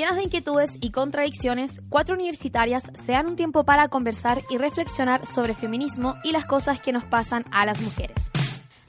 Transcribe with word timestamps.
Llenas 0.00 0.16
de 0.16 0.22
inquietudes 0.22 0.78
y 0.80 0.92
contradicciones, 0.92 1.82
cuatro 1.90 2.14
universitarias 2.14 2.84
se 2.94 3.12
dan 3.12 3.26
un 3.26 3.36
tiempo 3.36 3.64
para 3.64 3.88
conversar 3.88 4.40
y 4.48 4.56
reflexionar 4.56 5.26
sobre 5.26 5.52
feminismo 5.52 6.14
y 6.24 6.32
las 6.32 6.46
cosas 6.46 6.80
que 6.80 6.90
nos 6.90 7.04
pasan 7.04 7.44
a 7.50 7.66
las 7.66 7.82
mujeres. 7.82 8.16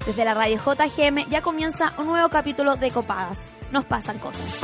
Desde 0.05 0.23
la 0.23 0.33
radio 0.33 0.55
JGM 0.55 1.29
ya 1.29 1.41
comienza 1.41 1.93
un 1.97 2.07
nuevo 2.07 2.29
capítulo 2.29 2.77
de 2.77 2.91
Copadas. 2.91 3.49
Nos 3.73 3.83
pasan 3.83 4.19
cosas. 4.19 4.61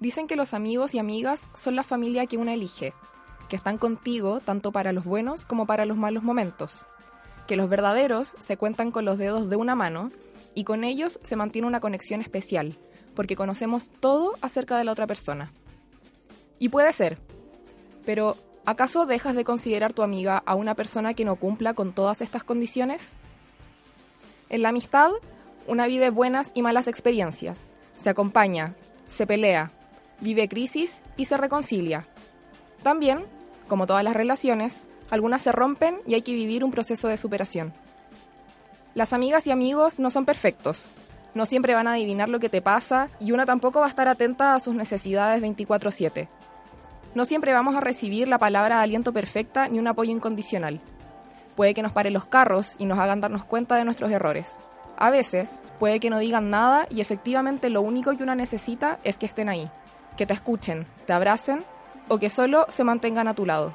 Dicen 0.00 0.26
que 0.26 0.34
los 0.34 0.54
amigos 0.54 0.92
y 0.96 0.98
amigas 0.98 1.48
son 1.54 1.76
la 1.76 1.84
familia 1.84 2.26
que 2.26 2.36
uno 2.36 2.50
elige, 2.50 2.94
que 3.48 3.54
están 3.54 3.78
contigo 3.78 4.40
tanto 4.40 4.72
para 4.72 4.92
los 4.92 5.04
buenos 5.04 5.46
como 5.46 5.66
para 5.66 5.84
los 5.84 5.96
malos 5.96 6.24
momentos, 6.24 6.84
que 7.46 7.54
los 7.54 7.68
verdaderos 7.68 8.34
se 8.40 8.56
cuentan 8.56 8.90
con 8.90 9.04
los 9.04 9.18
dedos 9.18 9.48
de 9.48 9.54
una 9.54 9.76
mano 9.76 10.10
y 10.54 10.64
con 10.64 10.84
ellos 10.84 11.20
se 11.22 11.36
mantiene 11.36 11.68
una 11.68 11.80
conexión 11.80 12.20
especial, 12.20 12.76
porque 13.14 13.36
conocemos 13.36 13.90
todo 14.00 14.34
acerca 14.40 14.78
de 14.78 14.84
la 14.84 14.92
otra 14.92 15.06
persona. 15.06 15.52
Y 16.58 16.68
puede 16.68 16.92
ser, 16.92 17.18
pero 18.04 18.36
¿acaso 18.64 19.06
dejas 19.06 19.34
de 19.34 19.44
considerar 19.44 19.92
tu 19.92 20.02
amiga 20.02 20.42
a 20.44 20.54
una 20.54 20.74
persona 20.74 21.14
que 21.14 21.24
no 21.24 21.36
cumpla 21.36 21.74
con 21.74 21.92
todas 21.92 22.20
estas 22.20 22.44
condiciones? 22.44 23.12
En 24.48 24.62
la 24.62 24.70
amistad, 24.70 25.10
una 25.66 25.86
vive 25.86 26.10
buenas 26.10 26.52
y 26.54 26.62
malas 26.62 26.88
experiencias, 26.88 27.72
se 27.94 28.10
acompaña, 28.10 28.74
se 29.06 29.26
pelea, 29.26 29.72
vive 30.20 30.48
crisis 30.48 31.02
y 31.16 31.26
se 31.26 31.36
reconcilia. 31.36 32.06
También, 32.82 33.24
como 33.68 33.86
todas 33.86 34.04
las 34.04 34.14
relaciones, 34.14 34.88
algunas 35.10 35.42
se 35.42 35.52
rompen 35.52 35.96
y 36.06 36.14
hay 36.14 36.22
que 36.22 36.32
vivir 36.32 36.64
un 36.64 36.70
proceso 36.70 37.08
de 37.08 37.16
superación. 37.16 37.72
Las 38.94 39.12
amigas 39.12 39.46
y 39.46 39.52
amigos 39.52 40.00
no 40.00 40.10
son 40.10 40.24
perfectos. 40.24 40.90
No 41.32 41.46
siempre 41.46 41.74
van 41.74 41.86
a 41.86 41.92
adivinar 41.92 42.28
lo 42.28 42.40
que 42.40 42.48
te 42.48 42.60
pasa 42.60 43.08
y 43.20 43.30
una 43.30 43.46
tampoco 43.46 43.78
va 43.78 43.86
a 43.86 43.88
estar 43.88 44.08
atenta 44.08 44.54
a 44.54 44.60
sus 44.60 44.74
necesidades 44.74 45.40
24/7. 45.40 46.28
No 47.14 47.24
siempre 47.24 47.52
vamos 47.52 47.76
a 47.76 47.80
recibir 47.80 48.26
la 48.26 48.38
palabra 48.38 48.78
de 48.78 48.82
aliento 48.82 49.12
perfecta 49.12 49.68
ni 49.68 49.78
un 49.78 49.86
apoyo 49.86 50.10
incondicional. 50.10 50.80
Puede 51.54 51.72
que 51.72 51.82
nos 51.82 51.92
paren 51.92 52.14
los 52.14 52.24
carros 52.24 52.74
y 52.78 52.86
nos 52.86 52.98
hagan 52.98 53.20
darnos 53.20 53.44
cuenta 53.44 53.76
de 53.76 53.84
nuestros 53.84 54.10
errores. 54.10 54.56
A 54.96 55.10
veces 55.10 55.62
puede 55.78 56.00
que 56.00 56.10
no 56.10 56.18
digan 56.18 56.50
nada 56.50 56.88
y 56.90 57.00
efectivamente 57.00 57.70
lo 57.70 57.82
único 57.82 58.16
que 58.16 58.24
una 58.24 58.34
necesita 58.34 58.98
es 59.04 59.18
que 59.18 59.26
estén 59.26 59.48
ahí, 59.48 59.70
que 60.16 60.26
te 60.26 60.34
escuchen, 60.34 60.86
te 61.06 61.12
abracen 61.12 61.62
o 62.08 62.18
que 62.18 62.28
solo 62.28 62.66
se 62.70 62.82
mantengan 62.82 63.28
a 63.28 63.34
tu 63.34 63.46
lado. 63.46 63.72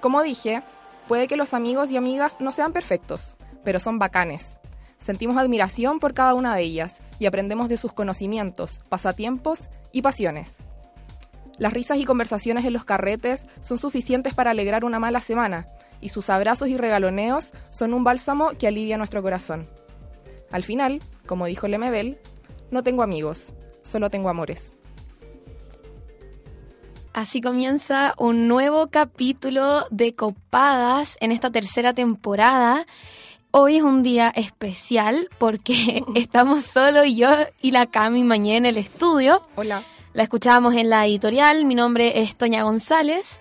Como 0.00 0.22
dije, 0.22 0.62
puede 1.06 1.28
que 1.28 1.36
los 1.36 1.54
amigos 1.54 1.90
y 1.90 1.96
amigas 1.96 2.36
no 2.40 2.52
sean 2.52 2.72
perfectos, 2.72 3.34
pero 3.68 3.80
son 3.80 3.98
bacanes. 3.98 4.58
Sentimos 4.96 5.36
admiración 5.36 6.00
por 6.00 6.14
cada 6.14 6.32
una 6.32 6.54
de 6.54 6.62
ellas 6.62 7.02
y 7.18 7.26
aprendemos 7.26 7.68
de 7.68 7.76
sus 7.76 7.92
conocimientos, 7.92 8.80
pasatiempos 8.88 9.68
y 9.92 10.00
pasiones. 10.00 10.64
Las 11.58 11.74
risas 11.74 11.98
y 11.98 12.06
conversaciones 12.06 12.64
en 12.64 12.72
los 12.72 12.86
carretes 12.86 13.46
son 13.60 13.76
suficientes 13.76 14.32
para 14.32 14.52
alegrar 14.52 14.86
una 14.86 14.98
mala 14.98 15.20
semana, 15.20 15.66
y 16.00 16.08
sus 16.08 16.30
abrazos 16.30 16.70
y 16.70 16.78
regaloneos 16.78 17.52
son 17.68 17.92
un 17.92 18.04
bálsamo 18.04 18.52
que 18.58 18.68
alivia 18.68 18.96
nuestro 18.96 19.20
corazón. 19.20 19.68
Al 20.50 20.62
final, 20.62 21.02
como 21.26 21.44
dijo 21.44 21.68
Lemebel, 21.68 22.18
no 22.70 22.82
tengo 22.82 23.02
amigos, 23.02 23.52
solo 23.82 24.08
tengo 24.08 24.30
amores. 24.30 24.72
Así 27.12 27.42
comienza 27.42 28.14
un 28.16 28.48
nuevo 28.48 28.88
capítulo 28.88 29.84
de 29.90 30.14
Copadas 30.14 31.18
en 31.20 31.32
esta 31.32 31.50
tercera 31.50 31.92
temporada. 31.92 32.86
Hoy 33.50 33.76
es 33.76 33.82
un 33.82 34.02
día 34.02 34.28
especial 34.28 35.30
porque 35.38 36.02
estamos 36.14 36.64
solo 36.64 37.04
yo 37.04 37.30
y 37.62 37.70
la 37.70 37.86
Cami 37.86 38.22
Mañé 38.22 38.58
en 38.58 38.66
el 38.66 38.76
estudio. 38.76 39.42
Hola. 39.56 39.82
La 40.12 40.24
escuchábamos 40.24 40.74
en 40.74 40.90
la 40.90 41.06
editorial. 41.06 41.64
Mi 41.64 41.74
nombre 41.74 42.20
es 42.20 42.36
Toña 42.36 42.62
González. 42.62 43.40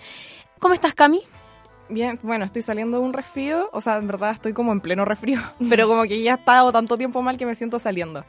¿Cómo 0.59 0.73
estás, 0.73 0.93
Cami? 0.93 1.23
Bien, 1.89 2.17
bueno, 2.23 2.45
estoy 2.45 2.61
saliendo 2.61 2.99
de 2.99 3.03
un 3.03 3.11
resfrío, 3.11 3.69
o 3.73 3.81
sea, 3.81 3.97
en 3.97 4.07
verdad 4.07 4.31
estoy 4.31 4.53
como 4.53 4.71
en 4.71 4.79
pleno 4.79 5.03
resfrío, 5.03 5.41
pero 5.69 5.87
como 5.87 6.03
que 6.03 6.21
ya 6.21 6.33
he 6.33 6.35
estado 6.35 6.71
tanto 6.71 6.97
tiempo 6.97 7.21
mal 7.21 7.37
que 7.37 7.45
me 7.45 7.55
siento 7.55 7.77
saliendo. 7.77 8.23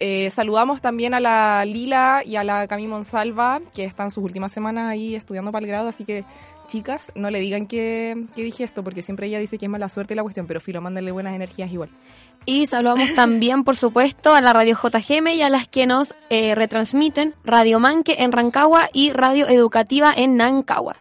Eh, 0.00 0.30
saludamos 0.30 0.82
también 0.82 1.14
a 1.14 1.20
la 1.20 1.64
Lila 1.64 2.22
y 2.24 2.34
a 2.36 2.42
la 2.42 2.66
Cami 2.66 2.88
Monsalva, 2.88 3.60
que 3.72 3.84
están 3.84 4.10
sus 4.10 4.24
últimas 4.24 4.50
semanas 4.50 4.90
ahí 4.90 5.14
estudiando 5.14 5.52
para 5.52 5.64
el 5.64 5.68
grado, 5.68 5.88
así 5.88 6.04
que 6.04 6.24
chicas, 6.66 7.12
no 7.14 7.30
le 7.30 7.40
digan 7.40 7.66
que, 7.66 8.26
que 8.34 8.42
dije 8.42 8.64
esto, 8.64 8.82
porque 8.82 9.02
siempre 9.02 9.26
ella 9.26 9.38
dice 9.38 9.58
que 9.58 9.66
es 9.66 9.70
mala 9.70 9.88
suerte 9.88 10.14
la 10.14 10.22
cuestión, 10.22 10.46
pero 10.46 10.60
filo, 10.60 10.80
mándenle 10.80 11.12
buenas 11.12 11.34
energías 11.34 11.72
igual. 11.72 11.90
Y 12.46 12.66
saludamos 12.66 13.14
también, 13.14 13.64
por 13.64 13.76
supuesto, 13.76 14.34
a 14.34 14.40
la 14.40 14.52
Radio 14.52 14.76
JGM 14.76 15.28
y 15.28 15.42
a 15.42 15.48
las 15.48 15.66
que 15.66 15.86
nos 15.86 16.14
eh, 16.28 16.54
retransmiten 16.54 17.34
Radio 17.44 17.80
Manque 17.80 18.16
en 18.18 18.32
Rancagua 18.32 18.88
y 18.92 19.12
Radio 19.12 19.48
Educativa 19.48 20.12
en 20.14 20.36
Nancagua. 20.36 20.96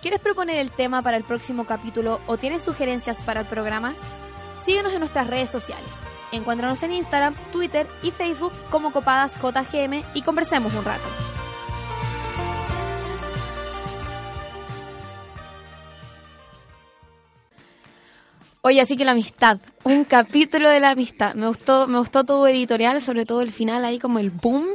¿Quieres 0.00 0.20
proponer 0.20 0.58
el 0.58 0.70
tema 0.70 1.02
para 1.02 1.16
el 1.16 1.24
próximo 1.24 1.64
capítulo 1.64 2.20
o 2.26 2.36
tienes 2.36 2.62
sugerencias 2.62 3.22
para 3.22 3.40
el 3.40 3.46
programa? 3.46 3.94
Síguenos 4.64 4.92
en 4.92 5.00
nuestras 5.00 5.26
redes 5.26 5.50
sociales. 5.50 5.90
Encuéntranos 6.32 6.82
en 6.82 6.92
Instagram, 6.92 7.34
Twitter 7.52 7.86
y 8.02 8.10
Facebook 8.10 8.52
como 8.70 8.92
Copadas 8.92 9.34
JGM 9.40 10.02
y 10.14 10.22
conversemos 10.22 10.74
un 10.74 10.84
rato. 10.84 11.41
Oye, 18.64 18.80
así 18.80 18.96
que 18.96 19.04
la 19.04 19.10
amistad, 19.10 19.58
un 19.82 20.04
capítulo 20.04 20.68
de 20.68 20.78
la 20.78 20.90
amistad. 20.90 21.34
Me 21.34 21.48
gustó, 21.48 21.88
me 21.88 21.98
gustó 21.98 22.22
tu 22.22 22.46
editorial, 22.46 23.02
sobre 23.02 23.26
todo 23.26 23.42
el 23.42 23.50
final 23.50 23.84
ahí 23.84 23.98
como 23.98 24.20
el 24.20 24.30
boom. 24.30 24.66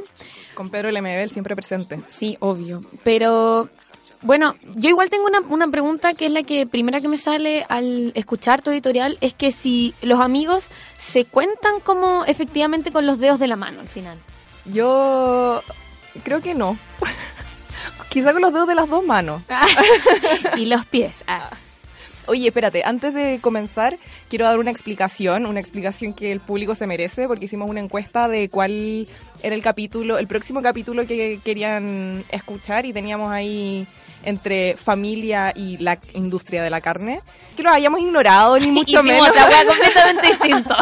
Con 0.56 0.70
Pedro 0.70 0.92
Lemebel 0.92 1.30
siempre 1.30 1.56
presente. 1.56 2.02
Sí, 2.10 2.36
obvio. 2.42 2.84
Pero 3.06 3.70
bueno, 4.22 4.56
yo 4.76 4.90
igual 4.90 5.10
tengo 5.10 5.26
una, 5.26 5.40
una, 5.40 5.70
pregunta 5.70 6.14
que 6.16 6.26
es 6.26 6.34
la 6.34 6.44
que 6.44 6.68
primera 6.68 7.00
que 7.00 7.08
me 7.08 7.18
sale 7.18 7.66
al 7.70 8.12
escuchar 8.14 8.62
tu 8.62 8.72
editorial, 8.72 9.18
es 9.22 9.34
que 9.34 9.54
si 9.54 9.96
los 10.02 10.20
amigos 10.20 10.68
se 10.98 11.24
cuentan 11.24 11.80
como 11.80 12.26
efectivamente 12.26 12.92
con 12.92 13.08
los 13.08 13.20
dedos 13.20 13.40
de 13.40 13.48
la 13.48 13.56
mano 13.56 13.80
al 13.80 13.88
final. 13.88 14.18
Yo 14.66 15.64
creo 16.26 16.42
que 16.42 16.56
no. 16.56 16.78
Quizá 18.10 18.34
con 18.34 18.42
los 18.42 18.52
dedos 18.52 18.68
de 18.68 18.76
las 18.76 18.90
dos 18.90 19.06
manos. 19.06 19.44
y 20.58 20.66
los 20.66 20.86
pies. 20.88 21.24
Ah. 21.26 21.52
Oye, 22.28 22.48
espérate, 22.48 22.84
antes 22.84 23.14
de 23.14 23.40
comenzar, 23.42 23.98
quiero 24.30 24.46
dar 24.46 24.60
una 24.60 24.70
explicación, 24.70 25.46
una 25.46 25.62
explicación 25.62 26.14
que 26.14 26.32
el 26.32 26.42
público 26.42 26.76
se 26.76 26.86
merece, 26.86 27.26
porque 27.28 27.46
hicimos 27.46 27.70
una 27.70 27.80
encuesta 27.80 28.28
de 28.28 28.50
cuál 28.50 29.08
era 29.42 29.56
el 29.56 29.62
capítulo, 29.62 30.18
el 30.18 30.28
próximo 30.28 30.62
capítulo 30.62 31.08
que 31.08 31.40
querían 31.44 32.26
escuchar 32.30 32.86
y 32.86 32.92
teníamos 32.92 33.32
ahí 33.32 33.88
entre 34.26 34.76
familia 34.76 35.54
y 35.56 35.78
la 35.78 36.00
industria 36.14 36.64
de 36.64 36.70
la 36.70 36.82
carne, 36.82 37.22
que 37.56 37.64
lo 37.64 37.70
hayamos 37.70 38.02
ignorado, 38.02 38.60
ni 38.60 38.68
mucho 38.72 39.02
menos. 39.04 39.30
completamente 39.30 40.28
distinto. 40.32 40.76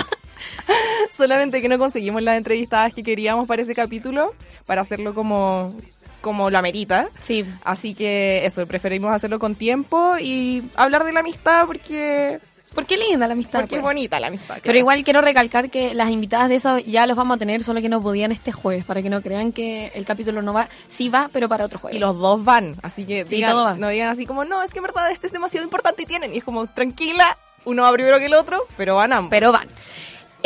Solamente 1.16 1.62
que 1.62 1.70
no 1.70 1.78
conseguimos 1.78 2.24
las 2.24 2.38
entrevistadas 2.38 2.94
que 2.94 3.04
queríamos 3.04 3.48
para 3.48 3.62
ese 3.62 3.76
capítulo, 3.76 4.34
para 4.66 4.82
hacerlo 4.82 5.14
como 5.14 5.76
como 6.26 6.50
lo 6.50 6.58
amerita. 6.58 7.10
Sí. 7.22 7.46
Así 7.64 7.94
que 7.94 8.48
eso, 8.48 8.66
preferimos 8.66 9.14
hacerlo 9.14 9.38
con 9.38 9.54
tiempo 9.54 10.18
y 10.20 10.64
hablar 10.76 11.04
de 11.04 11.14
la 11.14 11.20
amistad 11.20 11.68
porque 11.68 12.40
porque 12.74 12.98
linda 12.98 13.28
la 13.28 13.34
amistad. 13.34 13.60
Porque 13.60 13.76
es 13.76 13.82
pues. 13.82 13.94
bonita 13.94 14.20
la 14.20 14.28
amistad. 14.28 14.58
Pero 14.64 14.76
igual 14.76 15.04
quiero 15.04 15.22
recalcar 15.22 15.70
que 15.70 15.94
las 15.94 16.10
invitadas 16.10 16.50
de 16.50 16.56
eso 16.56 16.80
ya 16.80 17.06
los 17.06 17.16
vamos 17.16 17.36
a 17.36 17.38
tener, 17.38 17.64
solo 17.64 17.80
que 17.80 17.90
no 17.90 18.02
podían 18.02 18.32
este 18.32 18.52
jueves, 18.52 18.84
para 18.86 19.04
que 19.04 19.10
no 19.12 19.22
crean 19.22 19.52
que 19.52 19.92
el 19.94 20.04
capítulo 20.04 20.42
no 20.42 20.52
va, 20.52 20.68
sí 20.90 21.10
va, 21.10 21.30
pero 21.32 21.48
para 21.48 21.66
otro 21.66 21.78
jueves. 21.78 21.96
Y 21.96 22.00
los 22.00 22.18
dos 22.18 22.44
van, 22.44 22.76
así 22.82 23.06
que 23.06 23.24
digan, 23.24 23.80
no 23.80 23.88
digan 23.90 24.10
así 24.10 24.26
como, 24.26 24.46
no, 24.46 24.64
es 24.64 24.74
que 24.74 24.80
en 24.80 24.84
verdad 24.84 25.12
este 25.12 25.28
es 25.28 25.34
demasiado 25.34 25.64
importante 25.64 26.02
y 26.04 26.06
tienen. 26.08 26.34
Y 26.34 26.40
es 26.40 26.44
como, 26.44 26.66
tranquila, 26.66 27.38
uno 27.66 27.84
va 27.84 27.94
primero 27.94 28.18
que 28.18 28.26
el 28.26 28.34
otro, 28.34 28.66
pero 28.78 28.96
van 28.96 29.14
ambos. 29.14 29.30
Pero 29.30 29.52
van. 29.52 29.68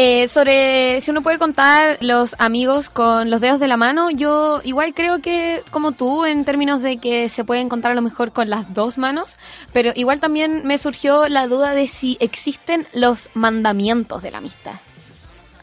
Eh, 0.02 0.30
sobre 0.30 1.02
si 1.02 1.12
uno 1.12 1.22
puede 1.22 1.38
contar 1.40 1.98
los 2.00 2.34
amigos 2.40 2.90
con 2.90 3.30
los 3.30 3.42
dedos 3.42 3.60
de 3.60 3.68
la 3.68 3.76
mano, 3.76 4.10
yo 4.10 4.62
igual 4.64 4.94
creo 4.94 5.22
que 5.22 5.62
como 5.72 5.92
tú 5.92 6.24
en 6.24 6.46
términos 6.46 6.82
de 6.82 7.00
que 7.00 7.28
se 7.28 7.44
pueden 7.44 7.68
contar 7.68 7.92
a 7.92 7.96
lo 7.96 8.02
mejor 8.02 8.32
con 8.32 8.50
las 8.50 8.74
dos 8.74 8.98
manos, 8.98 9.36
pero 9.74 9.92
igual 9.96 10.22
también 10.22 10.66
me 10.66 10.78
surgió 10.78 11.28
la 11.28 11.48
duda 11.48 11.74
de 11.74 11.90
si 11.90 12.16
existen 12.22 12.88
los 12.94 13.28
mandamientos 13.34 14.24
de 14.24 14.32
la 14.32 14.38
amistad. 14.38 14.76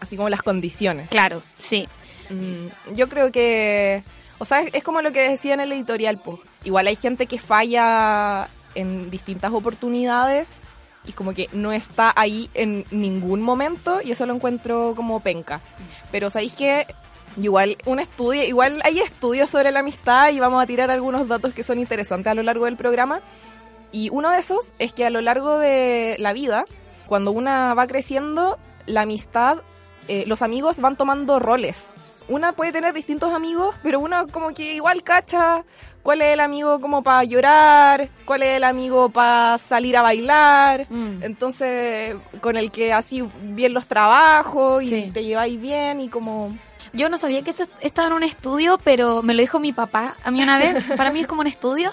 Así 0.00 0.18
como 0.18 0.28
las 0.28 0.42
condiciones. 0.42 1.08
Claro, 1.08 1.40
sí. 1.58 1.88
Mm, 2.28 2.94
yo 2.94 3.08
creo 3.08 3.32
que, 3.32 4.02
o 4.36 4.44
sea, 4.44 4.60
es, 4.60 4.84
como 4.84 5.00
lo 5.00 5.12
que 5.12 5.30
decía 5.30 5.54
en 5.54 5.60
el 5.60 5.72
editorial, 5.72 6.18
pues. 6.18 6.40
Igual 6.62 6.88
hay 6.88 6.96
gente 6.96 7.26
que 7.26 7.38
falla 7.38 8.48
en 8.74 9.10
distintas 9.10 9.52
oportunidades 9.54 10.66
y 11.06 11.12
como 11.12 11.34
que 11.34 11.48
no 11.52 11.72
está 11.72 12.12
ahí 12.16 12.50
en 12.54 12.84
ningún 12.90 13.42
momento 13.42 14.00
y 14.04 14.10
eso 14.10 14.26
lo 14.26 14.34
encuentro 14.34 14.94
como 14.96 15.20
penca. 15.20 15.60
Pero 16.10 16.30
sabéis 16.30 16.54
que 16.54 16.86
igual 17.40 17.76
un 17.86 18.00
estudio, 18.00 18.44
igual 18.44 18.80
hay 18.84 19.00
estudios 19.00 19.50
sobre 19.50 19.70
la 19.70 19.80
amistad 19.80 20.30
y 20.30 20.40
vamos 20.40 20.62
a 20.62 20.66
tirar 20.66 20.90
algunos 20.90 21.28
datos 21.28 21.54
que 21.54 21.62
son 21.62 21.78
interesantes 21.78 22.30
a 22.30 22.34
lo 22.34 22.42
largo 22.42 22.64
del 22.64 22.76
programa. 22.76 23.20
Y 23.92 24.10
uno 24.10 24.30
de 24.30 24.38
esos 24.38 24.72
es 24.78 24.92
que 24.92 25.04
a 25.04 25.10
lo 25.10 25.20
largo 25.20 25.58
de 25.58 26.16
la 26.18 26.32
vida, 26.32 26.64
cuando 27.06 27.30
una 27.30 27.74
va 27.74 27.86
creciendo, 27.86 28.58
la 28.86 29.02
amistad, 29.02 29.58
eh, 30.08 30.24
los 30.26 30.42
amigos 30.42 30.80
van 30.80 30.96
tomando 30.96 31.38
roles. 31.38 31.90
Una 32.28 32.52
puede 32.52 32.72
tener 32.72 32.92
distintos 32.92 33.32
amigos, 33.32 33.74
pero 33.82 34.00
uno 34.00 34.26
como 34.28 34.52
que 34.52 34.74
igual 34.74 35.02
cacha 35.02 35.62
cuál 36.02 36.22
es 36.22 36.32
el 36.34 36.40
amigo 36.40 36.80
como 36.80 37.02
para 37.02 37.24
llorar, 37.24 38.08
cuál 38.24 38.42
es 38.42 38.56
el 38.56 38.64
amigo 38.64 39.08
para 39.10 39.58
salir 39.58 39.96
a 39.96 40.02
bailar. 40.02 40.86
Mm. 40.90 41.22
Entonces, 41.22 42.16
con 42.40 42.56
el 42.56 42.70
que 42.70 42.92
así 42.92 43.22
bien 43.42 43.74
los 43.74 43.86
trabajos 43.86 44.82
y 44.84 44.88
Sí. 44.88 45.10
te 45.12 45.24
lleváis 45.24 45.60
bien 45.60 46.00
y 46.00 46.08
como... 46.08 46.56
Yo 46.92 47.08
no 47.10 47.18
sabía 47.18 47.42
que 47.42 47.50
eso 47.50 47.64
estaba 47.80 48.08
en 48.08 48.14
un 48.14 48.22
estudio, 48.22 48.78
pero 48.82 49.22
me 49.22 49.34
lo 49.34 49.40
dijo 49.40 49.58
mi 49.60 49.72
papá 49.72 50.14
a 50.24 50.30
mí 50.30 50.42
una 50.42 50.58
vez. 50.58 50.76
Para 50.96 51.12
mí 51.12 51.20
es 51.20 51.26
como 51.26 51.42
un 51.42 51.46
estudio 51.46 51.92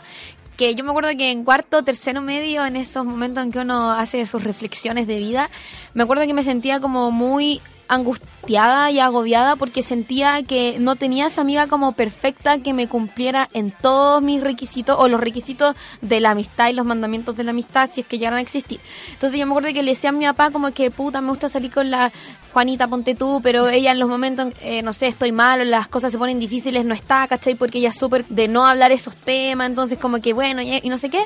que 0.58 0.76
yo 0.76 0.84
me 0.84 0.92
acuerdo 0.92 1.10
que 1.18 1.32
en 1.32 1.44
cuarto, 1.44 1.84
tercero 1.84 2.22
medio, 2.22 2.64
en 2.66 2.76
esos 2.76 3.04
momentos 3.04 3.44
en 3.44 3.52
que 3.52 3.60
uno 3.60 3.92
hace 3.92 4.26
sus 4.28 4.44
reflexiones 4.44 5.08
de 5.08 5.18
vida, 5.18 5.50
me 5.96 6.04
acuerdo 6.04 6.26
que 6.28 6.34
me 6.36 6.44
sentía 6.44 6.80
como 6.80 7.10
muy 7.10 7.60
angustiada 7.88 8.92
y 8.92 9.00
agobiada 9.00 9.56
porque 9.56 9.84
sentía 9.84 10.44
que 10.44 10.78
no 10.80 10.96
tenía 10.96 11.28
esa 11.28 11.42
amiga 11.42 11.68
como 11.68 11.94
perfecta 11.94 12.60
que 12.60 12.74
me 12.74 12.88
cumpliera 12.88 13.50
en 13.54 13.72
todos 13.72 14.22
mis 14.22 14.42
requisitos 14.42 14.98
o 15.00 15.08
los 15.08 15.20
requisitos 15.20 15.76
de 16.02 16.20
la 16.20 16.32
amistad 16.32 16.70
y 16.70 16.74
los 16.74 16.86
mandamientos 16.86 17.36
de 17.38 17.44
la 17.44 17.52
amistad 17.52 17.90
si 17.94 18.02
es 18.02 18.08
que 18.08 18.18
llegaran 18.18 18.40
a 18.40 18.42
existir. 18.42 18.80
Entonces 19.12 19.40
yo 19.40 19.46
me 19.46 19.52
acuerdo 19.52 19.74
que 19.74 19.84
le 19.84 19.92
decía 19.92 20.10
a 20.10 20.14
mi 20.14 20.26
papá 20.26 20.52
como 20.52 20.72
que 20.72 20.92
puta 20.92 21.22
me 21.22 21.30
gusta 21.30 21.50
salir 21.50 21.72
con 21.72 21.92
la 21.92 22.12
Juanita, 22.54 22.88
ponte 22.88 23.16
tú, 23.16 23.42
pero 23.42 23.68
ella 23.68 23.92
en 23.92 24.00
los 24.00 24.08
momentos, 24.08 24.54
eh, 24.62 24.84
no 24.84 24.94
sé, 24.94 25.08
estoy 25.08 25.32
mal, 25.32 25.62
o 25.62 25.64
las 25.64 25.88
cosas 25.88 26.12
se 26.12 26.20
ponen 26.20 26.40
difíciles, 26.40 26.86
no 26.86 26.94
está, 26.94 27.28
¿cachai? 27.28 27.56
Porque 27.56 27.80
ella 27.80 27.90
es 27.90 27.96
súper 27.96 28.26
de 28.28 28.48
no 28.48 28.68
hablar 28.68 28.92
esos 28.92 29.16
temas, 29.16 29.68
entonces 29.68 29.98
como 29.98 30.22
que 30.22 30.34
bueno, 30.34 30.62
y, 30.62 30.80
y 30.84 30.90
no 30.90 31.00
sé 31.00 31.10
qué. 31.10 31.24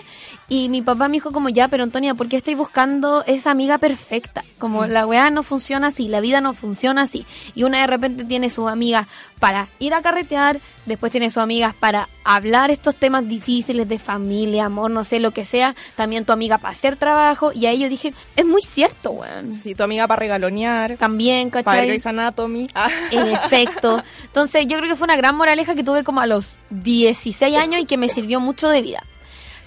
Y 0.47 0.69
mi 0.69 0.81
papá 0.81 1.09
me 1.09 1.15
dijo 1.15 1.33
como, 1.33 1.49
ya, 1.49 1.67
pero 1.67 1.83
Antonia, 1.83 2.15
¿por 2.15 2.29
qué 2.29 2.37
estoy 2.37 2.55
buscando 2.55 3.25
esa 3.25 3.51
amiga 3.51 3.77
perfecta? 3.77 4.45
Como 4.57 4.85
la 4.85 5.05
weá 5.05 5.29
no 5.29 5.43
funciona 5.43 5.87
así, 5.87 6.07
la 6.07 6.21
vida 6.21 6.39
no 6.39 6.46
funciona 6.53 7.03
así. 7.03 7.25
Y 7.55 7.63
una 7.63 7.81
de 7.81 7.87
repente 7.87 8.25
tiene 8.25 8.49
sus 8.49 8.69
amigas 8.69 9.07
para 9.39 9.67
ir 9.79 9.93
a 9.93 10.01
carretear, 10.01 10.59
después 10.85 11.11
tiene 11.11 11.29
sus 11.29 11.37
amigas 11.37 11.73
para 11.73 12.09
hablar 12.23 12.71
estos 12.71 12.95
temas 12.95 13.27
difíciles 13.27 13.87
de 13.87 13.99
familia, 13.99 14.65
amor, 14.65 14.91
no 14.91 15.03
sé, 15.03 15.19
lo 15.19 15.31
que 15.31 15.45
sea. 15.45 15.75
También 15.95 16.25
tu 16.25 16.31
amiga 16.31 16.57
para 16.57 16.71
hacer 16.71 16.95
trabajo. 16.95 17.51
Y 17.53 17.65
ahí 17.65 17.79
yo 17.79 17.89
dije, 17.89 18.13
es 18.35 18.45
muy 18.45 18.61
cierto, 18.61 19.11
weón. 19.11 19.53
Sí, 19.53 19.75
tu 19.75 19.83
amiga 19.83 20.07
para 20.07 20.19
regalonear, 20.19 20.97
También, 20.97 21.49
para 21.49 21.63
¿cachai? 21.63 21.87
Grey's 21.87 22.05
Anatomy. 22.05 22.67
Ah. 22.73 22.89
En 23.11 23.27
efecto. 23.27 24.03
Entonces 24.23 24.65
yo 24.67 24.77
creo 24.77 24.89
que 24.89 24.95
fue 24.95 25.05
una 25.05 25.15
gran 25.15 25.35
moraleja 25.35 25.75
que 25.75 25.83
tuve 25.83 26.03
como 26.03 26.21
a 26.21 26.27
los 26.27 26.49
16 26.69 27.55
años 27.57 27.81
y 27.81 27.85
que 27.85 27.97
me 27.97 28.09
sirvió 28.09 28.39
mucho 28.39 28.69
de 28.69 28.81
vida. 28.81 29.03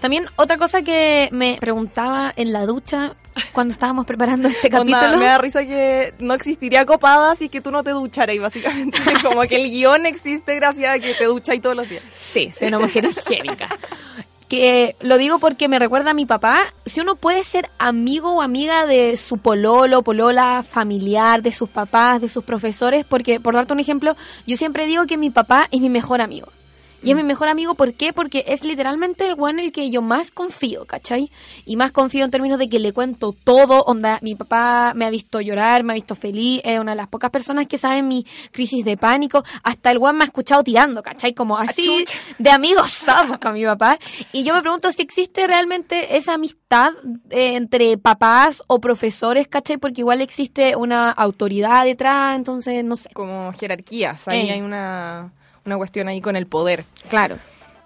También 0.00 0.24
otra 0.36 0.56
cosa 0.56 0.82
que 0.82 1.28
me 1.30 1.58
preguntaba 1.60 2.32
en 2.34 2.52
la 2.52 2.64
ducha 2.64 3.16
cuando 3.52 3.72
estábamos 3.72 4.06
preparando 4.06 4.48
este 4.48 4.68
Onda, 4.68 4.98
capítulo. 4.98 5.18
me 5.18 5.26
da 5.26 5.38
risa 5.38 5.64
que 5.64 6.14
no 6.18 6.34
existiría 6.34 6.86
copada 6.86 7.34
si 7.34 7.46
es 7.46 7.50
que 7.50 7.60
tú 7.60 7.70
no 7.70 7.82
te 7.82 7.90
ducharas, 7.90 8.38
básicamente. 8.38 8.98
Como 9.22 9.42
que 9.42 9.56
el 9.56 9.70
guion 9.70 10.06
existe 10.06 10.54
gracias 10.54 10.96
a 10.96 10.98
que 10.98 11.14
te 11.14 11.24
ducháis 11.24 11.60
todos 11.60 11.76
los 11.76 11.88
días. 11.88 12.02
Sí, 12.32 12.52
soy 12.56 12.68
una 12.68 12.78
mujer 12.78 13.04
higiénica. 13.04 13.68
Que 14.48 14.96
lo 15.00 15.16
digo 15.16 15.38
porque 15.38 15.68
me 15.68 15.78
recuerda 15.78 16.10
a 16.10 16.14
mi 16.14 16.26
papá. 16.26 16.74
Si 16.84 17.00
uno 17.00 17.14
puede 17.14 17.44
ser 17.44 17.70
amigo 17.78 18.32
o 18.32 18.42
amiga 18.42 18.84
de 18.86 19.16
su 19.16 19.38
pololo, 19.38 20.02
polola, 20.02 20.64
familiar, 20.68 21.42
de 21.42 21.52
sus 21.52 21.68
papás, 21.68 22.20
de 22.20 22.28
sus 22.28 22.42
profesores, 22.42 23.06
porque 23.08 23.38
por 23.38 23.54
darte 23.54 23.72
un 23.72 23.78
ejemplo, 23.78 24.16
yo 24.48 24.56
siempre 24.56 24.86
digo 24.86 25.06
que 25.06 25.16
mi 25.16 25.30
papá 25.30 25.68
es 25.70 25.80
mi 25.80 25.88
mejor 25.88 26.20
amigo. 26.20 26.48
Y 27.02 27.10
es 27.10 27.16
mi 27.16 27.22
mejor 27.22 27.48
amigo, 27.48 27.74
¿por 27.74 27.94
qué? 27.94 28.12
Porque 28.12 28.44
es 28.46 28.62
literalmente 28.64 29.26
el 29.26 29.34
weón 29.34 29.58
en 29.58 29.66
el 29.66 29.72
que 29.72 29.90
yo 29.90 30.02
más 30.02 30.30
confío, 30.30 30.84
¿cachai? 30.84 31.30
Y 31.64 31.76
más 31.76 31.92
confío 31.92 32.24
en 32.24 32.30
términos 32.30 32.58
de 32.58 32.68
que 32.68 32.78
le 32.78 32.92
cuento 32.92 33.34
todo, 33.44 33.82
onda, 33.84 34.18
mi 34.22 34.34
papá 34.34 34.92
me 34.94 35.06
ha 35.06 35.10
visto 35.10 35.40
llorar, 35.40 35.82
me 35.82 35.92
ha 35.92 35.94
visto 35.94 36.14
feliz, 36.14 36.60
es 36.64 36.78
una 36.78 36.92
de 36.92 36.96
las 36.96 37.08
pocas 37.08 37.30
personas 37.30 37.66
que 37.66 37.78
saben 37.78 38.06
mi 38.08 38.26
crisis 38.52 38.84
de 38.84 38.96
pánico, 38.96 39.42
hasta 39.62 39.90
el 39.90 39.98
weón 39.98 40.16
me 40.18 40.24
ha 40.24 40.26
escuchado 40.26 40.62
tirando, 40.62 41.02
¿cachai? 41.02 41.32
Como 41.34 41.56
así 41.56 41.86
chucha. 42.00 42.18
de 42.38 42.50
amigos 42.50 42.90
somos 42.90 43.38
con 43.38 43.54
mi 43.54 43.64
papá. 43.64 43.98
Y 44.32 44.44
yo 44.44 44.54
me 44.54 44.60
pregunto 44.60 44.92
si 44.92 45.02
existe 45.02 45.46
realmente 45.46 46.16
esa 46.16 46.34
amistad 46.34 46.92
eh, 47.30 47.56
entre 47.56 47.96
papás 47.98 48.62
o 48.66 48.78
profesores, 48.80 49.48
¿cachai? 49.48 49.78
Porque 49.78 50.02
igual 50.02 50.20
existe 50.20 50.76
una 50.76 51.10
autoridad 51.10 51.84
detrás, 51.84 52.36
entonces 52.36 52.84
no 52.84 52.96
sé. 52.96 53.08
Como 53.14 53.52
jerarquías. 53.54 54.28
Ahí 54.28 54.48
Eh. 54.48 54.52
hay 54.52 54.60
una, 54.60 55.32
una 55.64 55.76
cuestión 55.76 56.08
ahí 56.08 56.20
con 56.20 56.36
el 56.36 56.46
poder. 56.46 56.84
Claro. 57.08 57.38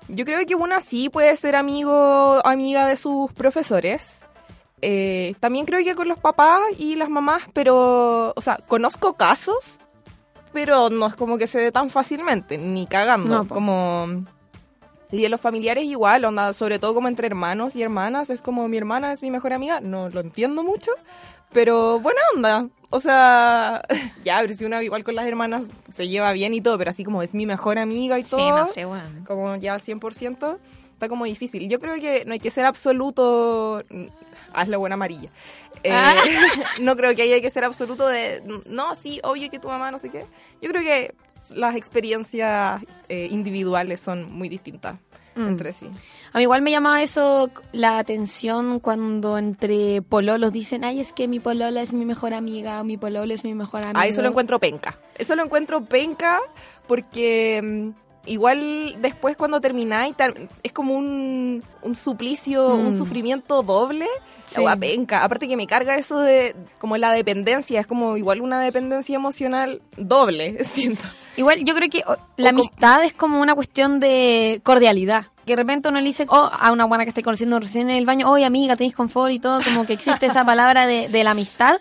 Yo 0.08 0.24
creo 0.24 0.44
que 0.46 0.54
una 0.54 0.80
sí 0.80 1.08
puede 1.08 1.34
ser 1.36 1.56
amigo 1.56 2.44
amiga 2.46 2.86
de 2.86 2.96
sus 2.96 3.32
profesores. 3.32 4.20
Eh, 4.82 5.34
también 5.40 5.64
creo 5.64 5.82
que 5.82 5.94
con 5.94 6.08
los 6.08 6.18
papás 6.18 6.60
y 6.78 6.96
las 6.96 7.08
mamás, 7.08 7.42
pero, 7.54 8.34
o 8.36 8.40
sea, 8.40 8.58
conozco 8.68 9.14
casos, 9.14 9.78
pero 10.52 10.90
no 10.90 11.06
es 11.06 11.14
como 11.14 11.38
que 11.38 11.46
se 11.46 11.58
dé 11.58 11.72
tan 11.72 11.88
fácilmente, 11.88 12.58
ni 12.58 12.86
cagando. 12.86 13.44
No, 13.44 13.48
como... 13.48 14.26
Y 15.10 15.22
de 15.22 15.28
los 15.28 15.40
familiares 15.40 15.84
igual, 15.84 16.24
onda, 16.24 16.52
sobre 16.52 16.78
todo 16.78 16.92
como 16.92 17.08
entre 17.08 17.28
hermanos 17.28 17.76
y 17.76 17.82
hermanas, 17.82 18.30
es 18.30 18.42
como 18.42 18.66
mi 18.68 18.76
hermana 18.76 19.12
es 19.12 19.22
mi 19.22 19.30
mejor 19.30 19.52
amiga, 19.52 19.80
no 19.80 20.08
lo 20.08 20.20
entiendo 20.20 20.64
mucho, 20.64 20.90
pero 21.54 22.00
buena 22.00 22.20
onda. 22.34 22.68
O 22.90 23.00
sea, 23.00 23.82
ya, 24.22 24.38
pero 24.42 24.52
si 24.54 24.64
uno 24.66 24.82
igual 24.82 25.02
con 25.02 25.14
las 25.14 25.26
hermanas 25.26 25.64
se 25.92 26.06
lleva 26.08 26.32
bien 26.32 26.52
y 26.52 26.60
todo, 26.60 26.76
pero 26.76 26.90
así 26.90 27.02
como 27.04 27.22
es 27.22 27.34
mi 27.34 27.46
mejor 27.46 27.78
amiga 27.78 28.18
y 28.18 28.24
todo 28.24 28.68
bueno. 28.86 29.24
como 29.26 29.56
ya 29.56 29.74
al 29.74 29.80
100%, 29.80 30.58
está 30.92 31.08
como 31.08 31.24
difícil. 31.24 31.68
Yo 31.68 31.80
creo 31.80 31.94
que 31.94 32.24
no 32.26 32.34
hay 32.34 32.40
que 32.40 32.50
ser 32.50 32.66
absoluto, 32.66 33.82
mm, 33.88 34.04
hazle 34.52 34.76
buena 34.76 34.94
amarilla. 34.94 35.30
Eh, 35.82 35.90
Ah. 35.92 36.14
no 36.80 36.96
creo 36.96 37.14
que 37.14 37.22
haya 37.22 37.40
que 37.40 37.50
ser 37.50 37.64
absoluto 37.64 38.06
de, 38.06 38.42
no, 38.66 38.94
sí, 38.94 39.20
obvio 39.24 39.50
que 39.50 39.58
tu 39.58 39.68
mamá 39.68 39.90
no 39.90 39.98
sé 39.98 40.10
qué. 40.10 40.26
Yo 40.62 40.70
creo 40.70 40.82
que 40.82 41.14
las 41.54 41.76
experiencias 41.76 42.82
eh, 43.08 43.28
individuales 43.30 44.00
son 44.00 44.32
muy 44.32 44.48
distintas 44.48 44.96
Mm. 45.36 45.48
entre 45.48 45.72
sí. 45.72 45.86
A 46.32 46.38
mí 46.38 46.42
igual 46.44 46.62
me 46.62 46.70
llamaba 46.70 47.02
eso 47.02 47.50
la 47.72 47.98
atención 47.98 48.80
cuando 48.80 49.36
entre 49.38 50.02
pololos 50.02 50.52
dicen, 50.52 50.84
ay, 50.84 51.00
es 51.00 51.12
que 51.12 51.28
mi 51.28 51.40
polola 51.40 51.82
es 51.82 51.92
mi 51.92 52.04
mejor 52.04 52.34
amiga, 52.34 52.80
o 52.80 52.84
mi 52.84 52.96
pololo 52.96 53.32
es 53.34 53.44
mi 53.44 53.54
mejor 53.54 53.82
amigo. 53.82 53.98
Ah, 54.00 54.06
eso 54.06 54.22
lo 54.22 54.28
encuentro 54.28 54.58
penca. 54.58 54.98
Eso 55.16 55.34
lo 55.36 55.44
encuentro 55.44 55.84
penca 55.84 56.40
porque 56.86 57.60
mm, 57.62 57.90
igual 58.30 58.96
después 59.00 59.36
cuando 59.36 59.60
termináis 59.60 60.14
es 60.62 60.72
como 60.72 60.94
un, 60.94 61.62
un 61.82 61.94
suplicio, 61.94 62.68
Mm. 62.70 62.86
un 62.86 62.98
sufrimiento 62.98 63.62
doble. 63.62 64.06
Sí. 64.46 64.62
La 64.62 64.76
penca. 64.76 65.24
Aparte 65.24 65.48
que 65.48 65.56
me 65.56 65.66
carga 65.66 65.96
eso 65.96 66.18
de 66.20 66.54
como 66.78 66.96
la 66.98 67.12
dependencia, 67.12 67.80
es 67.80 67.86
como 67.86 68.16
igual 68.18 68.40
una 68.42 68.60
dependencia 68.60 69.16
emocional 69.16 69.80
doble, 69.96 70.62
siento. 70.64 71.02
Igual 71.36 71.64
yo 71.64 71.74
creo 71.74 71.90
que 71.90 72.02
oh, 72.06 72.16
la 72.36 72.50
amistad 72.50 73.04
es 73.04 73.12
como 73.14 73.40
una 73.40 73.54
cuestión 73.54 74.00
de 74.00 74.60
cordialidad. 74.62 75.26
Que 75.46 75.52
de 75.52 75.56
repente 75.56 75.88
uno 75.88 76.00
le 76.00 76.06
dice 76.06 76.26
oh, 76.28 76.50
a 76.52 76.72
una 76.72 76.84
buena 76.86 77.04
que 77.04 77.10
esté 77.10 77.22
conociendo 77.22 77.58
recién 77.60 77.90
en 77.90 77.96
el 77.96 78.06
baño, 78.06 78.30
oye 78.30 78.44
amiga, 78.44 78.76
tenéis 78.76 78.94
confort 78.94 79.30
y 79.32 79.38
todo, 79.40 79.60
como 79.62 79.86
que 79.86 79.92
existe 79.94 80.26
esa 80.26 80.44
palabra 80.44 80.86
de, 80.86 81.08
de 81.08 81.24
la 81.24 81.32
amistad. 81.32 81.76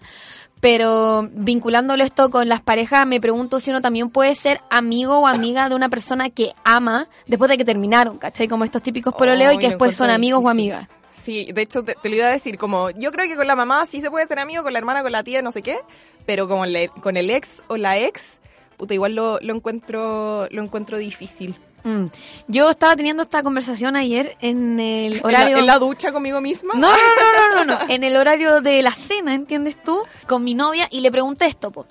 Pero 0.60 1.28
vinculándolo 1.34 2.04
esto 2.06 2.30
con 2.30 2.48
las 2.48 2.62
parejas, 2.62 3.06
me 3.06 3.20
pregunto 3.20 3.60
si 3.60 3.70
uno 3.70 3.82
también 3.82 4.10
puede 4.10 4.34
ser 4.34 4.62
amigo 4.70 5.20
o 5.20 5.28
amiga 5.28 5.68
de 5.68 5.76
una 5.76 5.90
persona 5.90 6.30
que 6.30 6.54
ama 6.64 7.08
después 7.28 7.50
de 7.50 7.58
que 7.58 7.66
terminaron, 7.66 8.18
¿cachai? 8.18 8.48
Como 8.48 8.64
estos 8.64 8.82
típicos 8.82 9.14
pololeos 9.14 9.52
y 9.54 9.56
Ay, 9.56 9.60
que 9.60 9.68
después 9.70 9.94
son 9.96 10.10
amigos 10.10 10.42
o 10.44 10.48
amigas. 10.50 10.88
Sí, 11.12 11.52
de 11.54 11.62
hecho 11.64 11.84
te, 11.84 11.96
te 12.02 12.08
lo 12.10 12.16
iba 12.16 12.28
a 12.28 12.32
decir, 12.32 12.58
como 12.58 12.90
yo 12.92 13.12
creo 13.12 13.28
que 13.28 13.36
con 13.36 13.46
la 13.46 13.56
mamá 13.58 13.86
sí 13.86 14.00
se 14.00 14.10
puede 14.10 14.26
ser 14.26 14.40
amigo, 14.40 14.64
con 14.64 14.72
la 14.74 14.80
hermana, 14.80 15.04
con 15.04 15.12
la 15.12 15.24
tía, 15.24 15.42
no 15.42 15.52
sé 15.52 15.62
qué, 15.62 15.80
pero 16.26 16.48
como 16.48 16.66
le- 16.66 16.88
con 16.90 17.18
el 17.18 17.30
ex 17.30 17.62
o 17.68 17.76
la 17.76 17.98
ex, 17.98 18.40
puta, 18.84 18.94
igual 18.94 19.16
lo, 19.16 19.40
lo 19.42 19.56
encuentro 19.56 20.48
lo 20.52 20.62
encuentro 20.62 20.98
difícil. 20.98 21.56
Mm. 21.86 22.06
Yo 22.48 22.70
estaba 22.70 22.96
teniendo 22.96 23.24
esta 23.24 23.44
conversación 23.44 23.96
ayer 23.98 24.38
en 24.40 24.80
el 24.80 25.14
En 25.14 25.18
la- 25.22 25.28
horario... 25.28 25.58
en 25.58 25.66
la 25.66 25.80
ducha 25.80 26.12
conmigo 26.14 26.40
misma. 26.40 26.74
No, 26.76 26.90
no, 26.90 26.96
no, 26.98 27.56
no, 27.56 27.66
no, 27.66 27.86
no. 27.86 27.90
En 27.94 28.04
el 28.04 28.16
horario 28.16 28.62
de 28.62 28.82
la 28.82 28.92
cena, 28.92 29.34
¿entiendes 29.34 29.76
tú? 29.84 30.02
Con 30.28 30.44
mi 30.44 30.54
novia 30.54 30.88
y 30.92 31.02
le 31.02 31.12
pregunté 31.12 31.46
esto, 31.46 31.72
po. 31.72 31.86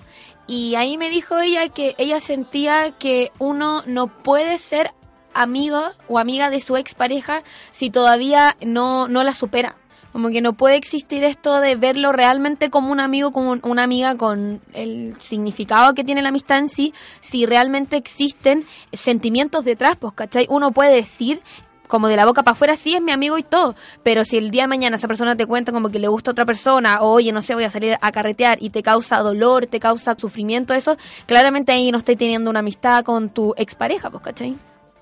Y 0.47 0.75
ahí 0.77 0.97
me 0.97 1.11
dijo 1.11 1.39
ella 1.39 1.69
que 1.69 1.95
ella 1.99 2.21
sentía 2.21 2.93
que 2.99 3.33
uno 3.39 3.83
no 3.87 4.07
puede 4.23 4.57
ser 4.59 4.93
amigo 5.35 5.81
o 6.09 6.19
amiga 6.19 6.51
de 6.51 6.61
su 6.61 6.77
expareja 6.77 7.43
si 7.71 7.91
todavía 7.91 8.57
no, 8.63 9.09
no 9.09 9.23
la 9.25 9.35
supera. 9.35 9.77
Como 10.13 10.29
que 10.29 10.43
no 10.43 10.53
puede 10.53 10.77
existir 10.77 11.25
esto 11.25 11.61
de 11.61 11.75
verlo 11.77 12.13
realmente 12.13 12.69
como 12.71 12.93
un 12.93 13.01
amigo, 13.01 13.33
como 13.33 13.53
un- 13.53 13.61
una 13.65 13.83
amiga 13.83 14.15
con 14.17 14.61
el 14.75 15.17
significado 15.21 15.95
que 15.95 16.05
tiene 16.05 16.21
la 16.23 16.29
amistad 16.29 16.59
en 16.59 16.69
sí, 16.69 16.93
si 17.21 17.47
realmente 17.47 17.97
existen 17.97 18.63
sentimientos 18.93 19.65
detrás, 19.65 19.97
pues, 19.97 20.13
¿cachai? 20.13 20.47
Uno 20.51 20.71
puede 20.73 20.95
decir 20.95 21.41
como 21.89 22.09
de 22.09 22.17
la 22.17 22.25
boca 22.25 22.43
para 22.43 22.53
afuera, 22.53 22.75
sí 22.77 22.95
es 22.95 23.03
mi 23.03 23.13
amigo 23.13 23.37
y 23.37 23.43
todo, 23.43 23.75
pero 24.03 24.25
si 24.25 24.39
el 24.39 24.51
día 24.51 24.63
de 24.63 24.69
mañana 24.69 24.97
esa 24.97 25.09
persona 25.09 25.37
te 25.37 25.45
cuenta 25.45 25.73
como 25.73 25.91
que 25.91 25.99
le 25.99 26.09
gusta 26.09 26.31
a 26.31 26.33
otra 26.33 26.47
persona, 26.47 27.03
o 27.03 27.11
oye, 27.13 27.33
no 27.33 27.43
sé, 27.43 27.55
voy 27.55 27.65
a 27.65 27.71
salir 27.71 27.99
a 28.01 28.13
carretear 28.13 28.57
y 28.63 28.71
te 28.71 28.83
causa 28.83 29.19
dolor, 29.19 29.67
te 29.67 29.79
causa 29.79 30.17
sufrimiento, 30.19 30.73
eso, 30.73 30.97
claramente 31.27 31.71
ahí 31.73 31.91
no 31.93 31.99
estoy 31.99 32.17
teniendo 32.17 32.49
una 32.49 32.61
amistad 32.61 33.05
con 33.05 33.29
tu 33.29 33.53
expareja, 33.59 34.09
pues, 34.09 34.23
¿cachai? 34.23 34.53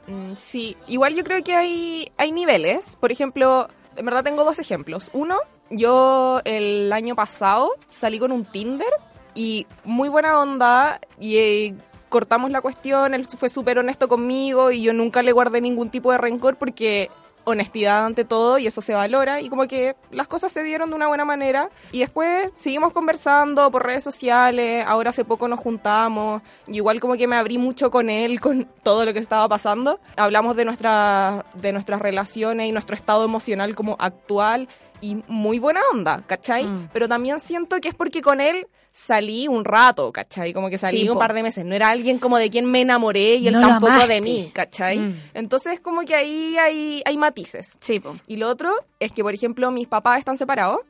Mm, 0.09 0.35
Sí, 0.37 0.77
igual 0.89 1.15
yo 1.15 1.23
creo 1.23 1.45
que 1.45 1.55
hay, 1.55 2.11
hay 2.17 2.33
niveles. 2.33 2.97
Por 2.99 3.13
ejemplo, 3.13 3.69
en 4.01 4.07
verdad 4.07 4.25
tengo 4.25 4.45
dos 4.45 4.59
ejemplos. 4.59 5.11
Uno, 5.13 5.37
yo 5.69 6.41
el 6.45 6.91
año 6.91 7.15
pasado 7.15 7.73
salí 7.91 8.19
con 8.19 8.33
un 8.33 8.47
Tinder 8.47 8.89
Y 9.35 9.67
muy 9.85 10.09
buena 10.09 10.41
onda 10.41 11.01
y 11.19 11.37
eh, 11.37 11.75
cortamos 12.09 12.51
la 12.51 12.63
cuestión, 12.63 13.13
él 13.13 13.27
fue 13.27 13.51
súper 13.51 13.79
honesto 13.79 14.09
conmigo 14.09 14.71
y 14.71 14.83
yo 14.83 14.95
nunca 14.95 15.23
le 15.23 15.33
guardé 15.33 15.61
ningún 15.61 15.91
tipo 15.91 16.11
de 16.13 16.19
rencor 16.19 16.57
porque 16.57 17.11
honestidad 17.51 18.07
ante 18.07 18.25
todo 18.25 18.59
y 18.59 18.67
eso 18.67 18.81
se 18.81 18.95
valora 18.95 19.41
y 19.41 19.49
como 19.49 19.67
que 19.67 19.97
las 20.11 20.29
cosas 20.29 20.53
se 20.53 20.63
dieron 20.63 20.91
de 20.91 20.97
una 20.97 21.09
buena 21.09 21.25
manera 21.25 21.71
y 21.93 22.01
después 22.01 22.51
seguimos 22.57 22.93
conversando 22.93 23.71
por 23.71 23.85
redes 23.85 24.05
sociales, 24.05 24.85
ahora 24.87 25.11
hace 25.11 25.25
poco 25.25 25.49
nos 25.49 25.61
juntamos, 25.61 26.43
y 26.67 26.77
igual 26.77 27.01
como 27.01 27.15
que 27.15 27.27
me 27.27 27.37
abrí 27.37 27.59
mucho 27.59 27.91
con 27.91 28.11
él, 28.11 28.41
con 28.41 28.67
todo 28.83 29.05
lo 29.05 29.13
que 29.13 29.19
estaba 29.19 29.49
pasando, 29.49 30.01
hablamos 30.17 30.57
de, 30.57 30.65
nuestra, 30.65 31.45
de 31.55 31.73
nuestras 31.73 32.01
relaciones 32.01 32.69
y 32.69 32.73
nuestro 32.73 32.97
estado 32.97 33.25
emocional 33.25 33.75
como 33.75 33.97
actual 33.99 34.69
y 35.01 35.23
muy 35.29 35.59
buena 35.59 35.81
onda, 35.93 36.23
¿cachai? 36.27 36.65
Mm. 36.65 36.91
Pero 36.93 37.09
también 37.09 37.41
siento 37.41 37.81
que 37.81 37.89
es 37.89 37.95
porque 37.95 38.23
con 38.23 38.41
él 38.41 38.67
salí 38.93 39.49
un 39.49 39.65
rato, 39.65 40.13
¿cachai? 40.13 40.53
Como 40.53 40.69
que 40.71 40.79
salí 40.79 41.03
Sí, 41.03 41.09
un 41.09 41.15
po. 41.15 41.21
par 41.21 41.33
de 41.35 41.43
meses. 41.43 41.65
No 41.65 41.75
era 41.75 41.89
alguien 41.91 42.19
como 42.19 42.39
de 42.39 42.51
quien 42.51 42.67
me 42.67 42.81
enamoré 42.83 43.37
y 43.37 43.49
él 43.49 43.55
No 43.55 43.61
tampoco 43.61 44.07
de 44.07 44.21
mí, 44.21 44.51
¿cachai? 44.55 44.99
Mm. 44.99 45.21
Entonces 45.35 45.81
como 45.81 46.03
que 46.03 46.15
ahí 46.15 46.57
hay, 46.59 47.03
hay 47.05 47.17
matices. 47.17 47.71
Sí, 47.81 48.01
po. 48.01 48.17
Y 48.27 48.37
lo 48.37 48.49
otro 48.49 48.73
es 48.99 49.13
que, 49.13 49.23
por 49.23 49.33
ejemplo, 49.35 49.71
mis 49.71 49.87
papás 49.89 50.19
están 50.19 50.37
separados 50.39 50.81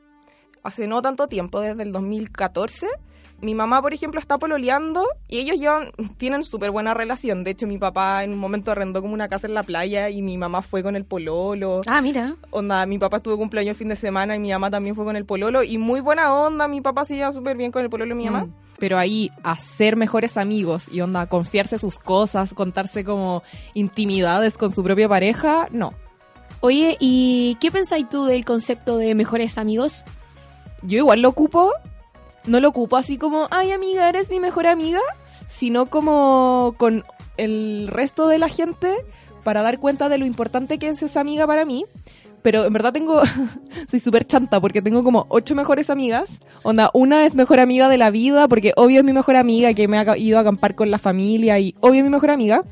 hace 0.63 0.85
no 0.87 1.01
tanto 1.01 1.27
tiempo, 1.27 1.59
desde 1.59 1.83
el 1.83 1.91
2014. 1.91 2.87
Mi 3.41 3.55
mamá, 3.55 3.81
por 3.81 3.93
ejemplo, 3.93 4.19
está 4.19 4.37
pololeando 4.37 5.07
y 5.27 5.39
ellos 5.39 5.57
llevan, 5.57 5.91
tienen 6.17 6.43
súper 6.43 6.69
buena 6.69 6.93
relación. 6.93 7.43
De 7.43 7.51
hecho, 7.51 7.65
mi 7.65 7.77
papá 7.77 8.23
en 8.23 8.33
un 8.33 8.37
momento 8.37 8.71
arrendó 8.71 9.01
como 9.01 9.13
una 9.13 9.27
casa 9.27 9.47
en 9.47 9.55
la 9.55 9.63
playa 9.63 10.09
y 10.09 10.21
mi 10.21 10.37
mamá 10.37 10.61
fue 10.61 10.83
con 10.83 10.95
el 10.95 11.05
pololo. 11.05 11.81
Ah, 11.87 12.01
mira. 12.01 12.35
Onda, 12.51 12.85
mi 12.85 12.99
papá 12.99 13.19
tuvo 13.19 13.37
cumpleaños 13.37 13.71
el 13.71 13.77
fin 13.77 13.89
de 13.89 13.95
semana 13.95 14.35
y 14.35 14.39
mi 14.39 14.51
mamá 14.51 14.69
también 14.69 14.95
fue 14.95 15.05
con 15.05 15.15
el 15.15 15.25
pololo. 15.25 15.63
Y 15.63 15.77
muy 15.77 16.01
buena 16.01 16.33
onda, 16.33 16.67
mi 16.67 16.81
papá 16.81 17.03
se 17.03 17.15
lleva 17.15 17.31
súper 17.31 17.57
bien 17.57 17.71
con 17.71 17.83
el 17.83 17.89
pololo 17.89 18.09
de 18.09 18.15
mi 18.15 18.25
mamá. 18.25 18.45
Mm. 18.45 18.53
Pero 18.77 18.97
ahí, 18.97 19.31
hacer 19.43 19.95
mejores 19.95 20.37
amigos 20.37 20.87
y 20.91 21.01
onda, 21.01 21.27
confiarse 21.27 21.77
sus 21.77 21.99
cosas, 21.99 22.53
contarse 22.53 23.03
como 23.03 23.43
intimidades 23.73 24.57
con 24.57 24.71
su 24.71 24.83
propia 24.83 25.09
pareja, 25.09 25.67
no. 25.71 25.93
Oye, 26.61 26.95
¿y 26.99 27.57
qué 27.59 27.71
pensáis 27.71 28.07
tú 28.07 28.25
del 28.25 28.45
concepto 28.45 28.97
de 28.97 29.15
mejores 29.15 29.57
amigos? 29.57 30.03
Yo 30.83 30.97
igual 30.97 31.21
lo 31.21 31.29
ocupo, 31.29 31.73
no 32.45 32.59
lo 32.59 32.69
ocupo 32.69 32.97
así 32.97 33.17
como, 33.17 33.47
ay 33.51 33.71
amiga, 33.71 34.09
eres 34.09 34.29
mi 34.29 34.39
mejor 34.39 34.67
amiga, 34.67 35.01
sino 35.47 35.87
como 35.87 36.75
con 36.77 37.03
el 37.37 37.87
resto 37.89 38.27
de 38.27 38.37
la 38.37 38.49
gente 38.49 38.95
para 39.43 39.61
dar 39.61 39.79
cuenta 39.79 40.09
de 40.09 40.17
lo 40.17 40.25
importante 40.25 40.77
que 40.77 40.89
es 40.89 41.01
esa 41.01 41.21
amiga 41.21 41.47
para 41.47 41.65
mí. 41.65 41.85
Pero 42.41 42.65
en 42.65 42.73
verdad 42.73 42.91
tengo, 42.91 43.21
soy 43.87 43.99
súper 43.99 44.25
chanta 44.25 44.59
porque 44.59 44.81
tengo 44.81 45.03
como 45.03 45.25
ocho 45.29 45.55
mejores 45.55 45.89
amigas. 45.89 46.39
Onda, 46.63 46.89
una 46.93 47.25
es 47.25 47.35
mejor 47.35 47.59
amiga 47.59 47.87
de 47.87 47.97
la 47.97 48.09
vida 48.09 48.47
porque 48.47 48.73
obvio 48.75 48.99
es 48.99 49.05
mi 49.05 49.13
mejor 49.13 49.35
amiga 49.35 49.73
que 49.73 49.87
me 49.87 49.97
ha 49.97 50.17
ido 50.17 50.37
a 50.37 50.41
acampar 50.41 50.75
con 50.75 50.89
la 50.89 50.97
familia 50.97 51.59
y 51.59 51.75
obvio 51.81 51.99
es 51.99 52.03
mi 52.03 52.09
mejor 52.09 52.31
amiga. 52.31 52.63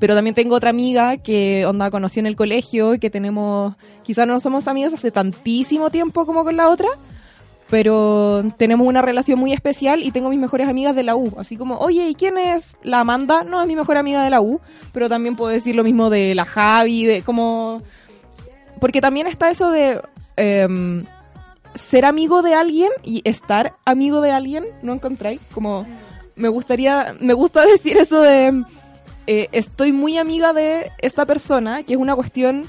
Pero 0.00 0.14
también 0.16 0.34
tengo 0.34 0.56
otra 0.56 0.70
amiga 0.70 1.18
que 1.18 1.64
onda 1.66 1.90
conocí 1.90 2.18
en 2.18 2.26
el 2.26 2.34
colegio 2.34 2.94
y 2.94 2.98
que 2.98 3.10
tenemos, 3.10 3.76
quizás 4.02 4.26
no 4.26 4.40
somos 4.40 4.66
amigas 4.66 4.92
hace 4.92 5.12
tantísimo 5.12 5.90
tiempo 5.90 6.26
como 6.26 6.42
con 6.42 6.56
la 6.56 6.68
otra, 6.68 6.88
pero 7.74 8.44
tenemos 8.56 8.86
una 8.86 9.02
relación 9.02 9.36
muy 9.36 9.52
especial 9.52 10.04
y 10.04 10.12
tengo 10.12 10.30
mis 10.30 10.38
mejores 10.38 10.68
amigas 10.68 10.94
de 10.94 11.02
la 11.02 11.16
U. 11.16 11.34
Así 11.38 11.56
como, 11.56 11.76
oye, 11.78 12.06
¿y 12.08 12.14
quién 12.14 12.38
es 12.38 12.76
la 12.84 13.00
Amanda? 13.00 13.42
No, 13.42 13.60
es 13.60 13.66
mi 13.66 13.74
mejor 13.74 13.96
amiga 13.96 14.22
de 14.22 14.30
la 14.30 14.40
U, 14.40 14.60
pero 14.92 15.08
también 15.08 15.34
puedo 15.34 15.50
decir 15.50 15.74
lo 15.74 15.82
mismo 15.82 16.08
de 16.08 16.36
la 16.36 16.44
Javi, 16.44 17.04
de 17.04 17.22
como... 17.22 17.82
Porque 18.78 19.00
también 19.00 19.26
está 19.26 19.50
eso 19.50 19.72
de 19.72 20.00
em, 20.36 21.04
ser 21.74 22.04
amigo 22.04 22.42
de 22.42 22.54
alguien 22.54 22.90
y 23.02 23.22
estar 23.24 23.74
amigo 23.84 24.20
de 24.20 24.30
alguien, 24.30 24.64
¿no 24.82 24.92
encontráis? 24.92 25.40
Como, 25.52 25.84
me 26.36 26.46
gustaría, 26.46 27.16
me 27.18 27.34
gusta 27.34 27.66
decir 27.66 27.96
eso 27.96 28.20
de... 28.20 28.62
eh, 29.26 29.48
estoy 29.50 29.90
muy 29.90 30.16
amiga 30.16 30.52
de 30.52 30.92
esta 30.98 31.26
persona, 31.26 31.82
que 31.82 31.94
es 31.94 31.98
una 31.98 32.14
cuestión 32.14 32.68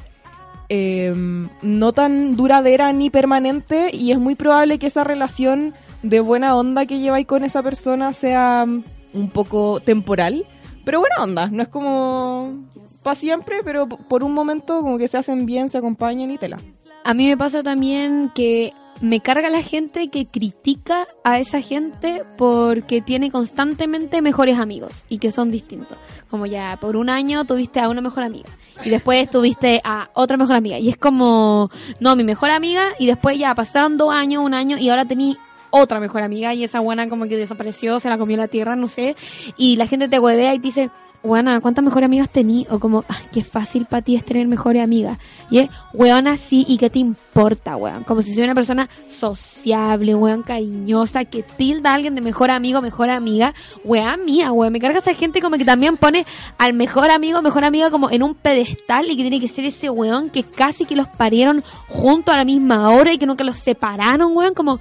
eh, 0.69 1.13
no 1.61 1.93
tan 1.93 2.35
duradera 2.35 2.91
ni 2.93 3.09
permanente 3.09 3.89
y 3.93 4.11
es 4.11 4.19
muy 4.19 4.35
probable 4.35 4.79
que 4.79 4.87
esa 4.87 5.03
relación 5.03 5.73
de 6.01 6.19
buena 6.19 6.55
onda 6.55 6.85
que 6.85 6.99
lleváis 6.99 7.27
con 7.27 7.43
esa 7.43 7.63
persona 7.63 8.13
sea 8.13 8.65
mm, 8.65 8.83
un 9.13 9.29
poco 9.29 9.79
temporal, 9.79 10.45
pero 10.83 10.99
buena 10.99 11.15
onda, 11.21 11.47
no 11.47 11.63
es 11.63 11.69
como 11.69 12.63
para 13.03 13.15
siempre, 13.15 13.61
pero 13.63 13.87
por 13.87 14.23
un 14.23 14.33
momento 14.33 14.81
como 14.81 14.97
que 14.97 15.07
se 15.07 15.17
hacen 15.17 15.45
bien, 15.45 15.69
se 15.69 15.77
acompañan 15.77 16.31
y 16.31 16.37
tela. 16.37 16.57
A 17.03 17.13
mí 17.13 17.27
me 17.27 17.37
pasa 17.37 17.61
también 17.61 18.31
que 18.33 18.73
me 19.01 19.19
carga 19.19 19.49
la 19.49 19.61
gente 19.61 20.09
que 20.09 20.25
critica 20.25 21.07
a 21.23 21.39
esa 21.39 21.61
gente 21.61 22.23
porque 22.37 23.01
tiene 23.01 23.29
constantemente 23.29 24.21
mejores 24.21 24.57
amigos 24.57 25.05
y 25.09 25.19
que 25.19 25.31
son 25.31 25.51
distintos. 25.51 25.97
Como 26.29 26.45
ya 26.45 26.77
por 26.79 26.95
un 26.95 27.09
año 27.09 27.45
tuviste 27.45 27.79
a 27.79 27.89
una 27.89 28.01
mejor 28.01 28.23
amiga 28.23 28.49
y 28.83 28.89
después 28.89 29.29
tuviste 29.29 29.81
a 29.83 30.09
otra 30.13 30.37
mejor 30.37 30.55
amiga. 30.55 30.77
Y 30.79 30.89
es 30.89 30.97
como, 30.97 31.69
no, 31.99 32.15
mi 32.15 32.23
mejor 32.23 32.49
amiga 32.49 32.89
y 32.99 33.07
después 33.07 33.37
ya 33.37 33.55
pasaron 33.55 33.97
dos 33.97 34.13
años, 34.13 34.43
un 34.43 34.53
año 34.53 34.77
y 34.77 34.89
ahora 34.89 35.05
tení 35.05 35.37
otra 35.75 35.99
mejor 35.99 36.21
amiga 36.21 36.53
y 36.53 36.63
esa 36.63 36.79
buena 36.79 37.07
como 37.09 37.27
que 37.27 37.37
desapareció, 37.37 37.99
se 37.99 38.09
la 38.09 38.17
comió 38.17 38.37
la 38.37 38.47
tierra, 38.47 38.75
no 38.75 38.87
sé. 38.87 39.15
Y 39.57 39.75
la 39.75 39.87
gente 39.87 40.07
te 40.07 40.19
huevea 40.19 40.53
y 40.53 40.59
te 40.59 40.67
dice, 40.67 40.89
buena, 41.25 41.59
¿cuántas 41.59 41.83
mejores 41.83 42.05
amigas 42.05 42.29
tení? 42.29 42.67
O 42.69 42.79
como, 42.79 43.03
"Ay, 43.07 43.25
qué 43.33 43.43
fácil 43.43 43.85
para 43.85 44.01
ti 44.01 44.15
es 44.15 44.23
tener 44.23 44.47
mejores 44.47 44.83
amigas. 44.83 45.17
Y 45.49 45.59
es, 45.59 45.69
weona, 45.93 46.37
sí, 46.37 46.65
¿y 46.67 46.77
qué 46.77 46.89
te 46.89 46.99
importa, 46.99 47.75
weón? 47.75 48.03
Como 48.03 48.21
si 48.21 48.33
soy 48.33 48.43
una 48.43 48.55
persona 48.55 48.87
sociable, 49.07 50.15
weón, 50.15 50.43
cariñosa, 50.43 51.25
que 51.25 51.43
tilda 51.43 51.91
a 51.91 51.95
alguien 51.95 52.15
de 52.15 52.21
mejor 52.21 52.51
amigo, 52.51 52.81
mejor 52.81 53.09
amiga. 53.09 53.53
Weón 53.83 54.25
mía, 54.25 54.51
weón, 54.51 54.71
me 54.71 54.79
carga 54.79 54.99
esa 54.99 55.13
gente 55.13 55.41
como 55.41 55.57
que 55.57 55.65
también 55.65 55.97
pone 55.97 56.25
al 56.57 56.73
mejor 56.73 57.09
amigo, 57.09 57.41
mejor 57.41 57.63
amiga 57.65 57.89
como 57.89 58.09
en 58.09 58.23
un 58.23 58.35
pedestal 58.35 59.05
y 59.09 59.15
que 59.17 59.23
tiene 59.23 59.39
que 59.39 59.47
ser 59.47 59.65
ese 59.65 59.89
weón 59.89 60.29
que 60.29 60.43
casi 60.43 60.85
que 60.85 60.95
los 60.95 61.07
parieron 61.07 61.63
junto 61.87 62.31
a 62.31 62.37
la 62.37 62.45
misma 62.45 62.89
hora 62.91 63.11
y 63.11 63.17
que 63.17 63.25
nunca 63.25 63.43
los 63.43 63.57
separaron, 63.57 64.35
weón, 64.35 64.53
como 64.53 64.79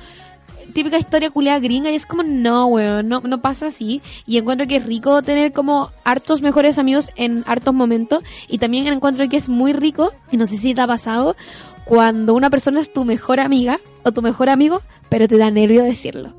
típica 0.75 0.99
historia 0.99 1.31
culiada 1.31 1.61
gringa 1.61 1.91
y 1.91 1.95
es 1.95 2.05
como 2.05 2.23
no, 2.23 2.67
weón, 2.67 3.09
no, 3.09 3.21
no 3.21 3.41
pasa 3.41 3.69
así 3.69 4.03
y 4.27 4.37
encuentro 4.37 4.67
que 4.67 4.77
es 4.77 4.85
rico 4.85 5.23
tener 5.23 5.53
como 5.53 5.91
hartos 6.05 6.43
mejores 6.43 6.79
amigos 6.79 7.11
en 7.17 7.45
hartos 7.47 7.73
momentos 7.73 8.23
y 8.49 8.59
también 8.59 8.87
encuentro 8.89 9.27
que 9.29 9.39
es 9.39 9.49
muy 9.49 9.73
rico 9.73 10.13
y 10.31 10.37
no 10.37 10.47
sé 10.47 10.59
si 10.59 10.75
te 10.75 10.81
ha 10.83 10.87
pasado 10.87 11.37
cuando 11.85 12.35
una 12.35 12.51
persona 12.51 12.81
es 12.81 12.93
tu 12.93 13.05
mejor 13.05 13.41
amiga 13.41 13.81
o 14.05 14.13
tu 14.13 14.21
mejor 14.21 14.51
amigo 14.51 14.83
pero 15.09 15.29
te 15.29 15.39
da 15.39 15.51
nervio 15.51 15.83
decirlo 15.83 16.35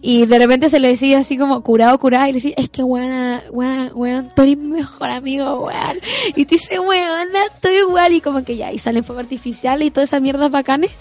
y 0.00 0.26
de 0.26 0.38
repente 0.38 0.70
se 0.70 0.78
lo 0.78 0.86
decís 0.86 1.16
así 1.16 1.36
como 1.36 1.60
curado, 1.62 1.98
curada 1.98 2.28
y 2.28 2.32
le 2.32 2.38
decís, 2.40 2.54
es 2.56 2.68
que 2.68 2.84
weón, 2.84 3.40
weón, 3.50 3.90
weón, 3.94 4.30
tú 4.34 4.42
eres 4.42 4.56
mi 4.56 4.68
mejor 4.68 5.10
amigo, 5.10 5.66
weón. 5.66 5.98
Y 6.36 6.44
te 6.44 6.54
dice, 6.54 6.78
weón, 6.78 7.28
estoy 7.52 7.78
igual 7.78 8.12
y 8.12 8.20
como 8.20 8.44
que 8.44 8.56
ya, 8.56 8.72
y 8.72 8.78
salen 8.78 9.02
fuego 9.02 9.20
artificial 9.20 9.82
y 9.82 9.90
toda 9.90 10.04
esa 10.04 10.20
mierda 10.20 10.48
bacanes. 10.48 10.92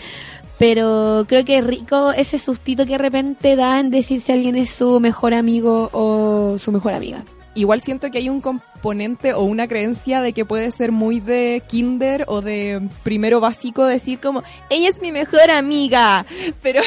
Pero 0.59 1.25
creo 1.27 1.45
que 1.45 1.57
es 1.57 1.63
rico 1.65 2.11
ese 2.11 2.39
sustito 2.39 2.85
que 2.85 2.93
de 2.93 2.97
repente 2.97 3.55
da 3.55 3.79
en 3.79 3.91
decir 3.91 4.19
si 4.19 4.31
alguien 4.31 4.55
es 4.55 4.71
su 4.71 4.99
mejor 4.99 5.33
amigo 5.33 5.89
o 5.93 6.57
su 6.57 6.71
mejor 6.71 6.93
amiga. 6.93 7.23
Igual 7.53 7.81
siento 7.81 8.11
que 8.11 8.19
hay 8.19 8.29
un 8.29 8.41
componente 8.41 9.33
o 9.33 9.41
una 9.41 9.67
creencia 9.67 10.21
de 10.21 10.33
que 10.33 10.45
puede 10.45 10.71
ser 10.71 10.91
muy 10.91 11.19
de 11.19 11.63
kinder 11.67 12.25
o 12.27 12.41
de 12.41 12.87
primero 13.03 13.39
básico 13.39 13.85
decir 13.85 14.19
como, 14.19 14.43
ella 14.69 14.89
es 14.89 15.01
mi 15.01 15.11
mejor 15.11 15.49
amiga, 15.49 16.23
pero, 16.61 16.81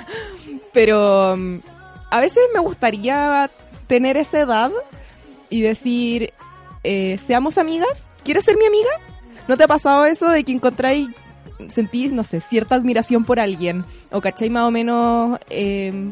pero 0.72 1.36
mm, 1.36 1.56
a 2.10 2.20
veces 2.20 2.42
me 2.54 2.60
gustaría 2.60 3.50
tener 3.86 4.16
esa 4.16 4.40
edad 4.40 4.70
y 5.50 5.60
decir, 5.60 6.32
eh, 6.84 7.18
seamos 7.18 7.58
amigas, 7.58 8.08
¿quieres 8.24 8.44
ser 8.44 8.56
mi 8.56 8.64
amiga? 8.64 8.90
¿No 9.46 9.56
te 9.56 9.64
ha 9.64 9.68
pasado 9.68 10.06
eso 10.06 10.28
de 10.30 10.44
que 10.44 10.52
encontráis, 10.52 11.08
sentís, 11.68 12.12
no 12.12 12.24
sé, 12.24 12.40
cierta 12.40 12.74
admiración 12.74 13.24
por 13.24 13.40
alguien? 13.40 13.84
O 14.12 14.20
cachai 14.20 14.50
más 14.50 14.64
o 14.64 14.70
menos... 14.70 15.38
eh. 15.50 16.10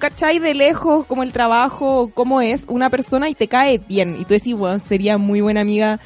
De 0.00 0.54
lejos, 0.54 1.06
como 1.06 1.24
el 1.24 1.32
trabajo, 1.32 2.12
cómo 2.14 2.40
es 2.40 2.66
una 2.68 2.88
persona 2.88 3.28
y 3.28 3.34
te 3.34 3.48
cae 3.48 3.78
bien. 3.78 4.16
Y 4.20 4.24
tú 4.24 4.34
decís, 4.34 4.54
bueno, 4.54 4.78
sería 4.78 5.18
muy 5.18 5.40
buena 5.40 5.60
amiga, 5.60 5.98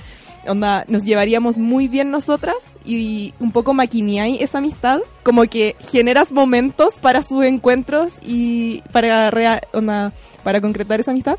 onda, 0.46 0.86
nos 0.88 1.04
llevaríamos 1.04 1.58
muy 1.58 1.88
bien 1.88 2.10
nosotras 2.10 2.56
y 2.86 3.34
un 3.38 3.52
poco 3.52 3.74
maquineáis 3.74 4.40
esa 4.40 4.58
amistad. 4.58 5.00
Como 5.22 5.42
que 5.42 5.76
generas 5.78 6.32
momentos 6.32 6.98
para 6.98 7.22
sus 7.22 7.44
encuentros 7.44 8.14
y 8.22 8.80
para, 8.92 9.30
onda, 9.74 10.14
para 10.42 10.62
concretar 10.62 11.00
esa 11.00 11.10
amistad. 11.10 11.36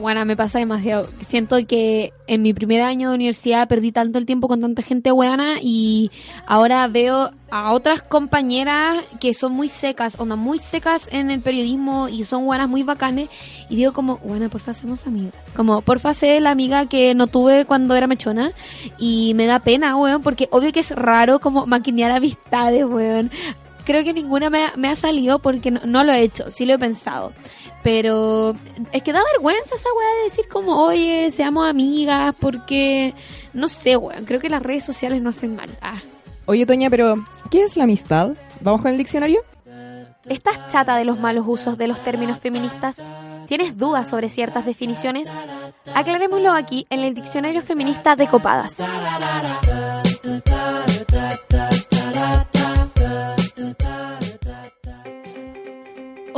Bueno, 0.00 0.24
me 0.24 0.34
pasa 0.34 0.58
demasiado. 0.58 1.10
Siento 1.28 1.58
que 1.66 2.14
en 2.26 2.40
mi 2.40 2.54
primer 2.54 2.80
año 2.80 3.10
de 3.10 3.16
universidad 3.16 3.68
perdí 3.68 3.92
tanto 3.92 4.18
el 4.18 4.24
tiempo 4.24 4.48
con 4.48 4.58
tanta 4.58 4.80
gente 4.80 5.10
buena 5.10 5.58
y 5.60 6.10
ahora 6.46 6.88
veo 6.88 7.32
a 7.50 7.72
otras 7.72 8.02
compañeras 8.02 9.04
que 9.20 9.34
son 9.34 9.52
muy 9.52 9.68
secas, 9.68 10.18
onda 10.18 10.36
muy 10.36 10.58
secas 10.58 11.06
en 11.12 11.30
el 11.30 11.42
periodismo 11.42 12.08
y 12.08 12.24
son 12.24 12.46
buenas, 12.46 12.66
muy 12.66 12.82
bacanes. 12.82 13.28
Y 13.68 13.76
digo 13.76 13.92
como, 13.92 14.16
bueno, 14.24 14.48
porfa, 14.48 14.72
seamos 14.72 15.06
amigas. 15.06 15.34
Como, 15.54 15.82
porfa, 15.82 16.14
sé 16.14 16.40
la 16.40 16.50
amiga 16.50 16.86
que 16.86 17.14
no 17.14 17.26
tuve 17.26 17.66
cuando 17.66 17.94
era 17.94 18.06
mechona 18.06 18.52
y 18.98 19.34
me 19.34 19.44
da 19.44 19.58
pena, 19.58 19.96
weón, 19.96 20.22
porque 20.22 20.48
obvio 20.50 20.72
que 20.72 20.80
es 20.80 20.92
raro 20.92 21.40
como 21.40 21.66
maquinear 21.66 22.10
amistades, 22.10 22.86
weón. 22.86 23.30
Creo 23.84 24.04
que 24.04 24.12
ninguna 24.12 24.50
me 24.50 24.66
ha, 24.66 24.72
me 24.76 24.88
ha 24.88 24.96
salido 24.96 25.38
porque 25.38 25.70
no, 25.70 25.80
no 25.84 26.04
lo 26.04 26.12
he 26.12 26.22
hecho, 26.22 26.50
sí 26.50 26.66
lo 26.66 26.74
he 26.74 26.78
pensado. 26.78 27.32
Pero 27.82 28.54
es 28.92 29.02
que 29.02 29.12
da 29.12 29.22
vergüenza 29.32 29.74
esa 29.74 29.88
weá 29.96 30.18
de 30.18 30.24
decir 30.24 30.48
como, 30.48 30.82
oye, 30.84 31.30
seamos 31.30 31.68
amigas, 31.68 32.34
porque, 32.38 33.14
no 33.52 33.68
sé, 33.68 33.96
weón, 33.96 34.24
creo 34.24 34.40
que 34.40 34.50
las 34.50 34.62
redes 34.62 34.84
sociales 34.84 35.22
no 35.22 35.30
hacen 35.30 35.56
mal. 35.56 35.70
Ah. 35.80 35.98
Oye, 36.46 36.66
Toña, 36.66 36.90
pero 36.90 37.24
¿qué 37.50 37.62
es 37.62 37.76
la 37.76 37.84
amistad? 37.84 38.30
¿Vamos 38.60 38.82
con 38.82 38.90
el 38.90 38.98
diccionario? 38.98 39.42
¿Estás 40.28 40.70
chata 40.70 40.96
de 40.96 41.04
los 41.04 41.18
malos 41.18 41.44
usos 41.46 41.78
de 41.78 41.88
los 41.88 41.98
términos 42.00 42.38
feministas? 42.38 42.98
¿Tienes 43.46 43.76
dudas 43.76 44.08
sobre 44.08 44.28
ciertas 44.28 44.64
definiciones? 44.66 45.28
Aclarémoslo 45.94 46.52
aquí 46.52 46.86
en 46.90 47.00
el 47.00 47.14
Diccionario 47.14 47.62
Feminista 47.62 48.14
de 48.14 48.28
Copadas. 48.28 48.80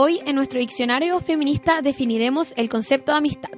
Hoy 0.04 0.18
en 0.26 0.34
nuestro 0.34 0.58
diccionario 0.58 1.20
feminista 1.20 1.80
definiremos 1.80 2.54
el 2.56 2.68
concepto 2.68 3.12
de 3.12 3.18
amistad. 3.18 3.52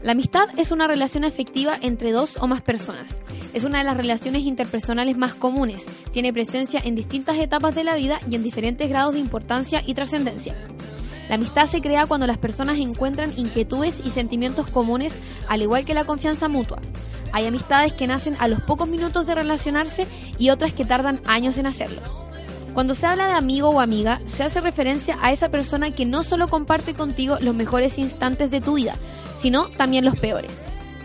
La 0.00 0.12
amistad 0.12 0.48
es 0.56 0.72
una 0.72 0.86
relación 0.86 1.26
afectiva 1.26 1.76
entre 1.78 2.10
dos 2.10 2.38
o 2.40 2.46
más 2.46 2.62
personas. 2.62 3.18
Es 3.52 3.64
una 3.64 3.80
de 3.80 3.84
las 3.84 3.94
relaciones 3.94 4.44
interpersonales 4.44 5.18
más 5.18 5.34
comunes. 5.34 5.84
Tiene 6.10 6.32
presencia 6.32 6.80
en 6.82 6.94
distintas 6.94 7.36
etapas 7.36 7.74
de 7.74 7.84
la 7.84 7.96
vida 7.96 8.18
y 8.30 8.34
en 8.34 8.42
diferentes 8.42 8.88
grados 8.88 9.12
de 9.12 9.20
importancia 9.20 9.82
y 9.84 9.92
trascendencia. 9.92 10.56
La 11.28 11.34
amistad 11.34 11.68
se 11.68 11.82
crea 11.82 12.06
cuando 12.06 12.26
las 12.26 12.38
personas 12.38 12.78
encuentran 12.78 13.34
inquietudes 13.36 14.00
y 14.02 14.08
sentimientos 14.08 14.66
comunes, 14.68 15.14
al 15.48 15.60
igual 15.60 15.84
que 15.84 15.92
la 15.92 16.06
confianza 16.06 16.48
mutua. 16.48 16.80
Hay 17.32 17.44
amistades 17.44 17.92
que 17.92 18.06
nacen 18.06 18.36
a 18.38 18.48
los 18.48 18.62
pocos 18.62 18.88
minutos 18.88 19.26
de 19.26 19.34
relacionarse 19.34 20.06
y 20.38 20.48
otras 20.48 20.72
que 20.72 20.86
tardan 20.86 21.20
años 21.26 21.58
en 21.58 21.66
hacerlo. 21.66 22.23
Cuando 22.74 22.96
se 22.96 23.06
habla 23.06 23.28
de 23.28 23.34
amigo 23.34 23.68
o 23.68 23.78
amiga, 23.78 24.20
se 24.26 24.42
hace 24.42 24.60
referencia 24.60 25.16
a 25.22 25.32
esa 25.32 25.48
persona 25.48 25.92
que 25.92 26.04
no 26.06 26.24
solo 26.24 26.48
comparte 26.48 26.94
contigo 26.94 27.38
los 27.40 27.54
mejores 27.54 27.98
instantes 27.98 28.50
de 28.50 28.60
tu 28.60 28.74
vida, 28.74 28.96
sino 29.38 29.68
también 29.68 30.04
los 30.04 30.18
peores. 30.18 30.58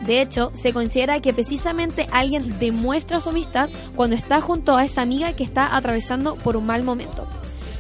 De 0.04 0.20
hecho, 0.20 0.52
se 0.56 0.74
considera 0.74 1.20
que 1.20 1.32
precisamente 1.32 2.08
alguien 2.12 2.58
demuestra 2.58 3.20
su 3.20 3.30
amistad 3.30 3.70
cuando 3.96 4.16
está 4.16 4.42
junto 4.42 4.76
a 4.76 4.84
esa 4.84 5.04
amiga 5.04 5.34
que 5.34 5.44
está 5.44 5.76
atravesando 5.76 6.36
por 6.38 6.58
un 6.58 6.66
mal 6.66 6.82
momento. 6.82 7.28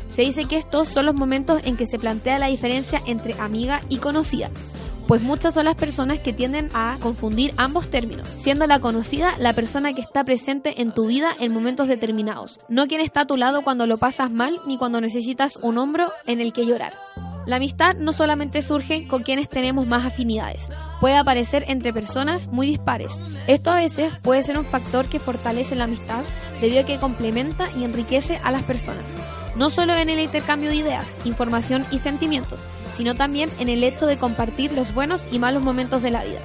Se 0.07 0.21
dice 0.21 0.45
que 0.45 0.57
estos 0.57 0.89
son 0.89 1.07
los 1.07 1.15
momentos 1.15 1.61
en 1.63 1.75
que 1.75 1.87
se 1.87 1.97
plantea 1.97 2.37
la 2.37 2.47
diferencia 2.47 3.01
entre 3.07 3.33
amiga 3.39 3.81
y 3.89 3.97
conocida, 3.97 4.51
pues 5.09 5.23
muchas 5.23 5.55
son 5.55 5.65
las 5.65 5.75
personas 5.75 6.19
que 6.19 6.33
tienden 6.33 6.69
a 6.75 6.97
confundir 6.99 7.55
ambos 7.57 7.89
términos, 7.89 8.27
siendo 8.43 8.67
la 8.67 8.79
conocida 8.79 9.33
la 9.39 9.53
persona 9.53 9.93
que 9.93 10.01
está 10.01 10.23
presente 10.23 10.83
en 10.83 10.93
tu 10.93 11.07
vida 11.07 11.31
en 11.39 11.51
momentos 11.51 11.87
determinados, 11.87 12.59
no 12.69 12.85
quien 12.85 13.01
está 13.01 13.21
a 13.21 13.25
tu 13.25 13.35
lado 13.35 13.63
cuando 13.63 13.87
lo 13.87 13.97
pasas 13.97 14.29
mal 14.29 14.61
ni 14.67 14.77
cuando 14.77 15.01
necesitas 15.01 15.55
un 15.63 15.79
hombro 15.79 16.13
en 16.27 16.41
el 16.41 16.53
que 16.53 16.67
llorar. 16.67 16.93
La 17.47 17.55
amistad 17.55 17.95
no 17.95 18.13
solamente 18.13 18.61
surge 18.61 19.07
con 19.07 19.23
quienes 19.23 19.49
tenemos 19.49 19.87
más 19.87 20.05
afinidades, 20.05 20.67
puede 21.01 21.17
aparecer 21.17 21.65
entre 21.69 21.91
personas 21.91 22.47
muy 22.49 22.67
dispares. 22.67 23.13
Esto 23.47 23.71
a 23.71 23.77
veces 23.77 24.13
puede 24.21 24.43
ser 24.43 24.59
un 24.59 24.65
factor 24.65 25.07
que 25.07 25.17
fortalece 25.17 25.75
la 25.75 25.85
amistad 25.85 26.21
debido 26.61 26.81
a 26.81 26.85
que 26.85 26.99
complementa 26.99 27.71
y 27.75 27.83
enriquece 27.83 28.39
a 28.43 28.51
las 28.51 28.61
personas, 28.61 29.05
no 29.55 29.71
solo 29.71 29.95
en 29.95 30.11
el 30.11 30.19
intercambio 30.19 30.69
de 30.69 30.75
ideas, 30.75 31.17
información 31.25 31.83
y 31.89 31.97
sentimientos, 31.97 32.59
sino 32.93 33.15
también 33.15 33.49
en 33.59 33.69
el 33.69 33.83
hecho 33.83 34.05
de 34.05 34.17
compartir 34.17 34.73
los 34.73 34.93
buenos 34.93 35.27
y 35.31 35.39
malos 35.39 35.63
momentos 35.63 36.01
de 36.01 36.11
la 36.11 36.23
vida. 36.23 36.39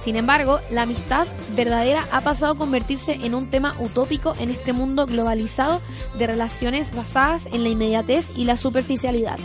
Sin 0.00 0.16
embargo, 0.16 0.60
la 0.70 0.82
amistad 0.82 1.26
verdadera 1.56 2.06
ha 2.12 2.20
pasado 2.20 2.52
a 2.52 2.56
convertirse 2.56 3.14
en 3.22 3.34
un 3.34 3.50
tema 3.50 3.74
utópico 3.80 4.34
en 4.38 4.48
este 4.48 4.72
mundo 4.72 5.06
globalizado 5.06 5.80
de 6.16 6.26
relaciones 6.26 6.94
basadas 6.94 7.46
en 7.52 7.62
la 7.62 7.68
inmediatez 7.68 8.30
y 8.36 8.44
la 8.44 8.56
superficialidad, 8.56 9.38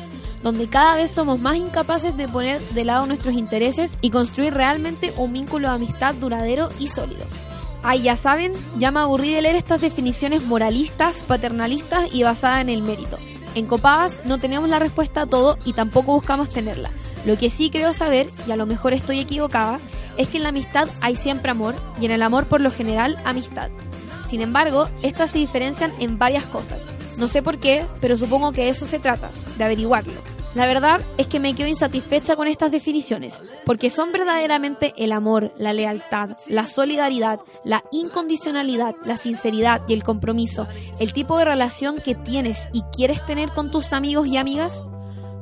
donde 0.43 0.67
cada 0.67 0.95
vez 0.95 1.11
somos 1.11 1.39
más 1.39 1.57
incapaces 1.57 2.15
de 2.15 2.27
poner 2.27 2.61
de 2.61 2.85
lado 2.85 3.07
nuestros 3.07 3.33
intereses 3.35 3.97
y 4.01 4.11
construir 4.11 4.53
realmente 4.53 5.13
un 5.17 5.33
vínculo 5.33 5.69
de 5.69 5.75
amistad 5.75 6.13
duradero 6.15 6.69
y 6.79 6.87
sólido. 6.87 7.25
Ay, 7.81 8.03
ya 8.03 8.15
saben, 8.15 8.53
ya 8.77 8.91
me 8.91 9.01
aburrí 9.01 9.33
de 9.33 9.41
leer 9.41 9.57
estas 9.57 9.81
definiciones 9.81 10.43
moralistas, 10.43 11.23
paternalistas 11.23 12.13
y 12.13 12.23
basadas 12.23 12.61
en 12.61 12.69
el 12.69 12.83
mérito. 12.83 13.17
En 13.55 13.67
Copadas 13.67 14.21
no 14.25 14.39
tenemos 14.39 14.67
la 14.67 14.79
respuesta 14.79 15.21
a 15.21 15.25
todo 15.27 15.57
y 15.63 15.73
tampoco 15.73 16.13
buscamos 16.13 16.49
tenerla. 16.49 16.89
Lo 17.25 17.37
que 17.37 17.51
sí 17.51 17.69
creo 17.69 17.93
saber, 17.93 18.27
y 18.47 18.51
a 18.51 18.55
lo 18.55 18.65
mejor 18.65 18.93
estoy 18.93 19.19
equivocada, 19.19 19.79
es 20.17 20.27
que 20.27 20.37
en 20.37 20.43
la 20.43 20.49
amistad 20.49 20.87
hay 21.01 21.15
siempre 21.15 21.51
amor 21.51 21.75
y 22.01 22.05
en 22.05 22.11
el 22.11 22.23
amor 22.23 22.45
por 22.45 22.61
lo 22.61 22.71
general 22.71 23.17
amistad. 23.25 23.69
Sin 24.27 24.41
embargo, 24.41 24.89
estas 25.03 25.29
se 25.31 25.37
diferencian 25.37 25.93
en 25.99 26.17
varias 26.17 26.45
cosas. 26.45 26.79
No 27.17 27.27
sé 27.27 27.43
por 27.43 27.59
qué, 27.59 27.85
pero 28.01 28.17
supongo 28.17 28.51
que 28.51 28.69
eso 28.69 28.87
se 28.87 28.97
trata, 28.97 29.29
de 29.57 29.63
averiguarlo. 29.63 30.32
La 30.55 30.67
verdad 30.67 31.01
es 31.17 31.25
que 31.25 31.39
me 31.39 31.55
quedo 31.55 31.67
insatisfecha 31.67 32.35
con 32.35 32.47
estas 32.47 32.71
definiciones, 32.71 33.39
porque 33.65 33.89
son 33.89 34.11
verdaderamente 34.11 34.93
el 34.97 35.11
amor, 35.11 35.51
la 35.57 35.73
lealtad, 35.73 36.37
la 36.47 36.67
solidaridad, 36.67 37.39
la 37.63 37.83
incondicionalidad, 37.91 38.95
la 39.03 39.17
sinceridad 39.17 39.81
y 39.87 39.93
el 39.93 40.03
compromiso, 40.03 40.67
el 40.99 41.11
tipo 41.11 41.39
de 41.39 41.45
relación 41.45 41.95
que 41.97 42.13
tienes 42.13 42.59
y 42.71 42.81
quieres 42.95 43.25
tener 43.25 43.49
con 43.49 43.71
tus 43.71 43.93
amigos 43.93 44.27
y 44.27 44.37
amigas. 44.37 44.83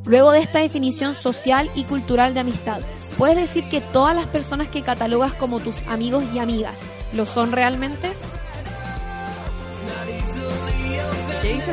Luego 0.06 0.32
de 0.32 0.39
esta 0.39 0.60
definición 0.60 1.13
social 1.13 1.69
y 1.76 1.84
cultural 1.84 2.34
de 2.34 2.39
amistad, 2.39 2.80
¿puedes 3.17 3.36
decir 3.36 3.67
que 3.67 3.82
todas 3.82 4.15
las 4.15 4.28
personas 4.28 4.69
que 4.69 4.82
catalogas 4.82 5.34
como 5.34 5.60
tus 5.60 5.86
amigos 5.88 6.24
y 6.34 6.39
amigas 6.39 6.78
lo 7.13 7.26
son 7.26 7.52
realmente? 7.52 8.10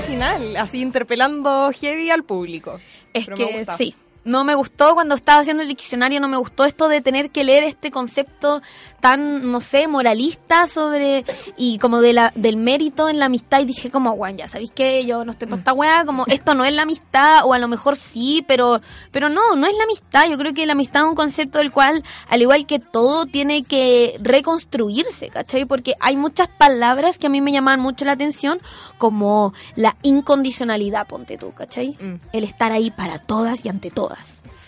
Final? 0.08 0.56
Así 0.56 0.80
interpelando 0.80 1.70
heavy 1.72 2.10
al 2.10 2.24
público. 2.24 2.80
Es 3.12 3.26
Pero 3.26 3.36
que 3.36 3.66
sí. 3.76 3.94
No 4.28 4.44
me 4.44 4.54
gustó 4.54 4.94
cuando 4.94 5.14
estaba 5.14 5.40
haciendo 5.40 5.62
el 5.62 5.68
diccionario, 5.68 6.20
no 6.20 6.28
me 6.28 6.36
gustó 6.36 6.64
esto 6.64 6.88
de 6.88 7.00
tener 7.00 7.30
que 7.30 7.44
leer 7.44 7.64
este 7.64 7.90
concepto 7.90 8.60
tan, 9.00 9.50
no 9.50 9.60
sé, 9.60 9.88
moralista 9.88 10.68
sobre 10.68 11.24
y 11.56 11.78
como 11.78 12.00
de 12.00 12.12
la, 12.12 12.32
del 12.34 12.56
mérito 12.56 13.08
en 13.08 13.18
la 13.18 13.26
amistad 13.26 13.60
y 13.60 13.64
dije 13.64 13.90
como, 13.90 14.14
bueno, 14.16 14.38
ya 14.38 14.48
sabéis 14.48 14.70
que 14.70 15.06
yo 15.06 15.24
no 15.24 15.32
estoy 15.32 15.48
para 15.48 15.60
esta 15.60 15.72
weá, 15.72 16.04
como 16.04 16.24
esto 16.26 16.54
no 16.54 16.64
es 16.64 16.74
la 16.74 16.82
amistad 16.82 17.46
o 17.46 17.54
a 17.54 17.58
lo 17.58 17.68
mejor 17.68 17.96
sí, 17.96 18.44
pero, 18.46 18.80
pero 19.12 19.30
no, 19.30 19.56
no 19.56 19.66
es 19.66 19.76
la 19.76 19.84
amistad. 19.84 20.28
Yo 20.28 20.36
creo 20.36 20.52
que 20.52 20.66
la 20.66 20.72
amistad 20.72 21.02
es 21.02 21.08
un 21.08 21.14
concepto 21.14 21.58
del 21.58 21.72
cual, 21.72 22.04
al 22.28 22.42
igual 22.42 22.66
que 22.66 22.78
todo, 22.78 23.24
tiene 23.24 23.62
que 23.62 24.18
reconstruirse, 24.20 25.28
¿cachai? 25.30 25.64
Porque 25.64 25.94
hay 26.00 26.16
muchas 26.16 26.48
palabras 26.48 27.18
que 27.18 27.28
a 27.28 27.30
mí 27.30 27.40
me 27.40 27.52
llaman 27.52 27.80
mucho 27.80 28.04
la 28.04 28.12
atención, 28.12 28.60
como 28.98 29.54
la 29.74 29.96
incondicionalidad, 30.02 31.06
ponte 31.06 31.38
tú, 31.38 31.52
¿cachai? 31.52 31.96
Mm. 32.00 32.20
El 32.32 32.44
estar 32.44 32.72
ahí 32.72 32.90
para 32.90 33.18
todas 33.18 33.64
y 33.64 33.68
ante 33.68 33.90
todas. 33.90 34.17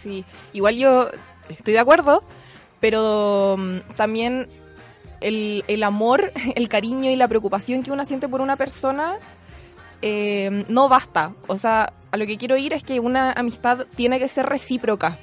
Sí, 0.01 0.25
igual 0.53 0.77
yo 0.77 1.11
estoy 1.49 1.75
de 1.75 1.79
acuerdo, 1.79 2.23
pero 2.81 3.57
mm, 3.59 3.95
también 3.97 4.49
el, 5.21 5.65
el 5.69 5.83
amor, 5.83 6.33
el 6.55 6.69
cariño 6.69 7.11
y 7.11 7.17
la 7.17 7.29
preocupación 7.29 7.83
que 7.83 7.93
uno 7.93 8.05
siente 8.05 8.29
por 8.29 8.41
una 8.41 8.57
persona 8.57 9.19
eh, 10.03 10.65
no 10.69 10.89
basta. 10.89 11.35
O 11.47 11.57
sea, 11.57 11.93
a 12.11 12.17
lo 12.17 12.27
que 12.27 12.39
quiero 12.39 12.57
ir 12.57 12.73
es 12.73 12.83
que 12.83 13.01
una 13.01 13.33
amistad 13.33 13.87
tiene 13.95 14.19
que 14.19 14.29
ser 14.29 14.47
recíproca. 14.47 15.19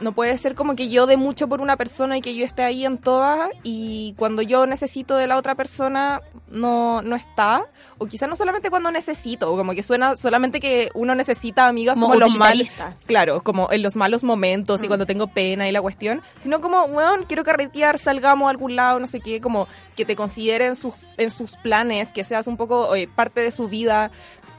No 0.00 0.12
puede 0.12 0.36
ser 0.38 0.54
como 0.54 0.76
que 0.76 0.88
yo 0.88 1.06
dé 1.06 1.16
mucho 1.16 1.46
por 1.48 1.60
una 1.60 1.76
persona 1.76 2.16
y 2.16 2.22
que 2.22 2.34
yo 2.34 2.44
esté 2.44 2.62
ahí 2.62 2.86
en 2.86 2.96
todas 2.98 3.50
y 3.62 4.14
cuando 4.16 4.40
yo 4.42 4.66
necesito 4.66 5.14
de 5.16 5.26
la 5.26 5.36
otra 5.36 5.54
persona 5.54 6.22
no, 6.48 7.02
no 7.02 7.16
está. 7.16 7.64
O 7.98 8.06
quizás 8.06 8.28
no 8.30 8.34
solamente 8.34 8.70
cuando 8.70 8.90
necesito, 8.90 9.52
o 9.52 9.58
como 9.58 9.74
que 9.74 9.82
suena 9.82 10.16
solamente 10.16 10.58
que 10.58 10.88
uno 10.94 11.14
necesita 11.14 11.66
amigas 11.68 11.96
Como 11.96 12.06
como, 12.14 12.18
los 12.18 12.34
malos. 12.34 12.68
Claro, 13.04 13.42
como 13.42 13.70
en 13.70 13.82
los 13.82 13.94
malos 13.94 14.24
momentos 14.24 14.82
y 14.82 14.86
cuando 14.86 15.04
tengo 15.04 15.26
pena 15.26 15.68
y 15.68 15.72
la 15.72 15.82
cuestión. 15.82 16.22
Sino 16.42 16.62
como, 16.62 16.84
weón, 16.84 17.24
quiero 17.24 17.44
carretear, 17.44 17.98
salgamos 17.98 18.46
a 18.46 18.50
algún 18.50 18.74
lado, 18.74 19.00
no 19.00 19.06
sé 19.06 19.20
qué, 19.20 19.42
como 19.42 19.68
que 19.96 20.06
te 20.06 20.16
consideren 20.16 20.76
sus, 20.76 20.94
en 21.18 21.30
sus 21.30 21.56
planes, 21.58 22.08
que 22.08 22.24
seas 22.24 22.46
un 22.46 22.56
poco 22.56 22.88
oye, 22.88 23.06
parte 23.06 23.42
de 23.42 23.50
su 23.50 23.68
vida. 23.68 24.10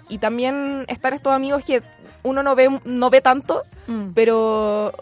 Y 0.07 0.19
también 0.19 0.85
están 0.87 1.13
estos 1.15 1.33
amigos 1.33 1.63
que 1.65 1.81
uno 2.21 2.43
no 2.43 2.53
ve, 2.53 2.69
no 2.85 3.09
ve 3.09 3.21
tanto, 3.21 3.63
Mm. 3.87 4.11
pero 4.13 4.93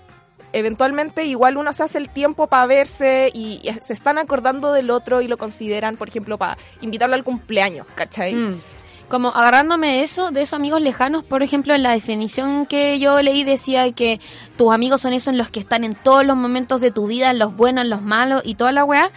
eventualmente 0.53 1.25
igual 1.25 1.57
uno 1.57 1.73
se 1.73 1.83
hace 1.83 1.97
el 1.97 2.09
tiempo 2.09 2.47
para 2.47 2.65
verse 2.65 3.31
y, 3.33 3.61
se 3.85 3.93
están 3.93 4.17
acordando 4.17 4.71
del 4.73 4.89
otro 4.89 5.21
y 5.21 5.27
lo 5.27 5.37
consideran, 5.37 5.97
por 5.97 6.09
ejemplo, 6.09 6.37
para 6.37 6.57
invitarlo 6.81 7.15
al 7.15 7.23
cumpleaños, 7.23 7.85
¿cachai? 7.95 8.35
Mm. 8.35 8.61
Como 9.09 9.29
agarrándome 9.29 9.87
de 9.93 10.03
eso, 10.03 10.29
de 10.29 10.43
esos 10.43 10.53
amigos 10.53 10.81
lejanos, 10.81 11.23
por 11.23 11.41
ejemplo, 11.41 11.73
en 11.73 11.81
la 11.81 11.93
definición 11.93 12.67
que 12.67 12.99
yo 12.99 13.19
leí 13.23 13.43
decía 13.43 13.91
que 13.91 14.19
tus 14.55 14.71
amigos 14.71 15.01
son 15.01 15.13
esos 15.13 15.33
los 15.33 15.49
que 15.49 15.59
están 15.59 15.83
en 15.83 15.95
todos 15.95 16.23
los 16.23 16.37
momentos 16.37 16.79
de 16.79 16.91
tu 16.91 17.07
vida, 17.07 17.31
en 17.31 17.39
los 17.39 17.55
buenos, 17.57 17.85
en 17.85 17.89
los 17.89 18.03
malos 18.03 18.43
y 18.45 18.53
toda 18.53 18.71
la 18.71 18.85
weá. 18.85 19.09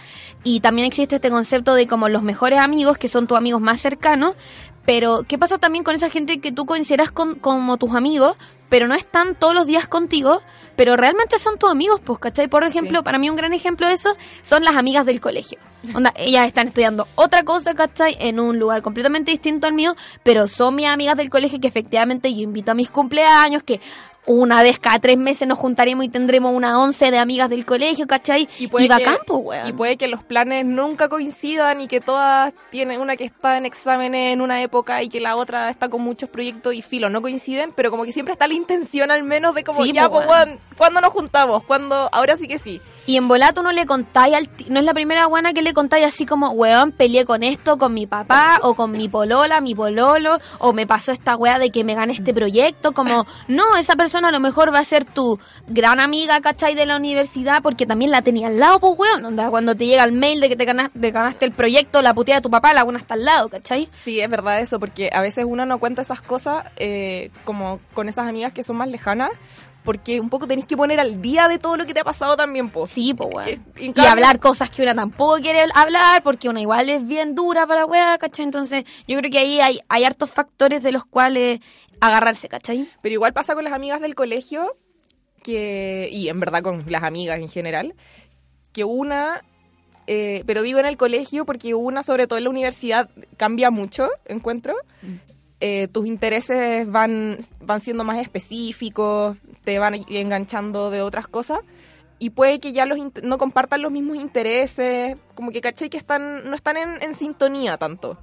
Y 0.43 0.61
también 0.61 0.87
existe 0.87 1.17
este 1.17 1.29
concepto 1.29 1.75
de 1.75 1.87
como 1.87 2.09
los 2.09 2.23
mejores 2.23 2.59
amigos, 2.59 2.97
que 2.97 3.07
son 3.07 3.27
tus 3.27 3.37
amigos 3.37 3.61
más 3.61 3.81
cercanos, 3.81 4.35
Pero, 4.85 5.23
¿qué 5.27 5.37
pasa 5.37 5.57
también 5.57 5.83
con 5.83 5.95
esa 5.95 6.09
gente 6.09 6.39
que 6.41 6.51
tú 6.51 6.65
consideras 6.65 7.11
con, 7.11 7.35
como 7.35 7.77
tus 7.77 7.95
amigos, 7.95 8.35
pero 8.69 8.87
no 8.87 8.95
están 8.95 9.35
todos 9.35 9.53
los 9.53 9.65
días 9.65 9.87
contigo, 9.87 10.41
pero 10.75 10.97
realmente 10.97 11.37
son 11.39 11.57
tus 11.57 11.69
amigos, 11.69 12.01
pues, 12.03 12.19
¿cachai? 12.19 12.47
Por 12.47 12.63
ejemplo, 12.63 12.99
Sí. 12.99 13.03
para 13.03 13.17
mí 13.19 13.29
un 13.29 13.35
gran 13.35 13.53
ejemplo 13.53 13.87
de 13.87 13.93
eso 13.93 14.15
son 14.41 14.63
las 14.63 14.75
amigas 14.75 15.05
del 15.05 15.21
colegio. 15.21 15.59
Onda, 15.93 16.11
ellas 16.17 16.47
están 16.47 16.67
estudiando 16.67 17.07
otra 17.15 17.43
cosa, 17.43 17.75
¿cachai? 17.75 18.17
En 18.19 18.39
un 18.39 18.57
lugar 18.59 18.81
completamente 18.81 19.31
distinto 19.31 19.67
al 19.67 19.73
mío, 19.73 19.95
pero 20.23 20.47
son 20.47 20.75
mis 20.75 20.87
amigas 20.87 21.15
del 21.15 21.29
colegio 21.29 21.61
que 21.61 21.67
efectivamente 21.67 22.33
yo 22.33 22.41
invito 22.41 22.71
a 22.71 22.73
mis 22.73 22.89
cumpleaños, 22.89 23.63
que 23.63 23.79
una 24.25 24.63
vez 24.63 24.79
cada 24.79 24.99
tres 24.99 25.17
meses 25.17 25.47
nos 25.47 25.59
juntaremos 25.59 26.05
y 26.05 26.09
tendremos 26.09 26.53
una 26.53 26.79
once 26.79 27.11
de 27.11 27.17
amigas 27.17 27.49
del 27.49 27.65
colegio, 27.65 28.07
¿cachai? 28.07 28.47
Y, 28.59 28.67
puede 28.67 28.87
bacán, 28.87 29.15
que- 29.17 29.23
pues, 29.25 29.41
weón. 29.43 29.67
Y 29.69 29.73
puede 29.73 29.97
que 29.97 30.07
los 30.07 30.23
planes 30.23 30.65
nunca 30.65 31.09
coincidan 31.09 31.81
y 31.81 31.87
que 31.87 31.99
todas 31.99 32.53
tienen 32.69 33.01
una 33.01 33.15
que 33.17 33.25
está 33.25 33.57
en 33.57 33.65
exámenes 33.65 34.33
en 34.33 34.41
una 34.41 34.61
época 34.61 35.03
y 35.03 35.09
que 35.09 35.19
la 35.19 35.35
otra 35.35 35.69
está 35.69 35.89
con 35.89 36.01
muchos 36.01 36.29
proyectos 36.29 36.73
y 36.73 36.81
filo, 36.81 37.09
no 37.09 37.21
coinciden, 37.21 37.73
pero 37.75 37.91
como 37.91 38.05
que 38.05 38.13
siempre 38.13 38.31
está 38.33 38.47
la 38.47 38.53
intención 38.53 39.11
al 39.11 39.23
menos 39.23 39.55
de 39.55 39.63
como, 39.63 39.83
Sí, 39.83 39.91
ya, 39.91 40.09
pues, 40.09 40.27
weón, 40.27 40.59
¿cuándo 40.77 41.01
nos 41.01 41.11
juntamos? 41.11 41.63
¿Cuándo? 41.63 42.09
Ahora 42.11 42.37
sí 42.37 42.47
que 42.47 42.57
sí. 42.59 42.81
Y 43.05 43.17
en 43.17 43.27
volato 43.27 43.63
no 43.63 43.71
le 43.71 43.85
contáis 43.85 44.33
al 44.35 44.49
no 44.69 44.79
es 44.79 44.85
la 44.85 44.93
primera 44.93 45.27
buena 45.27 45.53
que 45.53 45.61
le 45.61 45.73
contáis 45.73 46.05
así 46.05 46.25
como, 46.25 46.51
weón, 46.51 46.91
peleé 46.91 47.25
con 47.25 47.43
esto, 47.43 47.77
con 47.77 47.93
mi 47.93 48.07
papá, 48.07 48.59
o 48.61 48.75
con 48.75 48.91
mi 48.91 49.09
polola, 49.09 49.61
mi 49.61 49.75
pololo, 49.75 50.39
o 50.59 50.73
me 50.73 50.87
pasó 50.87 51.11
esta 51.11 51.35
wea 51.35 51.59
de 51.59 51.69
que 51.69 51.83
me 51.83 51.95
gané 51.95 52.13
este 52.13 52.33
proyecto, 52.33 52.93
como, 52.93 53.25
no, 53.47 53.75
esa 53.75 53.95
persona 53.95 54.29
a 54.29 54.31
lo 54.31 54.39
mejor 54.39 54.73
va 54.73 54.79
a 54.79 54.85
ser 54.85 55.05
tu 55.05 55.39
gran 55.67 55.99
amiga, 55.99 56.39
¿cachai? 56.41 56.75
De 56.75 56.85
la 56.85 56.95
universidad, 56.95 57.61
porque 57.61 57.85
también 57.85 58.11
la 58.11 58.21
tenía 58.21 58.47
al 58.47 58.59
lado, 58.59 58.79
pues 58.79 58.97
weón, 58.97 59.25
onda, 59.25 59.49
cuando 59.49 59.75
te 59.75 59.85
llega 59.85 60.03
el 60.03 60.13
mail 60.13 60.39
de 60.39 60.49
que 60.49 60.55
te 60.55 60.65
ganaste, 60.65 60.99
te 60.99 61.11
ganaste 61.11 61.45
el 61.45 61.51
proyecto, 61.51 62.01
la 62.01 62.13
putea 62.13 62.35
de 62.35 62.41
tu 62.41 62.49
papá, 62.49 62.73
la 62.73 62.83
buena 62.83 62.99
está 62.99 63.15
al 63.15 63.25
lado, 63.25 63.49
¿cachai? 63.49 63.89
Sí, 63.93 64.21
es 64.21 64.29
verdad 64.29 64.59
eso, 64.59 64.79
porque 64.79 65.09
a 65.11 65.21
veces 65.21 65.45
uno 65.47 65.65
no 65.65 65.79
cuenta 65.79 66.01
esas 66.01 66.21
cosas 66.21 66.65
eh, 66.77 67.31
como 67.43 67.79
con 67.93 68.07
esas 68.07 68.27
amigas 68.27 68.53
que 68.53 68.63
son 68.63 68.77
más 68.77 68.87
lejanas, 68.87 69.31
porque 69.83 70.19
un 70.19 70.29
poco 70.29 70.47
tenés 70.47 70.65
que 70.65 70.77
poner 70.77 70.99
al 70.99 71.21
día 71.21 71.47
de 71.47 71.59
todo 71.59 71.77
lo 71.77 71.85
que 71.85 71.93
te 71.93 71.99
ha 71.99 72.03
pasado 72.03 72.35
también, 72.35 72.69
pues. 72.69 72.91
Sí, 72.91 73.13
pues 73.13 73.29
weón. 73.33 73.65
Y 73.77 73.99
hablar 73.99 74.39
cosas 74.39 74.69
que 74.69 74.81
una 74.81 74.95
tampoco 74.95 75.35
quiere 75.37 75.65
hablar, 75.73 76.23
porque 76.23 76.49
una 76.49 76.61
igual 76.61 76.89
es 76.89 77.05
bien 77.05 77.35
dura 77.35 77.67
para 77.67 77.81
la 77.81 77.85
weá, 77.85 78.17
¿cachai? 78.17 78.45
Entonces, 78.45 78.85
yo 79.07 79.17
creo 79.17 79.31
que 79.31 79.39
ahí 79.39 79.59
hay, 79.59 79.79
hay 79.89 80.03
hartos 80.05 80.31
factores 80.31 80.83
de 80.83 80.91
los 80.91 81.05
cuales 81.05 81.59
agarrarse, 81.99 82.49
¿cachai? 82.49 82.89
Pero 83.01 83.13
igual 83.13 83.33
pasa 83.33 83.55
con 83.55 83.63
las 83.63 83.73
amigas 83.73 84.01
del 84.01 84.15
colegio, 84.15 84.75
que 85.43 86.09
y 86.11 86.29
en 86.29 86.39
verdad 86.39 86.63
con 86.63 86.85
las 86.87 87.03
amigas 87.03 87.39
en 87.39 87.49
general, 87.49 87.95
que 88.71 88.83
una, 88.83 89.43
eh, 90.07 90.43
pero 90.45 90.61
digo 90.61 90.79
en 90.79 90.85
el 90.85 90.97
colegio 90.97 91.45
porque 91.45 91.73
una, 91.73 92.03
sobre 92.03 92.27
todo 92.27 92.37
en 92.37 92.45
la 92.45 92.49
universidad, 92.49 93.09
cambia 93.37 93.69
mucho, 93.69 94.09
encuentro. 94.25 94.75
Eh, 95.65 95.87
tus 95.87 96.05
intereses 96.07 96.85
van, 96.91 97.37
van 97.61 97.79
siendo 97.79 98.03
más 98.03 98.17
específicos, 98.17 99.37
te 99.63 99.79
van 99.79 99.95
enganchando 100.09 100.89
de 100.89 101.01
otras 101.01 101.25
cosas. 101.25 101.61
Y 102.19 102.31
puede 102.31 102.59
que 102.59 102.73
ya 102.73 102.85
los 102.85 102.99
no 103.23 103.37
compartan 103.37 103.81
los 103.81 103.89
mismos 103.89 104.17
intereses, 104.17 105.15
como 105.35 105.51
que 105.51 105.61
caché 105.61 105.89
que 105.89 105.95
están, 105.95 106.49
no 106.49 106.55
están 106.57 106.75
en, 106.75 107.01
en 107.01 107.15
sintonía 107.15 107.77
tanto. 107.77 108.17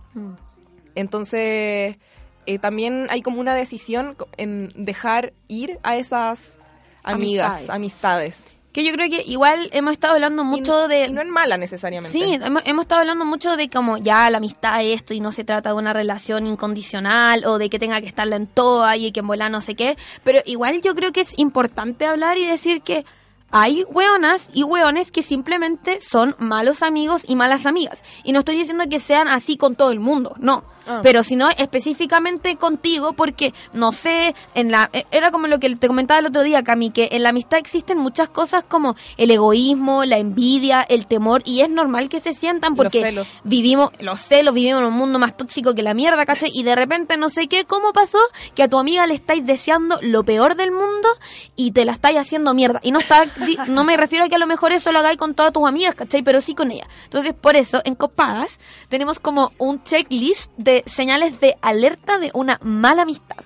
Entonces, 0.94 1.96
eh, 2.44 2.58
también 2.60 3.06
hay 3.08 3.22
como 3.22 3.40
una 3.40 3.54
decisión 3.54 4.16
en 4.36 4.70
dejar 4.76 5.32
ir 5.48 5.78
a 5.82 5.96
esas 5.96 6.58
amigas, 7.02 7.70
Amistades. 7.70 7.70
amistades. 7.70 8.59
Que 8.72 8.84
yo 8.84 8.92
creo 8.92 9.10
que 9.10 9.24
igual 9.26 9.68
hemos 9.72 9.92
estado 9.92 10.14
hablando 10.14 10.44
mucho 10.44 10.86
y, 10.86 10.88
de... 10.88 11.06
y 11.06 11.12
no 11.12 11.20
es 11.20 11.26
mala 11.26 11.56
necesariamente. 11.56 12.16
Sí, 12.16 12.38
hemos, 12.40 12.62
hemos 12.66 12.84
estado 12.84 13.00
hablando 13.00 13.24
mucho 13.24 13.56
de 13.56 13.68
como 13.68 13.98
ya 13.98 14.30
la 14.30 14.38
amistad 14.38 14.82
es 14.82 14.96
esto 14.96 15.12
y 15.12 15.20
no 15.20 15.32
se 15.32 15.42
trata 15.42 15.70
de 15.70 15.74
una 15.74 15.92
relación 15.92 16.46
incondicional 16.46 17.44
o 17.44 17.58
de 17.58 17.68
que 17.68 17.78
tenga 17.78 18.00
que 18.00 18.06
estarla 18.06 18.36
en 18.36 18.46
toda 18.46 18.96
y 18.96 19.10
que 19.10 19.20
en 19.20 19.26
volar 19.26 19.50
no 19.50 19.60
sé 19.60 19.74
qué, 19.74 19.96
pero 20.22 20.40
igual 20.44 20.82
yo 20.82 20.94
creo 20.94 21.12
que 21.12 21.22
es 21.22 21.36
importante 21.38 22.06
hablar 22.06 22.38
y 22.38 22.46
decir 22.46 22.82
que 22.82 23.04
hay 23.50 23.84
hueonas 23.84 24.48
y 24.52 24.62
hueones 24.62 25.10
que 25.10 25.22
simplemente 25.22 26.00
son 26.00 26.36
malos 26.38 26.82
amigos 26.82 27.22
y 27.26 27.34
malas 27.34 27.66
amigas. 27.66 28.02
Y 28.22 28.32
no 28.32 28.40
estoy 28.40 28.56
diciendo 28.56 28.84
que 28.88 29.00
sean 29.00 29.28
así 29.28 29.56
con 29.56 29.74
todo 29.74 29.90
el 29.90 30.00
mundo, 30.00 30.34
no. 30.38 30.64
Ah. 30.86 31.00
Pero 31.02 31.22
sino 31.22 31.48
específicamente 31.50 32.56
contigo 32.56 33.12
porque, 33.12 33.52
no 33.72 33.92
sé, 33.92 34.34
en 34.54 34.70
la 34.70 34.90
eh, 34.92 35.04
era 35.10 35.30
como 35.30 35.46
lo 35.46 35.58
que 35.60 35.74
te 35.76 35.86
comentaba 35.88 36.20
el 36.20 36.26
otro 36.26 36.42
día, 36.42 36.62
Cami, 36.62 36.90
que 36.90 37.08
en 37.12 37.22
la 37.22 37.30
amistad 37.30 37.58
existen 37.58 37.98
muchas 37.98 38.28
cosas 38.28 38.64
como 38.64 38.96
el 39.16 39.30
egoísmo, 39.30 40.04
la 40.04 40.18
envidia, 40.18 40.82
el 40.82 41.06
temor, 41.06 41.42
y 41.44 41.60
es 41.60 41.70
normal 41.70 42.08
que 42.08 42.20
se 42.20 42.34
sientan 42.34 42.74
porque 42.74 43.00
Los 43.00 43.08
celos. 43.08 43.28
vivimos, 43.44 43.90
los 44.00 44.20
celos, 44.20 44.54
vivimos 44.54 44.80
en 44.80 44.86
un 44.88 44.94
mundo 44.94 45.18
más 45.18 45.36
tóxico 45.36 45.74
que 45.74 45.82
la 45.82 45.94
mierda, 45.94 46.26
¿cachai? 46.26 46.50
Y 46.52 46.62
de 46.62 46.74
repente 46.74 47.16
no 47.16 47.28
sé 47.30 47.46
qué, 47.46 47.64
¿cómo 47.64 47.92
pasó? 47.92 48.18
Que 48.54 48.62
a 48.62 48.68
tu 48.68 48.78
amiga 48.78 49.06
le 49.06 49.14
estáis 49.14 49.44
deseando 49.46 49.98
lo 50.02 50.24
peor 50.24 50.54
del 50.56 50.70
mundo 50.72 51.08
y 51.56 51.72
te 51.72 51.84
la 51.84 51.92
estáis 51.92 52.18
haciendo 52.18 52.54
mierda. 52.54 52.80
Y 52.82 52.92
no 52.92 53.00
está, 53.00 53.24
no 53.68 53.84
me 53.84 53.96
refiero 53.96 54.24
a 54.24 54.28
que 54.28 54.34
a 54.36 54.38
lo 54.38 54.46
mejor 54.46 54.72
eso 54.72 54.92
lo 54.92 54.98
hagáis 55.00 55.18
con 55.18 55.34
todas 55.34 55.52
tus 55.52 55.66
amigas, 55.66 55.94
¿cachai? 55.94 56.22
Pero 56.22 56.40
sí 56.40 56.54
con 56.54 56.70
ella. 56.70 56.86
Entonces, 57.04 57.34
por 57.38 57.56
eso, 57.56 57.80
en 57.84 57.94
Copadas, 57.94 58.58
tenemos 58.88 59.20
como 59.20 59.52
un 59.58 59.82
checklist 59.82 60.50
de 60.56 60.69
señales 60.86 61.38
de 61.40 61.56
alerta 61.62 62.18
de 62.18 62.30
una 62.34 62.58
mala 62.62 63.02
amistad. 63.02 63.36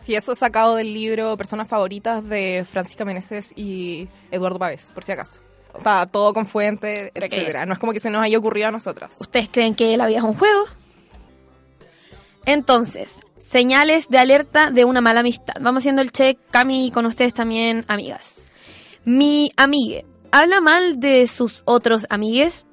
Sí, 0.00 0.14
eso 0.14 0.32
es 0.32 0.38
sacado 0.38 0.76
del 0.76 0.94
libro 0.94 1.36
Personas 1.36 1.66
Favoritas 1.68 2.26
de 2.28 2.64
Francisca 2.70 3.04
Meneses 3.04 3.52
y 3.56 4.06
Eduardo 4.30 4.58
Pávez, 4.58 4.90
por 4.94 5.02
si 5.04 5.12
acaso. 5.12 5.40
Está 5.76 6.06
todo 6.06 6.32
con 6.32 6.46
fuente, 6.46 7.10
que- 7.14 7.24
etcétera. 7.26 7.66
No 7.66 7.72
es 7.74 7.78
como 7.78 7.92
que 7.92 8.00
se 8.00 8.08
nos 8.10 8.22
haya 8.22 8.38
ocurrido 8.38 8.68
a 8.68 8.70
nosotras. 8.70 9.14
¿Ustedes 9.18 9.48
creen 9.50 9.74
que 9.74 9.96
la 9.96 10.06
vida 10.06 10.18
es 10.18 10.24
un 10.24 10.34
juego? 10.34 10.64
Entonces, 12.44 13.20
señales 13.38 14.08
de 14.08 14.18
alerta 14.18 14.70
de 14.70 14.84
una 14.84 15.00
mala 15.00 15.20
amistad. 15.20 15.54
Vamos 15.60 15.80
haciendo 15.82 16.02
el 16.02 16.12
check, 16.12 16.38
Cami, 16.50 16.86
y 16.86 16.90
con 16.90 17.06
ustedes 17.06 17.34
también, 17.34 17.84
amigas. 17.88 18.36
Mi 19.04 19.50
amigue, 19.56 20.04
¿habla 20.30 20.60
mal 20.60 21.00
de 21.00 21.26
sus 21.26 21.62
otros 21.64 22.06
amigues? 22.10 22.64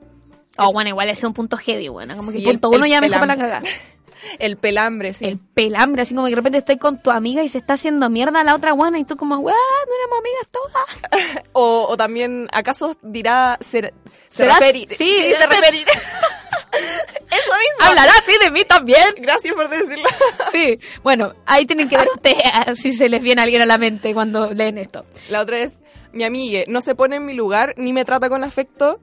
Oh, 0.58 0.72
bueno, 0.72 0.90
igual 0.90 1.10
ese 1.10 1.20
es 1.20 1.24
un 1.24 1.34
punto 1.34 1.58
heavy, 1.58 1.88
bueno. 1.88 2.16
Como 2.16 2.32
que 2.32 2.40
Sí, 2.40 2.46
punto 2.46 2.70
el- 2.72 2.76
uno 2.76 2.86
el 2.86 2.92
ya 2.92 3.02
me 3.02 3.10
para 3.10 3.26
la 3.26 3.38
cagada. 3.38 3.62
El 4.40 4.58
pelambre, 4.58 5.14
sí. 5.14 5.26
El 5.26 5.40
pelambre, 5.40 6.04
así 6.04 6.14
como 6.16 6.28
que 6.28 6.32
de 6.32 6.36
repente 6.38 6.58
estoy 6.58 6.78
con 6.78 7.02
tu 7.02 7.12
amiga 7.12 7.44
y 7.44 7.50
se 7.50 7.58
está 7.58 7.74
haciendo 7.74 8.10
mierda 8.10 8.42
a 8.42 8.44
la 8.44 8.56
otra 8.56 8.72
guana 8.72 9.00
y 9.00 9.04
tú 9.04 9.18
como, 9.18 9.38
weá, 9.38 9.56
no 9.56 9.94
éramos 10.00 10.20
amigas 10.20 10.48
todas. 10.52 11.44
O, 11.54 11.86
o 11.88 11.98
también, 11.98 12.48
¿acaso 12.52 12.96
dirá 13.04 13.58
ser, 13.62 13.94
se 14.30 14.46
referir? 14.46 14.90
Sí, 14.98 15.34
se 15.38 15.46
referir. 15.46 15.86
Eso 16.74 17.52
mismo. 17.52 17.88
Hablará 17.88 18.12
así 18.12 18.32
de 18.42 18.52
mí 18.52 18.64
también. 18.66 19.14
Gracias 19.18 19.54
por 19.54 19.70
decirlo. 19.70 20.10
Sí. 20.52 20.80
Bueno, 21.04 21.34
ahí 21.46 21.66
tienen 21.66 21.88
que 21.88 21.98
ver 21.98 22.08
ustedes 22.14 22.80
si 22.80 22.96
se 22.96 23.10
les 23.10 23.22
viene 23.22 23.42
alguien 23.42 23.62
a 23.62 23.66
la 23.66 23.78
mente 23.78 24.14
cuando 24.14 24.52
leen 24.52 24.78
esto. 24.78 25.06
La 25.30 25.42
otra 25.42 25.60
es, 25.60 25.74
mi 26.12 26.24
amiga 26.24 26.64
no 26.68 26.82
se 26.82 26.96
pone 26.96 27.18
en 27.18 27.26
mi 27.26 27.34
lugar 27.34 27.74
ni 27.78 27.94
me 27.94 28.06
trata 28.06 28.30
con 28.30 28.44
afecto. 28.44 29.00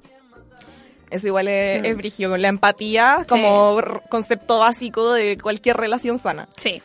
Eso 1.11 1.27
igual 1.27 1.49
es, 1.49 1.85
es 1.85 1.96
brígido, 1.96 2.31
con 2.31 2.40
la 2.40 2.49
empatía 2.49 3.25
como 3.29 3.81
concepto 4.09 4.59
básico 4.61 5.12
de 5.12 5.37
cualquier 5.38 5.77
relación 5.77 6.18
sana. 6.18 6.49
Sí. 6.57 6.81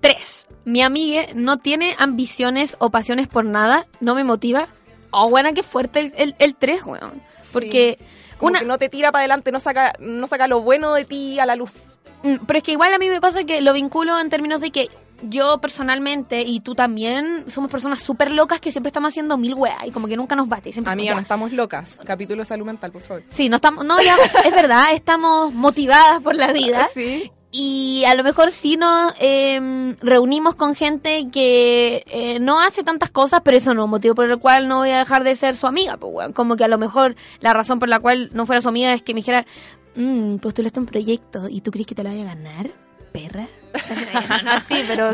Tres. 0.00 0.46
Mi 0.64 0.82
amiga 0.82 1.24
no 1.34 1.58
tiene 1.58 1.94
ambiciones 1.98 2.76
o 2.78 2.90
pasiones 2.90 3.28
por 3.28 3.44
nada, 3.44 3.86
no 4.00 4.14
me 4.14 4.24
motiva. 4.24 4.68
Oh, 5.10 5.28
buena, 5.28 5.52
qué 5.52 5.62
fuerte 5.62 6.00
el, 6.00 6.12
el, 6.16 6.34
el 6.38 6.54
tres, 6.54 6.84
weón. 6.84 7.20
Porque 7.52 7.98
Como 8.38 8.50
una... 8.50 8.60
que 8.60 8.64
no 8.64 8.78
te 8.78 8.88
tira 8.88 9.12
para 9.12 9.20
adelante, 9.20 9.52
no 9.52 9.60
saca, 9.60 9.92
no 9.98 10.26
saca 10.26 10.48
lo 10.48 10.60
bueno 10.60 10.94
de 10.94 11.04
ti 11.04 11.38
a 11.38 11.46
la 11.46 11.56
luz. 11.56 11.92
Mm, 12.22 12.36
Pero 12.46 12.58
es 12.58 12.62
que 12.62 12.72
igual 12.72 12.94
a 12.94 12.98
mí 12.98 13.08
me 13.08 13.20
pasa 13.20 13.44
que 13.44 13.60
lo 13.60 13.72
vinculo 13.72 14.18
en 14.18 14.30
términos 14.30 14.60
de 14.60 14.70
que 14.70 14.88
yo 15.28 15.58
personalmente 15.60 16.42
y 16.42 16.60
tú 16.60 16.74
también 16.74 17.44
somos 17.48 17.70
personas 17.70 18.00
súper 18.00 18.30
locas 18.30 18.60
que 18.60 18.72
siempre 18.72 18.88
estamos 18.88 19.10
haciendo 19.10 19.36
mil 19.38 19.54
weas 19.54 19.86
y 19.86 19.90
como 19.90 20.06
que 20.06 20.16
nunca 20.16 20.36
nos 20.36 20.48
bate. 20.48 20.72
Siempre 20.72 20.92
Amiga, 20.92 21.14
no 21.14 21.20
estamos 21.20 21.52
locas. 21.52 21.98
Capítulo 22.04 22.42
de 22.42 22.46
salud 22.46 22.66
mental, 22.66 22.92
por 22.92 23.02
favor. 23.02 23.22
Sí, 23.30 23.48
no 23.48 23.56
estamos, 23.56 23.84
no, 23.84 24.00
ya, 24.02 24.16
es 24.44 24.54
verdad, 24.54 24.86
estamos 24.92 25.52
motivadas 25.52 26.20
por 26.22 26.36
la 26.36 26.52
vida. 26.52 26.88
Sí. 26.94 27.32
Y 27.56 28.04
a 28.04 28.16
lo 28.16 28.24
mejor 28.24 28.50
sí 28.50 28.76
nos 28.76 29.14
eh, 29.20 29.94
reunimos 30.00 30.56
con 30.56 30.74
gente 30.74 31.28
que 31.32 32.04
eh, 32.08 32.40
no 32.40 32.60
hace 32.60 32.82
tantas 32.82 33.10
cosas, 33.10 33.42
pero 33.44 33.56
eso 33.56 33.74
no 33.74 33.84
es 33.84 33.90
motivo 33.90 34.16
por 34.16 34.28
el 34.28 34.38
cual 34.38 34.66
no 34.66 34.78
voy 34.78 34.90
a 34.90 34.98
dejar 34.98 35.22
de 35.22 35.36
ser 35.36 35.54
su 35.54 35.68
amiga. 35.68 35.96
Pues, 35.96 36.12
weón. 36.12 36.32
Como 36.32 36.56
que 36.56 36.64
a 36.64 36.68
lo 36.68 36.78
mejor 36.78 37.14
la 37.38 37.52
razón 37.52 37.78
por 37.78 37.88
la 37.88 38.00
cual 38.00 38.30
no 38.32 38.44
fuera 38.44 38.60
su 38.60 38.68
amiga 38.68 38.92
es 38.92 39.02
que 39.02 39.14
me 39.14 39.18
dijera, 39.18 39.46
mmm, 39.94 40.38
postulaste 40.38 40.80
un 40.80 40.86
proyecto 40.86 41.48
y 41.48 41.60
tú 41.60 41.70
crees 41.70 41.86
que 41.86 41.94
te 41.94 42.02
lo 42.02 42.10
vaya 42.10 42.22
a 42.22 42.34
ganar, 42.34 42.70
perra. 43.14 43.46
no, 44.28 44.42
no, 44.42 44.60
sí, 44.68 44.84
pero, 44.88 45.10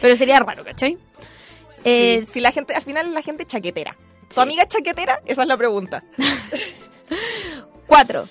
pero 0.00 0.16
sería 0.16 0.38
raro, 0.38 0.64
¿cachai? 0.64 0.96
Eh, 1.84 2.20
Sí, 2.26 2.32
si 2.34 2.40
la 2.40 2.52
gente, 2.52 2.74
al 2.74 2.82
final 2.82 3.12
la 3.12 3.20
gente 3.22 3.44
chaquetera. 3.44 3.96
¿Tu 4.28 4.34
Sí. 4.36 4.40
amiga 4.40 4.62
es 4.62 4.68
chaquetera? 4.68 5.20
Esa 5.26 5.42
es 5.42 5.48
la 5.48 5.56
pregunta. 5.56 6.04
Cuatro. 7.86 8.26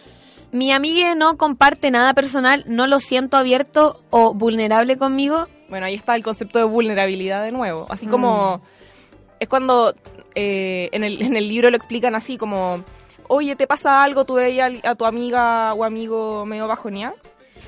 Mi 0.51 0.71
amiga 0.71 1.13
no 1.15 1.38
comparte 1.38 1.91
nada 1.91 2.13
personal, 2.13 2.63
no 2.67 2.88
lo 2.88 2.99
siento 3.01 3.36
abierto 3.38 4.01
o 4.10 4.34
vulnerable 4.34 4.97
conmigo. 4.97 5.47
Bueno, 5.69 5.86
ahí 5.88 5.95
está 5.95 6.15
el 6.15 6.23
concepto 6.23 6.60
de 6.60 6.65
vulnerabilidad 6.65 7.43
de 7.43 7.51
nuevo. 7.51 7.84
Mm. 7.89 7.91
Así 7.91 8.08
como 8.08 8.62
es 9.39 9.49
cuando 9.49 9.93
eh, 10.36 10.89
en, 10.93 11.03
el, 11.03 11.21
en 11.21 11.36
el 11.36 11.49
libro 11.49 11.69
lo 11.69 11.75
explican 11.77 12.15
así 12.15 12.38
como, 12.38 12.84
oye, 13.27 13.55
¿te 13.58 13.67
pasa 13.67 14.03
algo? 14.03 14.23
¿Tú 14.25 14.36
veías 14.36 14.71
a 14.86 14.95
tu 14.95 15.05
amiga 15.05 15.73
o 15.73 15.84
amigo 15.84 16.45
medio 16.45 16.67
bajonía? 16.67 17.13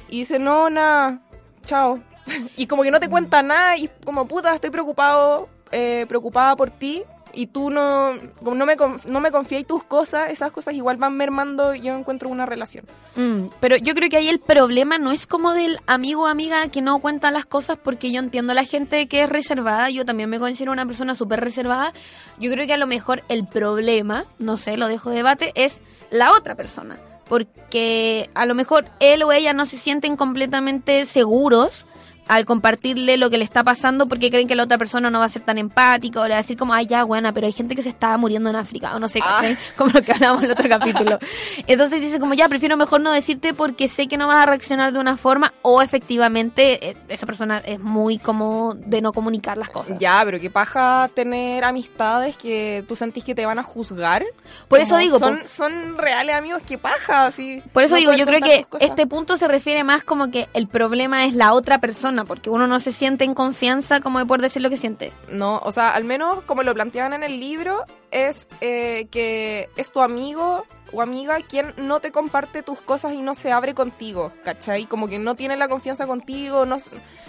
Y 0.09 0.19
dice, 0.19 0.39
no, 0.39 0.69
nada, 0.69 1.19
chao. 1.65 1.99
y 2.57 2.67
como 2.67 2.83
que 2.83 2.91
no 2.91 2.99
te 2.99 3.09
cuenta 3.09 3.41
nada 3.41 3.77
y 3.77 3.89
como 4.03 4.27
puta, 4.27 4.53
estoy 4.53 4.69
preocupado, 4.69 5.49
eh, 5.71 6.05
preocupada 6.07 6.55
por 6.55 6.69
ti 6.69 7.03
y 7.33 7.47
tú 7.47 7.69
no, 7.69 8.13
como 8.39 8.55
no 8.55 8.65
me, 8.65 8.75
no 9.05 9.19
me 9.19 9.31
confías 9.31 9.65
tus 9.65 9.83
cosas, 9.83 10.31
esas 10.31 10.51
cosas 10.51 10.73
igual 10.73 10.97
van 10.97 11.15
mermando 11.15 11.75
y 11.75 11.81
yo 11.81 11.95
encuentro 11.95 12.29
una 12.29 12.47
relación. 12.47 12.85
Mm, 13.15 13.49
pero 13.59 13.77
yo 13.77 13.93
creo 13.93 14.09
que 14.09 14.17
ahí 14.17 14.27
el 14.27 14.39
problema 14.39 14.97
no 14.97 15.11
es 15.11 15.27
como 15.27 15.53
del 15.53 15.79
amigo 15.85 16.23
o 16.23 16.27
amiga 16.27 16.67
que 16.69 16.81
no 16.81 16.97
cuenta 16.99 17.29
las 17.29 17.45
cosas 17.45 17.77
porque 17.77 18.11
yo 18.11 18.19
entiendo 18.19 18.53
a 18.53 18.55
la 18.55 18.63
gente 18.63 19.07
que 19.07 19.23
es 19.23 19.29
reservada, 19.29 19.89
yo 19.91 20.03
también 20.03 20.31
me 20.31 20.39
considero 20.39 20.71
una 20.71 20.87
persona 20.87 21.13
súper 21.13 21.39
reservada. 21.41 21.93
Yo 22.39 22.51
creo 22.51 22.65
que 22.65 22.73
a 22.73 22.77
lo 22.77 22.87
mejor 22.87 23.23
el 23.29 23.45
problema, 23.45 24.25
no 24.39 24.57
sé, 24.57 24.75
lo 24.75 24.87
dejo 24.87 25.11
de 25.11 25.17
debate, 25.17 25.51
es 25.53 25.79
la 26.09 26.31
otra 26.31 26.55
persona. 26.55 26.97
Porque 27.27 28.29
a 28.35 28.45
lo 28.45 28.53
mejor 28.53 28.85
él 28.99 29.23
o 29.23 29.31
ella 29.31 29.53
no 29.53 29.65
se 29.65 29.77
sienten 29.77 30.15
completamente 30.15 31.05
seguros 31.05 31.86
al 32.27 32.45
compartirle 32.45 33.17
lo 33.17 33.29
que 33.29 33.37
le 33.37 33.43
está 33.43 33.63
pasando 33.63 34.07
porque 34.07 34.29
creen 34.29 34.47
que 34.47 34.55
la 34.55 34.63
otra 34.63 34.77
persona 34.77 35.09
no 35.09 35.19
va 35.19 35.25
a 35.25 35.29
ser 35.29 35.41
tan 35.41 35.57
empática 35.57 36.21
o 36.21 36.23
le 36.23 36.29
va 36.29 36.35
a 36.35 36.41
decir 36.41 36.57
como, 36.57 36.73
ay, 36.73 36.87
ya, 36.87 37.03
buena, 37.03 37.33
pero 37.33 37.47
hay 37.47 37.53
gente 37.53 37.75
que 37.75 37.81
se 37.81 37.89
está 37.89 38.17
muriendo 38.17 38.49
en 38.49 38.55
África 38.55 38.95
o 38.95 38.99
no 38.99 39.09
sé, 39.09 39.19
Ah. 39.23 39.41
Como 39.75 39.91
lo 39.91 40.01
que 40.01 40.11
hablábamos 40.11 40.43
en 40.43 40.51
el 40.51 40.51
otro 40.53 40.69
capítulo. 40.69 41.19
Entonces 41.67 42.01
dice 42.01 42.19
como, 42.19 42.33
ya, 42.33 42.47
prefiero 42.47 42.77
mejor 42.77 43.01
no 43.01 43.11
decirte 43.11 43.53
porque 43.53 43.87
sé 43.87 44.07
que 44.07 44.17
no 44.17 44.27
vas 44.27 44.43
a 44.43 44.45
reaccionar 44.45 44.93
de 44.93 44.99
una 44.99 45.17
forma 45.17 45.53
o 45.61 45.81
efectivamente 45.81 46.89
eh, 46.89 46.97
esa 47.09 47.25
persona 47.25 47.57
es 47.59 47.79
muy 47.79 48.17
como 48.17 48.73
de 48.75 49.01
no 49.01 49.13
comunicar 49.13 49.57
las 49.57 49.69
cosas. 49.69 49.97
Ya, 49.99 50.21
pero 50.23 50.39
qué 50.39 50.49
paja 50.49 51.09
tener 51.13 51.63
amistades 51.63 52.37
que 52.37 52.83
tú 52.87 52.95
sentís 52.95 53.23
que 53.23 53.35
te 53.35 53.45
van 53.45 53.59
a 53.59 53.63
juzgar. 53.63 54.23
Por 54.67 54.79
eso 54.79 54.97
digo, 54.97 55.19
son, 55.19 55.41
son 55.47 55.97
reales 55.97 56.35
amigos, 56.35 56.61
qué 56.65 56.77
paja, 56.77 57.25
así. 57.25 57.61
Por 57.73 57.83
eso 57.83 57.95
no 57.95 57.99
digo, 57.99 58.13
yo 58.13 58.25
creo 58.25 58.41
que 58.41 58.65
este 58.79 59.07
punto 59.07 59.37
se 59.37 59.47
refiere 59.47 59.83
más 59.83 60.03
como 60.03 60.31
que 60.31 60.47
el 60.53 60.67
problema 60.67 61.25
es 61.25 61.35
la 61.35 61.53
otra 61.53 61.79
persona, 61.79 62.16
porque 62.25 62.49
uno 62.49 62.67
no 62.67 62.79
se 62.79 62.91
siente 62.93 63.23
en 63.23 63.33
confianza 63.33 63.99
como 64.01 64.19
de 64.19 64.25
poder 64.25 64.41
decir 64.41 64.61
lo 64.61 64.69
que 64.69 64.77
siente. 64.77 65.11
No, 65.29 65.59
o 65.63 65.71
sea, 65.71 65.91
al 65.91 66.03
menos 66.03 66.43
como 66.43 66.63
lo 66.63 66.73
planteaban 66.73 67.13
en 67.13 67.23
el 67.23 67.39
libro, 67.39 67.83
es 68.11 68.47
eh, 68.61 69.07
que 69.11 69.69
es 69.75 69.91
tu 69.91 70.01
amigo 70.01 70.63
o 70.93 71.01
amiga 71.01 71.37
quien 71.41 71.73
no 71.77 71.99
te 71.99 72.11
comparte 72.11 72.63
tus 72.63 72.79
cosas 72.81 73.13
y 73.13 73.21
no 73.21 73.35
se 73.35 73.51
abre 73.51 73.73
contigo, 73.73 74.31
¿cachai? 74.43 74.85
Como 74.85 75.07
que 75.07 75.19
no 75.19 75.35
tiene 75.35 75.57
la 75.57 75.67
confianza 75.67 76.07
contigo, 76.07 76.65
no, 76.65 76.77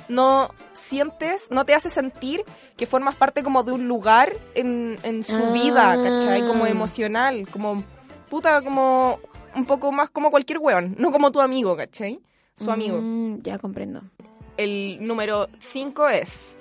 no 0.09 0.51
sientes, 0.75 1.51
no 1.51 1.65
te 1.65 1.75
hace 1.75 1.91
sentir 1.91 2.43
que 2.77 2.87
formas 2.87 3.17
parte 3.17 3.43
como 3.43 3.65
de 3.65 3.73
un 3.73 3.89
lugar 3.89 4.33
en, 4.55 4.99
en 5.03 5.25
su 5.25 5.35
Ah. 5.35 5.51
vida, 5.53 5.97
¿cachai? 5.97 6.47
Como 6.47 6.67
emocional, 6.67 7.49
como 7.51 7.83
puta, 8.31 8.63
como 8.63 9.19
un 9.57 9.65
poco 9.65 9.91
más 9.91 10.11
como 10.11 10.31
cualquier 10.31 10.59
weón, 10.61 10.95
no 10.99 11.11
como 11.11 11.33
tu 11.33 11.41
amigo, 11.41 11.77
¿cachai? 11.77 12.21
Su 12.57 12.71
amigo. 12.71 12.99
Mm, 13.01 13.43
ya 13.43 13.59
comprendo. 13.59 14.03
El 14.59 14.99
número 15.07 15.49
5 15.61 16.09
es. 16.09 16.55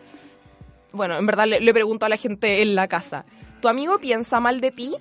Bueno, 0.94 1.18
en 1.18 1.26
verdad 1.26 1.46
le, 1.48 1.60
le 1.60 1.74
pregunto 1.74 2.06
a 2.06 2.10
la 2.10 2.16
gente 2.18 2.62
en 2.62 2.74
la 2.76 2.88
casa. 2.88 3.26
¿Tu 3.62 3.68
amigo 3.68 4.00
piensa 4.00 4.40
mal 4.40 4.62
de 4.62 4.72
ti? 4.72 4.96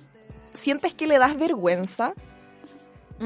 ¿Sientes 0.53 0.93
que 0.93 1.07
le 1.07 1.17
das 1.17 1.37
vergüenza? 1.37 2.13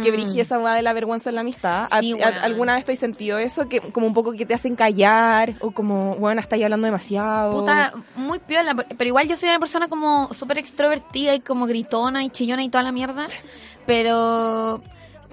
Que 0.04 0.10
Mm. 0.12 0.40
esa 0.40 0.58
de 0.76 0.82
la 0.84 0.94
vergüenza 0.94 1.30
en 1.32 1.36
la 1.36 1.42
amistad. 1.42 1.88
¿A- 1.92 2.00
Sí, 2.00 2.14
weón. 2.14 2.34
¿Alguna 2.36 2.76
vez 2.76 2.86
te 2.86 2.94
has 2.94 3.00
sentido 3.00 3.38
eso? 3.40 3.68
Que 3.68 3.82
como 3.82 4.08
un 4.08 4.14
poco 4.14 4.32
que 4.32 4.46
te 4.46 4.54
hacen 4.54 4.78
callar 4.78 5.54
o 5.60 5.72
como, 5.72 6.16
bueno, 6.16 6.40
estáis 6.40 6.64
hablando 6.64 6.86
demasiado. 6.86 7.52
Puta, 7.54 7.94
muy 8.16 8.40
piola, 8.40 8.74
pero 8.74 9.06
igual 9.06 9.28
yo 9.28 9.36
soy 9.36 9.50
una 9.50 9.60
persona 9.60 9.90
como 9.90 10.34
súper 10.34 10.60
extrovertida 10.60 11.36
y 11.36 11.42
como 11.42 11.66
gritona 11.66 12.24
y 12.24 12.30
chillona 12.30 12.64
y 12.64 12.70
toda 12.70 12.84
la 12.84 12.92
mierda. 12.94 13.28
Pero. 13.86 14.82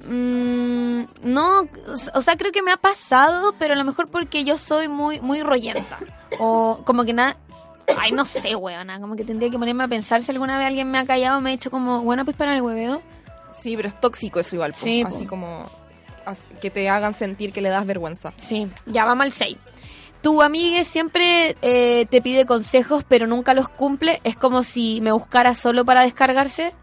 Mm, 0.07 1.03
no, 1.25 1.69
o 2.15 2.21
sea, 2.21 2.37
creo 2.37 2.53
que 2.53 2.63
me 2.63 2.73
ha 2.73 2.77
pasado, 2.77 3.55
pero 3.59 3.75
a 3.75 3.77
lo 3.77 3.85
mejor 3.85 4.11
porque 4.11 4.45
yo 4.45 4.57
soy 4.59 4.89
muy, 4.89 5.21
muy 5.21 5.43
rollenta. 5.43 5.99
O 6.39 6.81
como 6.85 7.05
que 7.05 7.13
nada. 7.13 7.37
Ay, 7.99 8.13
no 8.13 8.25
sé, 8.25 8.55
weona. 8.55 9.01
Como 9.01 9.17
que 9.17 9.25
tendría 9.25 9.51
que 9.51 9.59
ponerme 9.59 9.85
a 9.85 9.89
pensar 9.89 10.21
si 10.23 10.31
alguna 10.31 10.59
vez 10.59 10.67
alguien 10.67 10.91
me 10.91 10.99
ha 10.99 11.07
callado, 11.07 11.41
me 11.41 11.51
ha 11.51 11.53
hecho 11.55 11.71
como, 11.71 12.03
bueno, 12.03 12.25
pues 12.25 12.37
para 12.37 12.55
el 12.55 12.63
hueveo. 12.63 13.01
Sí, 13.53 13.77
pero 13.77 13.89
es 13.89 13.99
tóxico 13.99 14.41
eso 14.41 14.57
igual. 14.57 14.73
po. 14.73 14.79
Sí, 14.79 15.03
Así 15.07 15.25
po. 15.25 15.31
como 15.31 15.71
que 16.61 16.71
te 16.71 16.89
hagan 16.91 17.15
sentir 17.15 17.53
que 17.53 17.63
le 17.63 17.71
das 17.71 17.87
vergüenza. 17.87 18.33
Sí, 18.37 18.69
ya 18.87 19.05
vamos 19.07 19.25
al 19.25 19.33
6. 19.33 19.57
Tu 20.21 20.43
amiga 20.43 20.85
siempre 20.85 21.57
eh, 21.63 22.07
te 22.11 22.21
pide 22.21 22.45
consejos, 22.45 23.05
pero 23.09 23.27
nunca 23.27 23.55
los 23.55 23.69
cumple. 23.69 24.21
Es 24.25 24.37
como 24.37 24.63
si 24.65 25.01
me 25.01 25.13
buscara 25.13 25.55
solo 25.55 25.85
para 25.85 26.03
descargarse. 26.03 26.75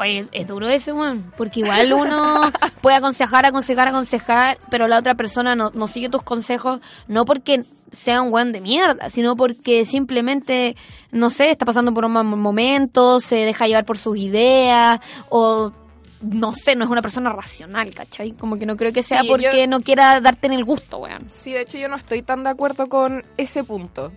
Oye, 0.00 0.26
es 0.32 0.46
duro 0.48 0.68
ese, 0.68 0.92
weón. 0.92 1.30
Porque 1.36 1.60
igual 1.60 1.92
uno 1.92 2.40
puede 2.80 2.96
aconsejar, 2.96 3.44
aconsejar, 3.44 3.88
aconsejar, 3.88 4.58
pero 4.70 4.88
la 4.88 4.98
otra 4.98 5.14
persona 5.14 5.54
no, 5.54 5.70
no 5.74 5.86
sigue 5.88 6.08
tus 6.08 6.22
consejos, 6.22 6.80
no 7.06 7.24
porque 7.26 7.64
sea 7.92 8.22
un 8.22 8.32
weón 8.32 8.52
de 8.52 8.60
mierda, 8.60 9.10
sino 9.10 9.36
porque 9.36 9.84
simplemente, 9.84 10.74
no 11.10 11.28
sé, 11.28 11.50
está 11.50 11.66
pasando 11.66 11.92
por 11.92 12.04
un 12.06 12.12
mal 12.12 12.24
momento, 12.24 13.20
se 13.20 13.36
deja 13.36 13.66
llevar 13.66 13.84
por 13.84 13.98
sus 13.98 14.16
ideas, 14.16 15.00
o 15.28 15.72
no 16.22 16.54
sé, 16.54 16.76
no 16.76 16.84
es 16.84 16.90
una 16.90 17.02
persona 17.02 17.30
racional, 17.32 17.92
¿cachai? 17.94 18.32
Como 18.32 18.58
que 18.58 18.66
no 18.66 18.76
creo 18.76 18.92
que 18.92 19.02
sea 19.02 19.22
Sí, 19.22 19.28
porque 19.28 19.62
yo- 19.62 19.66
no 19.66 19.80
quiera 19.80 20.20
darte 20.20 20.46
en 20.46 20.52
el 20.54 20.64
gusto, 20.64 20.98
weón. 20.98 21.26
Sí, 21.42 21.52
de 21.52 21.62
hecho 21.62 21.78
yo 21.78 21.88
no 21.88 21.96
estoy 21.96 22.22
tan 22.22 22.42
de 22.42 22.50
acuerdo 22.50 22.88
con 22.88 23.24
ese 23.36 23.64
punto. 23.64 24.12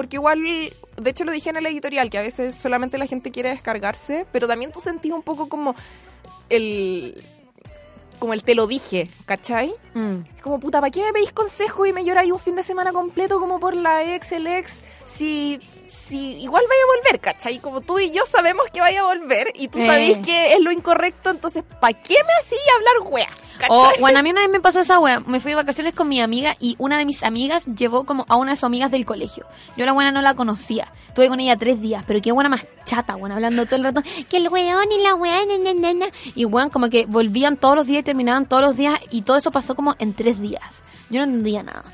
Porque 0.00 0.16
igual, 0.16 0.42
de 0.42 1.10
hecho 1.10 1.24
lo 1.24 1.30
dije 1.32 1.50
en 1.50 1.58
el 1.58 1.66
editorial, 1.66 2.08
que 2.08 2.16
a 2.16 2.22
veces 2.22 2.54
solamente 2.54 2.96
la 2.96 3.04
gente 3.06 3.30
quiere 3.30 3.50
descargarse, 3.50 4.24
pero 4.32 4.48
también 4.48 4.72
tú 4.72 4.80
sentís 4.80 5.12
un 5.12 5.22
poco 5.22 5.50
como 5.50 5.74
el... 6.48 7.22
como 8.18 8.32
el 8.32 8.42
te 8.42 8.54
lo 8.54 8.66
dije, 8.66 9.10
¿cachai? 9.26 9.74
Mm. 9.92 10.20
Es 10.36 10.42
como, 10.42 10.58
puta, 10.58 10.80
¿para 10.80 10.90
qué 10.90 11.02
me 11.02 11.12
pedís 11.12 11.32
consejo 11.32 11.84
y 11.84 11.92
me 11.92 12.02
lloráis 12.02 12.32
un 12.32 12.38
fin 12.38 12.56
de 12.56 12.62
semana 12.62 12.94
completo 12.94 13.38
como 13.40 13.60
por 13.60 13.76
la 13.76 14.14
ex, 14.14 14.32
el 14.32 14.46
ex? 14.46 14.80
Si, 15.04 15.60
si 15.90 16.40
igual 16.40 16.64
vaya 16.66 16.82
a 16.82 16.96
volver, 16.96 17.20
¿cachai? 17.20 17.58
Como 17.58 17.82
tú 17.82 17.98
y 17.98 18.10
yo 18.10 18.24
sabemos 18.24 18.64
que 18.72 18.80
vaya 18.80 19.00
a 19.00 19.04
volver 19.04 19.48
y 19.54 19.68
tú 19.68 19.80
Eh. 19.80 19.86
sabés 19.86 20.18
que 20.20 20.54
es 20.54 20.60
lo 20.60 20.72
incorrecto, 20.72 21.28
entonces, 21.28 21.62
¿para 21.78 21.92
qué 21.92 22.14
me 22.14 22.32
hacía 22.40 22.58
hablar 22.76 23.12
wea? 23.12 23.28
O, 23.68 23.90
bueno, 24.00 24.18
a 24.18 24.22
mí 24.22 24.30
una 24.30 24.40
vez 24.40 24.50
me 24.50 24.60
pasó 24.60 24.80
esa 24.80 24.98
wea. 24.98 25.20
Me 25.20 25.40
fui 25.40 25.52
de 25.52 25.56
vacaciones 25.56 25.94
con 25.94 26.08
mi 26.08 26.20
amiga 26.20 26.56
y 26.60 26.76
una 26.78 26.98
de 26.98 27.04
mis 27.04 27.22
amigas 27.22 27.64
llevó 27.66 28.04
como 28.04 28.24
a 28.28 28.36
una 28.36 28.52
de 28.52 28.56
sus 28.56 28.64
amigas 28.64 28.90
del 28.90 29.04
colegio. 29.04 29.46
Yo 29.76 29.86
la 29.86 29.92
buena 29.92 30.12
no 30.12 30.22
la 30.22 30.34
conocía. 30.34 30.92
Estuve 31.08 31.28
con 31.28 31.40
ella 31.40 31.56
tres 31.56 31.80
días, 31.80 32.04
pero 32.06 32.20
qué 32.22 32.32
buena 32.32 32.48
más 32.48 32.66
chata, 32.84 33.16
buena, 33.16 33.34
hablando 33.34 33.66
todo 33.66 33.76
el 33.76 33.82
rato. 33.82 34.02
Que 34.28 34.36
el 34.36 34.48
weón 34.48 34.92
y 34.92 35.02
la 35.02 35.16
na, 35.16 35.94
na. 35.94 36.06
Y 36.34 36.44
weón, 36.44 36.70
como 36.70 36.88
que 36.88 37.06
volvían 37.06 37.56
todos 37.56 37.76
los 37.76 37.86
días 37.86 38.00
y 38.00 38.04
terminaban 38.04 38.46
todos 38.46 38.62
los 38.62 38.76
días 38.76 39.00
y 39.10 39.22
todo 39.22 39.36
eso 39.36 39.50
pasó 39.50 39.74
como 39.74 39.96
en 39.98 40.14
tres 40.14 40.40
días. 40.40 40.62
Yo 41.10 41.18
no 41.18 41.24
entendía 41.24 41.62
nada. 41.62 41.84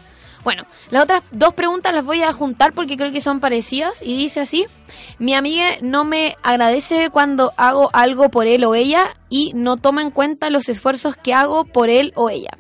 Bueno, 0.47 0.65
las 0.91 1.03
otras 1.03 1.25
dos 1.33 1.55
preguntas 1.55 1.93
las 1.93 2.05
voy 2.05 2.23
a 2.23 2.33
juntar 2.33 2.73
porque 2.73 2.97
creo 2.97 3.11
que 3.11 3.21
son 3.21 3.41
parecidas 3.41 4.01
y 4.01 4.17
dice 4.17 4.39
así. 4.39 4.65
Mi 5.19 5.35
amiga 5.35 5.67
no 5.83 6.05
me 6.05 6.37
agradece 6.45 7.11
cuando 7.11 7.53
hago 7.57 7.91
algo 7.93 8.29
por 8.29 8.47
él 8.47 8.63
o 8.63 8.77
ella 8.77 9.09
y 9.29 9.51
no 9.57 9.77
toma 9.77 10.03
en 10.03 10.13
cuenta 10.13 10.49
los 10.51 10.69
esfuerzos 10.69 11.17
que 11.17 11.35
hago 11.35 11.65
por 11.65 11.91
él 11.91 12.13
o 12.15 12.31
ella. 12.31 12.51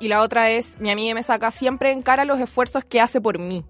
Y 0.00 0.08
la 0.08 0.22
otra 0.22 0.50
es, 0.50 0.80
mi 0.80 0.90
amiga 0.90 1.14
me 1.14 1.22
saca 1.22 1.52
siempre 1.52 1.92
en 1.92 2.02
cara 2.02 2.24
los 2.24 2.40
esfuerzos 2.40 2.84
que 2.84 3.00
hace 3.00 3.20
por 3.20 3.38
mí. 3.38 3.64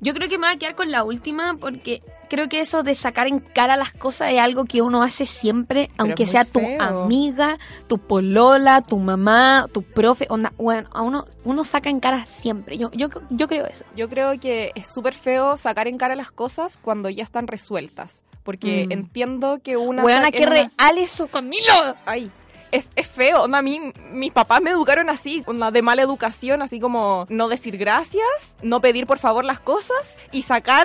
Yo 0.00 0.12
creo 0.12 0.28
que 0.28 0.36
me 0.36 0.48
voy 0.48 0.56
a 0.56 0.58
quedar 0.58 0.74
con 0.74 0.90
la 0.90 1.04
última 1.04 1.54
porque 1.54 2.02
creo 2.34 2.48
que 2.48 2.60
eso 2.60 2.82
de 2.82 2.94
sacar 2.94 3.26
en 3.26 3.40
cara 3.40 3.76
las 3.76 3.92
cosas 3.92 4.30
es 4.32 4.38
algo 4.40 4.64
que 4.64 4.82
uno 4.82 5.02
hace 5.02 5.26
siempre, 5.26 5.88
aunque 5.96 6.24
es 6.24 6.28
muy 6.28 6.32
sea 6.32 6.44
tu 6.44 6.60
feo. 6.60 6.82
amiga, 6.82 7.58
tu 7.88 7.98
polola, 7.98 8.82
tu 8.82 8.98
mamá, 8.98 9.66
tu 9.72 9.82
profe, 9.82 10.26
onda, 10.28 10.52
bueno, 10.58 10.88
a 10.92 11.02
uno 11.02 11.24
uno 11.44 11.64
saca 11.64 11.88
en 11.90 12.00
cara 12.00 12.26
siempre. 12.40 12.76
Yo 12.78 12.90
yo 12.92 13.08
yo 13.30 13.48
creo 13.48 13.66
eso. 13.66 13.84
Yo 13.96 14.08
creo 14.08 14.38
que 14.38 14.72
es 14.74 14.86
súper 14.86 15.14
feo 15.14 15.56
sacar 15.56 15.88
en 15.88 15.96
cara 15.98 16.14
las 16.16 16.30
cosas 16.30 16.78
cuando 16.80 17.08
ya 17.08 17.22
están 17.24 17.46
resueltas. 17.46 18.22
Porque 18.42 18.84
Mm. 18.86 18.92
entiendo 18.92 19.60
que 19.62 19.78
una... 19.78 20.02
Qué 20.30 20.42
en 20.42 20.48
una- 20.48 20.50
real 20.78 20.98
eso, 20.98 21.28
Camilo. 21.28 21.72
Ay, 22.04 22.30
es, 22.72 22.90
es 22.94 23.06
feo. 23.06 23.44
Onda, 23.44 23.58
a 23.58 23.62
mí, 23.62 23.80
mis 24.10 24.32
papás 24.32 24.60
me 24.60 24.70
educaron 24.70 25.08
así, 25.08 25.42
onda, 25.46 25.70
de 25.70 25.80
mala 25.80 26.02
educación, 26.02 26.60
así 26.60 26.78
como 26.78 27.24
no 27.30 27.48
decir 27.48 27.78
gracias, 27.78 28.26
no 28.62 28.80
pedir 28.82 29.06
por 29.06 29.18
favor 29.18 29.44
las 29.46 29.60
cosas 29.60 30.16
y 30.30 30.42
sacar, 30.42 30.84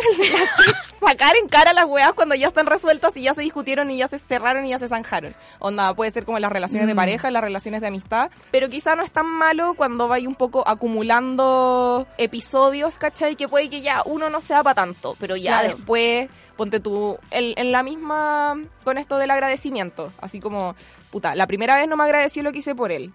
sacar 0.99 1.35
en 1.41 1.47
cara 1.47 1.73
las 1.73 1.85
weas 1.85 2.13
cuando 2.13 2.35
ya 2.35 2.47
están 2.47 2.65
resueltas 2.65 3.15
y 3.17 3.21
ya 3.23 3.33
se 3.33 3.41
discutieron 3.41 3.89
y 3.91 3.97
ya 3.97 4.07
se 4.07 4.19
cerraron 4.19 4.65
y 4.65 4.69
ya 4.69 4.79
se 4.79 4.87
zanjaron. 4.87 5.35
Onda, 5.59 5.93
puede 5.93 6.11
ser 6.11 6.25
como 6.25 6.37
en 6.37 6.41
las 6.43 6.51
relaciones 6.51 6.87
de 6.87 6.93
Mm. 6.93 6.97
pareja, 6.97 7.27
en 7.27 7.33
las 7.33 7.43
relaciones 7.43 7.81
de 7.81 7.87
amistad, 7.87 8.29
pero 8.51 8.69
quizá 8.69 8.95
no 8.95 9.03
es 9.03 9.11
tan 9.11 9.25
malo 9.25 9.73
cuando 9.75 10.07
vaya 10.07 10.27
un 10.27 10.35
poco 10.35 10.67
acumulando 10.67 12.07
episodios, 12.17 12.97
¿cachai? 12.97 13.35
Que 13.35 13.47
puede 13.47 13.69
que 13.69 13.81
ya 13.81 14.01
uno 14.05 14.29
no 14.29 14.41
sea 14.41 14.63
para 14.63 14.75
tanto, 14.75 15.15
pero 15.19 15.35
ya 15.35 15.59
Claro. 15.61 15.75
después 15.77 16.29
ponte 16.55 16.79
tú 16.79 17.17
en, 17.31 17.53
en 17.57 17.71
la 17.71 17.83
misma 17.83 18.55
con 18.83 18.97
esto 18.97 19.17
del 19.17 19.31
agradecimiento, 19.31 20.11
así 20.21 20.39
como 20.39 20.75
puta, 21.09 21.33
la 21.35 21.47
primera 21.47 21.75
vez 21.77 21.87
no 21.87 21.95
me 21.97 22.03
agradeció 22.03 22.43
lo 22.43 22.51
que 22.51 22.59
hice 22.59 22.75
por 22.75 22.91
él. 22.91 23.13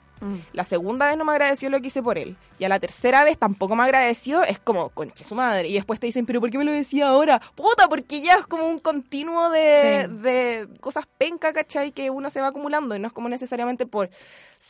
La 0.52 0.64
segunda 0.64 1.06
vez 1.08 1.16
no 1.18 1.24
me 1.24 1.32
agradeció 1.32 1.68
lo 1.70 1.80
que 1.80 1.88
hice 1.88 2.02
por 2.02 2.18
él. 2.18 2.36
Y 2.58 2.64
a 2.64 2.68
la 2.68 2.78
tercera 2.80 3.24
vez 3.24 3.38
tampoco 3.38 3.76
me 3.76 3.82
agradeció. 3.82 4.42
Es 4.42 4.58
como, 4.58 4.88
conche 4.90 5.24
su 5.24 5.34
madre. 5.34 5.68
Y 5.68 5.74
después 5.74 6.00
te 6.00 6.06
dicen, 6.06 6.24
pero 6.26 6.40
¿por 6.40 6.50
qué 6.50 6.58
me 6.58 6.64
lo 6.64 6.72
decía 6.72 7.08
ahora? 7.08 7.40
Puta, 7.54 7.88
porque 7.88 8.20
ya 8.22 8.34
es 8.34 8.46
como 8.46 8.66
un 8.66 8.78
continuo 8.78 9.50
de, 9.50 10.06
Sí. 10.08 10.16
de 10.22 10.68
cosas 10.80 11.04
penca, 11.18 11.52
¿cachai? 11.52 11.92
Que 11.92 12.10
uno 12.10 12.30
se 12.30 12.40
va 12.40 12.48
acumulando. 12.48 12.94
Y 12.96 12.98
no 12.98 13.08
es 13.08 13.12
como 13.12 13.28
necesariamente 13.28 13.86
por 13.86 14.10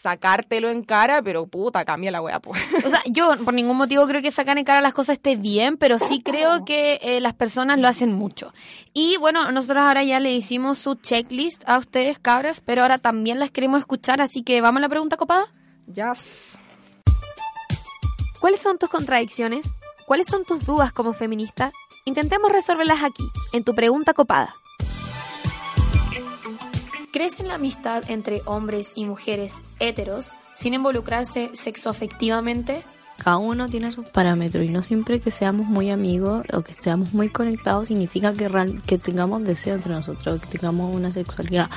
sacártelo 0.01 0.71
en 0.71 0.83
cara, 0.83 1.23
pero 1.23 1.47
puta, 1.47 1.85
cambia 1.85 2.11
la 2.11 2.21
wea, 2.21 2.41
pues. 2.41 2.63
O 2.85 2.91
sea, 2.91 3.03
yo 3.07 3.37
por 3.45 3.55
ningún 3.55 3.77
motivo 3.77 4.07
creo 4.07 4.21
que 4.21 4.33
sacar 4.33 4.59
en 4.59 4.65
cara 4.65 4.81
las 4.81 4.93
cosas 4.93 5.15
esté 5.15 5.37
bien, 5.37 5.77
pero 5.77 5.99
sí 5.99 6.21
creo 6.23 6.65
que 6.65 6.99
eh, 7.01 7.21
las 7.21 7.35
personas 7.35 7.79
lo 7.79 7.89
hacen 7.89 8.13
mucho. 8.13 8.53
Y 8.93 9.17
bueno, 9.19 9.51
nosotros 9.53 9.79
ahora 9.79 10.03
ya 10.05 10.21
le 10.21 10.33
hicimos 10.33 10.79
su 10.79 10.97
checklist 10.97 11.67
a 11.69 11.79
ustedes, 11.79 12.19
cabras, 12.19 12.61
pero 12.61 12.83
ahora 12.83 12.99
también 12.99 13.39
las 13.39 13.51
queremos 13.51 13.81
escuchar, 13.81 14.21
así 14.21 14.43
que 14.43 14.61
vamos 14.61 14.79
a 14.79 14.83
la 14.83 14.89
pregunta 14.89 15.17
copada. 15.17 15.47
Yes. 15.87 16.59
¿Cuáles 18.41 18.61
son 18.61 18.79
tus 18.79 18.91
contradicciones? 18.91 19.65
¿Cuáles 20.07 20.27
son 20.27 20.45
tus 20.45 20.67
dudas 20.67 20.93
como 20.93 21.15
feminista? 21.15 21.73
Intentemos 22.05 22.53
resolverlas 22.53 23.03
aquí, 23.03 23.25
en 23.55 23.65
tu 23.65 23.75
pregunta 23.75 24.13
copada. 24.13 24.55
¿Crees 27.15 27.39
en 27.39 27.47
la 27.47 27.55
amistad 27.55 28.03
entre 28.11 28.43
hombres 28.45 28.93
y 28.97 29.05
mujeres 29.05 29.55
heteros 29.79 30.33
sin 30.53 30.75
involucrarse 30.75 31.51
sexoafectivamente? 31.53 32.83
Cada 33.19 33.37
uno 33.37 33.69
tiene 33.69 33.93
sus 33.93 34.07
parámetros 34.07 34.67
y 34.67 34.71
no 34.71 34.83
siempre 34.83 35.21
que 35.21 35.31
seamos 35.31 35.69
muy 35.69 35.91
amigos 35.91 36.45
o 36.53 36.63
que 36.63 36.73
seamos 36.73 37.15
muy 37.15 37.29
conectados 37.29 37.87
significa 37.87 38.33
que, 38.33 38.51
que 38.85 38.99
tengamos 38.99 39.45
deseo 39.45 39.77
entre 39.77 39.93
nosotros, 39.93 40.41
que 40.41 40.59
tengamos 40.59 40.93
una 40.93 41.13
sexualidad. 41.13 41.71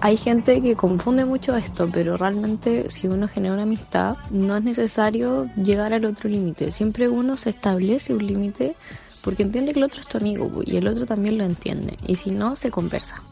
Hay 0.00 0.16
gente 0.16 0.62
que 0.62 0.74
confunde 0.76 1.26
mucho 1.26 1.54
esto, 1.56 1.90
pero 1.92 2.16
realmente 2.16 2.88
si 2.88 3.06
uno 3.06 3.28
genera 3.28 3.52
una 3.52 3.64
amistad 3.64 4.16
no 4.30 4.56
es 4.56 4.64
necesario 4.64 5.50
llegar 5.62 5.92
al 5.92 6.06
otro 6.06 6.30
límite. 6.30 6.70
Siempre 6.70 7.06
uno 7.06 7.36
se 7.36 7.50
establece 7.50 8.14
un 8.14 8.26
límite 8.26 8.76
porque 9.20 9.42
entiende 9.42 9.74
que 9.74 9.80
el 9.80 9.84
otro 9.84 10.00
es 10.00 10.06
tu 10.06 10.16
amigo 10.16 10.50
y 10.64 10.78
el 10.78 10.88
otro 10.88 11.04
también 11.04 11.36
lo 11.36 11.44
entiende. 11.44 11.98
Y 12.06 12.16
si 12.16 12.30
no, 12.30 12.54
se 12.54 12.70
conversa. 12.70 13.22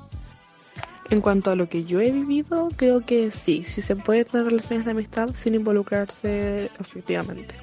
En 1.11 1.23
cuanto 1.23 1.51
a 1.51 1.57
lo 1.57 1.71
que 1.71 1.85
yo 1.85 2.01
he 2.01 2.11
vivido, 2.11 2.69
creo 2.77 3.05
que 3.05 3.31
sí, 3.31 3.65
sí 3.67 3.81
se 3.81 3.97
puede 3.97 4.27
tener 4.27 4.47
relaciones 4.47 4.85
de 4.85 4.91
amistad 4.91 5.31
sin 5.35 5.55
involucrarse 5.55 6.71
efectivamente. 6.79 7.55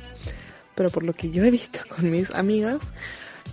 Pero 0.74 0.90
por 0.90 1.04
lo 1.04 1.14
que 1.14 1.30
yo 1.30 1.44
he 1.44 1.52
visto 1.52 1.80
con 1.96 2.10
mis 2.10 2.32
amigas, 2.32 2.92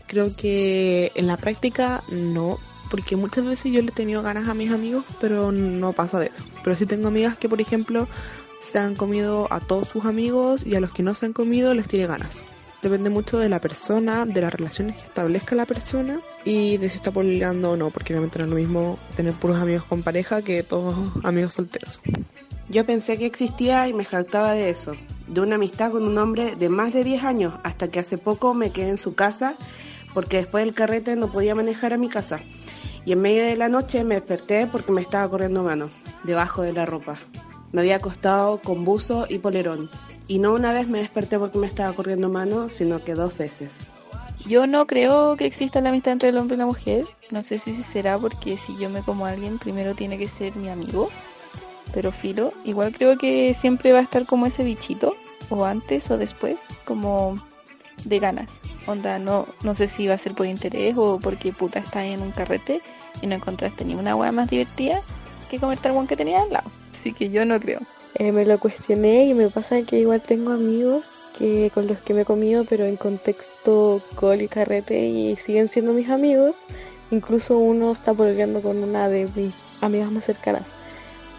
creo 0.06 0.34
que 0.34 1.12
en 1.14 1.26
la 1.26 1.36
práctica 1.36 2.04
no, 2.08 2.58
porque 2.90 3.16
muchas 3.16 3.44
veces 3.44 3.70
yo 3.70 3.82
le 3.82 3.88
he 3.88 3.92
tenido 3.92 4.22
ganas 4.22 4.48
a 4.48 4.54
mis 4.54 4.70
amigos, 4.70 5.04
pero 5.20 5.52
no 5.52 5.92
pasa 5.92 6.18
de 6.18 6.26
eso. 6.26 6.44
Pero 6.64 6.74
sí 6.74 6.86
tengo 6.86 7.08
amigas 7.08 7.36
que, 7.36 7.50
por 7.50 7.60
ejemplo, 7.60 8.08
se 8.60 8.78
han 8.78 8.94
comido 8.94 9.46
a 9.50 9.60
todos 9.60 9.88
sus 9.88 10.06
amigos 10.06 10.64
y 10.64 10.74
a 10.74 10.80
los 10.80 10.92
que 10.92 11.02
no 11.02 11.12
se 11.12 11.26
han 11.26 11.34
comido 11.34 11.74
les 11.74 11.86
tiene 11.86 12.06
ganas. 12.06 12.42
Depende 12.80 13.10
mucho 13.10 13.38
de 13.38 13.50
la 13.50 13.60
persona, 13.60 14.24
de 14.24 14.40
las 14.40 14.54
relaciones 14.54 14.96
que 14.96 15.02
establezca 15.02 15.54
la 15.54 15.66
persona 15.66 16.20
y 16.44 16.76
de 16.76 16.88
si 16.88 16.96
está 16.96 17.10
pololeando 17.10 17.72
o 17.72 17.76
no, 17.76 17.90
porque 17.90 18.12
obviamente 18.12 18.38
no 18.38 18.44
es 18.44 18.50
lo 18.50 18.56
mismo 18.56 18.98
tener 19.16 19.34
puros 19.34 19.60
amigos 19.60 19.84
con 19.84 20.02
pareja 20.02 20.42
que 20.42 20.62
todos 20.62 20.96
amigos 21.22 21.54
solteros. 21.54 22.00
Yo 22.68 22.84
pensé 22.84 23.18
que 23.18 23.26
existía 23.26 23.86
y 23.88 23.92
me 23.92 24.04
jactaba 24.04 24.52
de 24.52 24.70
eso, 24.70 24.94
de 25.28 25.40
una 25.40 25.56
amistad 25.56 25.92
con 25.92 26.04
un 26.04 26.18
hombre 26.18 26.56
de 26.56 26.68
más 26.68 26.92
de 26.92 27.04
10 27.04 27.24
años, 27.24 27.54
hasta 27.64 27.88
que 27.88 28.00
hace 28.00 28.18
poco 28.18 28.54
me 28.54 28.70
quedé 28.70 28.90
en 28.90 28.98
su 28.98 29.14
casa 29.14 29.56
porque 30.14 30.38
después 30.38 30.64
del 30.64 30.74
carrete 30.74 31.16
no 31.16 31.30
podía 31.30 31.54
manejar 31.54 31.92
a 31.92 31.98
mi 31.98 32.08
casa. 32.08 32.40
Y 33.04 33.12
en 33.12 33.20
medio 33.20 33.44
de 33.44 33.56
la 33.56 33.68
noche 33.68 34.04
me 34.04 34.14
desperté 34.14 34.66
porque 34.66 34.92
me 34.92 35.00
estaba 35.00 35.28
corriendo 35.28 35.62
mano, 35.62 35.90
debajo 36.24 36.62
de 36.62 36.72
la 36.72 36.86
ropa. 36.86 37.16
Me 37.72 37.80
había 37.80 37.96
acostado 37.96 38.60
con 38.60 38.84
buzo 38.84 39.26
y 39.28 39.38
polerón. 39.38 39.90
Y 40.28 40.38
no 40.38 40.54
una 40.54 40.72
vez 40.72 40.88
me 40.88 41.00
desperté 41.00 41.38
porque 41.38 41.58
me 41.58 41.66
estaba 41.66 41.92
corriendo 41.94 42.28
mano, 42.28 42.68
sino 42.68 43.02
que 43.02 43.14
dos 43.14 43.36
veces. 43.36 43.92
Yo 44.46 44.66
no 44.66 44.86
creo 44.86 45.36
que 45.36 45.46
exista 45.46 45.80
la 45.80 45.90
amistad 45.90 46.12
entre 46.12 46.30
el 46.30 46.38
hombre 46.38 46.56
y 46.56 46.58
la 46.58 46.66
mujer. 46.66 47.06
No 47.30 47.42
sé 47.42 47.58
si 47.58 47.74
será 47.74 48.18
porque 48.18 48.56
si 48.56 48.76
yo 48.76 48.90
me 48.90 49.02
como 49.02 49.26
a 49.26 49.30
alguien, 49.30 49.58
primero 49.58 49.94
tiene 49.94 50.18
que 50.18 50.26
ser 50.26 50.56
mi 50.56 50.68
amigo. 50.68 51.10
Pero 51.92 52.10
filo, 52.10 52.52
igual 52.64 52.92
creo 52.96 53.18
que 53.18 53.54
siempre 53.54 53.92
va 53.92 54.00
a 54.00 54.02
estar 54.02 54.26
como 54.26 54.46
ese 54.46 54.64
bichito, 54.64 55.14
o 55.50 55.64
antes 55.64 56.10
o 56.10 56.16
después, 56.16 56.58
como 56.84 57.42
de 58.04 58.18
ganas. 58.18 58.50
Onda, 58.86 59.18
no, 59.18 59.46
no 59.62 59.74
sé 59.74 59.86
si 59.86 60.08
va 60.08 60.14
a 60.14 60.18
ser 60.18 60.34
por 60.34 60.46
interés 60.46 60.96
o 60.96 61.20
porque 61.20 61.52
puta 61.52 61.78
estás 61.78 62.04
en 62.04 62.20
un 62.20 62.32
carrete 62.32 62.80
y 63.20 63.26
no 63.26 63.36
encontraste 63.36 63.84
ni 63.84 63.94
una 63.94 64.16
hueá 64.16 64.32
más 64.32 64.50
divertida 64.50 65.02
que 65.50 65.60
comerte 65.60 65.88
al 65.88 65.94
guan 65.94 66.06
que 66.06 66.16
tenía 66.16 66.42
al 66.42 66.52
lado. 66.52 66.70
Así 66.98 67.12
que 67.12 67.30
yo 67.30 67.44
no 67.44 67.60
creo. 67.60 67.80
Eh, 68.14 68.32
me 68.32 68.44
lo 68.44 68.58
cuestioné 68.58 69.26
y 69.26 69.34
me 69.34 69.48
pasa 69.50 69.82
que 69.82 70.00
igual 70.00 70.20
tengo 70.20 70.52
amigos 70.52 71.21
con 71.74 71.88
los 71.88 71.98
que 71.98 72.14
me 72.14 72.22
he 72.22 72.24
comido, 72.24 72.64
pero 72.64 72.84
en 72.84 72.96
contexto 72.96 74.00
col 74.14 74.42
y 74.42 74.48
carrete 74.48 75.06
y 75.06 75.34
siguen 75.36 75.68
siendo 75.68 75.92
mis 75.92 76.08
amigos. 76.08 76.56
Incluso 77.10 77.58
uno 77.58 77.92
está 77.92 78.14
pololeando 78.14 78.62
con 78.62 78.82
una 78.82 79.08
de 79.08 79.28
mis 79.34 79.52
amigas 79.80 80.10
más 80.12 80.24
cercanas. 80.24 80.68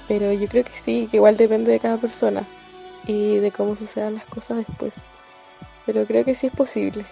Pero 0.08 0.34
yo 0.34 0.48
creo 0.48 0.66
que 0.66 0.72
sí, 0.72 1.08
que 1.10 1.18
igual 1.18 1.38
depende 1.38 1.72
de 1.72 1.80
cada 1.80 1.98
persona 1.98 2.44
y 3.08 3.38
de 3.38 3.52
cómo 3.52 3.76
sucedan 3.76 4.16
las 4.16 4.26
cosas 4.26 4.58
después. 4.68 4.94
Pero 5.86 6.06
creo 6.06 6.26
que 6.26 6.36
sí 6.36 6.48
es 6.48 6.54
posible. 6.54 7.06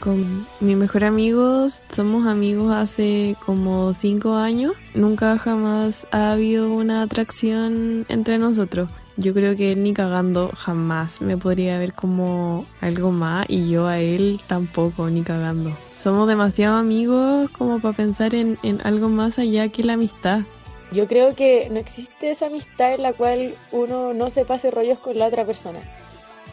Con 0.00 0.46
mi 0.60 0.74
mejor 0.76 1.04
amigo 1.04 1.66
somos 1.90 2.26
amigos 2.26 2.72
hace 2.72 3.36
como 3.44 3.94
cinco 3.94 4.34
años. 4.34 4.72
Nunca 4.94 5.38
jamás 5.38 6.06
ha 6.10 6.32
habido 6.32 6.72
una 6.72 7.02
atracción 7.02 8.06
entre 8.08 8.38
nosotros. 8.38 8.88
Yo 9.16 9.32
creo 9.32 9.54
que 9.54 9.72
él 9.72 9.84
ni 9.84 9.94
cagando 9.94 10.50
jamás 10.56 11.20
me 11.20 11.36
podría 11.36 11.78
ver 11.78 11.92
como 11.92 12.66
algo 12.80 13.12
más 13.12 13.46
y 13.48 13.70
yo 13.70 13.86
a 13.86 14.00
él 14.00 14.40
tampoco, 14.48 15.08
ni 15.08 15.22
cagando. 15.22 15.70
Somos 15.92 16.26
demasiado 16.26 16.76
amigos 16.76 17.48
como 17.50 17.78
para 17.78 17.96
pensar 17.96 18.34
en, 18.34 18.58
en 18.64 18.80
algo 18.84 19.08
más 19.08 19.38
allá 19.38 19.68
que 19.68 19.84
la 19.84 19.92
amistad. 19.92 20.40
Yo 20.90 21.06
creo 21.06 21.34
que 21.34 21.68
no 21.70 21.78
existe 21.78 22.30
esa 22.30 22.46
amistad 22.46 22.94
en 22.94 23.02
la 23.02 23.12
cual 23.12 23.54
uno 23.70 24.14
no 24.14 24.30
se 24.30 24.44
pase 24.44 24.70
rollos 24.70 24.98
con 24.98 25.16
la 25.18 25.26
otra 25.26 25.44
persona. 25.44 25.80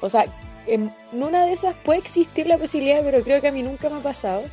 O 0.02 0.10
sea, 0.10 0.26
en 0.68 0.92
una 1.12 1.46
de 1.46 1.54
esas 1.54 1.76
puede 1.84 2.00
existir 2.00 2.48
la 2.48 2.58
posibilidad, 2.58 3.04
pero 3.04 3.24
creo 3.24 3.42
que 3.42 3.48
a 3.48 3.52
mí 3.52 3.64
nunca 3.64 3.90
me 3.90 3.98
ha 3.98 4.04
pasado. 4.04 4.44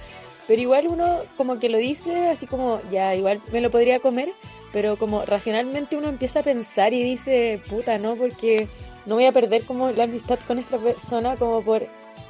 Pero 0.46 0.62
igual 0.62 0.88
uno 0.88 1.20
como 1.36 1.58
que 1.58 1.68
lo 1.68 1.76
dice 1.76 2.28
así 2.28 2.46
como, 2.46 2.80
ya, 2.90 3.14
igual 3.14 3.40
me 3.52 3.60
lo 3.60 3.70
podría 3.70 4.00
comer, 4.00 4.30
pero 4.72 4.96
como 4.96 5.24
racionalmente 5.24 5.96
uno 5.96 6.08
empieza 6.08 6.40
a 6.40 6.42
pensar 6.42 6.92
y 6.92 7.02
dice, 7.02 7.60
puta, 7.68 7.98
no, 7.98 8.16
porque 8.16 8.68
no 9.06 9.14
voy 9.14 9.26
a 9.26 9.32
perder 9.32 9.64
como 9.64 9.90
la 9.90 10.04
amistad 10.04 10.38
con 10.46 10.58
esta 10.58 10.78
persona 10.78 11.36
como 11.36 11.62
por 11.62 11.86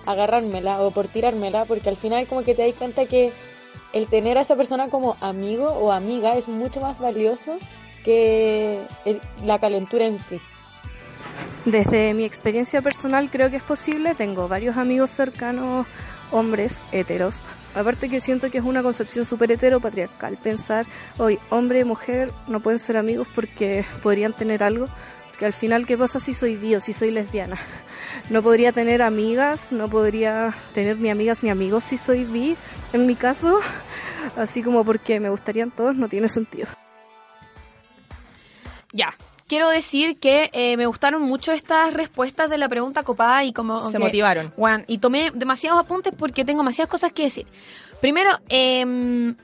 agarrármela 0.06 0.82
o 0.82 0.90
por 0.90 1.08
tirármela, 1.08 1.64
porque 1.64 1.88
al 1.88 1.96
final 1.96 2.26
como 2.26 2.42
que 2.42 2.54
te 2.54 2.66
das 2.66 2.74
cuenta 2.76 3.06
que 3.06 3.32
el 3.92 4.06
tener 4.06 4.38
a 4.38 4.42
esa 4.42 4.56
persona 4.56 4.88
como 4.88 5.16
amigo 5.20 5.68
o 5.68 5.92
amiga 5.92 6.36
es 6.36 6.48
mucho 6.48 6.80
más 6.80 6.98
valioso 6.98 7.58
que 8.04 8.80
la 9.44 9.58
calentura 9.58 10.06
en 10.06 10.18
sí. 10.18 10.40
Desde 11.64 12.14
mi 12.14 12.24
experiencia 12.24 12.80
personal 12.80 13.28
creo 13.30 13.50
que 13.50 13.56
es 13.56 13.62
posible, 13.62 14.14
tengo 14.14 14.48
varios 14.48 14.76
amigos 14.76 15.10
cercanos, 15.10 15.86
hombres, 16.30 16.80
heteros. 16.92 17.34
Aparte 17.78 18.08
que 18.08 18.18
siento 18.18 18.50
que 18.50 18.58
es 18.58 18.64
una 18.64 18.82
concepción 18.82 19.24
súper 19.24 19.52
heteropatriarcal 19.52 20.36
pensar, 20.36 20.84
hoy 21.16 21.38
hombre 21.48 21.78
y 21.78 21.84
mujer 21.84 22.32
no 22.48 22.58
pueden 22.58 22.80
ser 22.80 22.96
amigos 22.96 23.28
porque 23.32 23.84
podrían 24.02 24.32
tener 24.32 24.64
algo. 24.64 24.86
Que 25.38 25.46
al 25.46 25.52
final, 25.52 25.86
¿qué 25.86 25.96
pasa 25.96 26.18
si 26.18 26.34
soy 26.34 26.56
bi 26.56 26.74
o 26.74 26.80
si 26.80 26.92
soy 26.92 27.12
lesbiana? 27.12 27.56
No 28.30 28.42
podría 28.42 28.72
tener 28.72 29.00
amigas, 29.00 29.70
no 29.70 29.88
podría 29.88 30.52
tener 30.74 30.98
ni 30.98 31.08
amigas 31.08 31.44
ni 31.44 31.50
amigos 31.50 31.84
si 31.84 31.96
soy 31.96 32.24
bi, 32.24 32.56
en 32.92 33.06
mi 33.06 33.14
caso. 33.14 33.60
Así 34.36 34.60
como 34.60 34.84
porque 34.84 35.20
me 35.20 35.30
gustarían 35.30 35.70
todos, 35.70 35.94
no 35.94 36.08
tiene 36.08 36.28
sentido. 36.28 36.66
Ya. 38.92 39.14
Quiero 39.48 39.70
decir 39.70 40.18
que 40.18 40.50
eh, 40.52 40.76
me 40.76 40.84
gustaron 40.84 41.22
mucho 41.22 41.52
estas 41.52 41.94
respuestas 41.94 42.50
de 42.50 42.58
la 42.58 42.68
pregunta 42.68 43.02
copada 43.02 43.44
y 43.44 43.54
como... 43.54 43.90
Se 43.90 43.98
motivaron. 43.98 44.50
Juan, 44.50 44.84
y 44.86 44.98
tomé 44.98 45.30
demasiados 45.34 45.80
apuntes 45.80 46.12
porque 46.16 46.44
tengo 46.44 46.60
demasiadas 46.60 46.90
cosas 46.90 47.12
que 47.12 47.22
decir. 47.22 47.46
Primero, 48.02 48.30
em, 48.50 49.34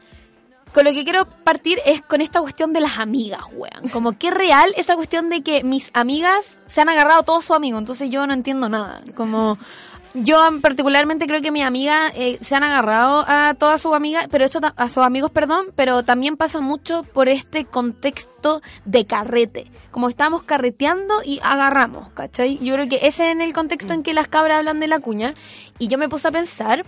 con 0.74 0.84
lo 0.84 0.92
que 0.92 1.04
quiero 1.04 1.26
partir 1.26 1.78
es 1.86 2.02
con 2.02 2.20
esta 2.20 2.40
cuestión 2.40 2.74
de 2.74 2.82
las 2.82 2.98
amigas, 2.98 3.44
weón. 3.52 3.88
Como 3.92 4.12
que 4.18 4.30
real 4.30 4.74
esa 4.76 4.94
cuestión 4.94 5.30
de 5.30 5.42
que 5.42 5.64
mis 5.64 5.90
amigas 5.94 6.58
se 6.66 6.82
han 6.82 6.90
agarrado 6.90 7.22
todos 7.22 7.46
sus 7.46 7.56
amigos, 7.56 7.78
entonces 7.78 8.10
yo 8.10 8.26
no 8.26 8.34
entiendo 8.34 8.68
nada. 8.68 9.00
Como 9.14 9.56
yo 10.14 10.38
particularmente 10.62 11.26
creo 11.26 11.42
que 11.42 11.50
mis 11.50 11.64
amigas 11.64 12.12
eh, 12.14 12.38
se 12.40 12.54
han 12.54 12.62
agarrado 12.62 13.24
a 13.26 13.54
todas 13.54 13.80
sus 13.82 13.94
amigas, 13.94 14.28
pero 14.30 14.44
esto 14.44 14.60
a 14.62 14.88
sus 14.88 15.02
amigos, 15.02 15.32
perdón, 15.32 15.66
pero 15.74 16.04
también 16.04 16.36
pasa 16.36 16.60
mucho 16.60 17.02
por 17.02 17.28
este 17.28 17.64
contexto 17.64 18.62
de 18.84 19.06
carrete. 19.06 19.70
Como 19.90 20.08
estamos 20.08 20.44
carreteando 20.44 21.22
y 21.24 21.40
agarramos, 21.42 22.10
¿cachai? 22.10 22.58
Yo 22.58 22.74
creo 22.74 22.88
que 22.88 23.00
ese 23.02 23.32
es 23.32 23.40
el 23.40 23.52
contexto 23.52 23.92
en 23.92 24.04
que 24.04 24.14
las 24.14 24.28
cabras 24.28 24.58
hablan 24.58 24.78
de 24.78 24.86
la 24.86 25.00
cuña. 25.00 25.34
Y 25.80 25.88
yo 25.88 25.98
me 25.98 26.08
puse 26.08 26.28
a 26.28 26.32
pensar 26.32 26.84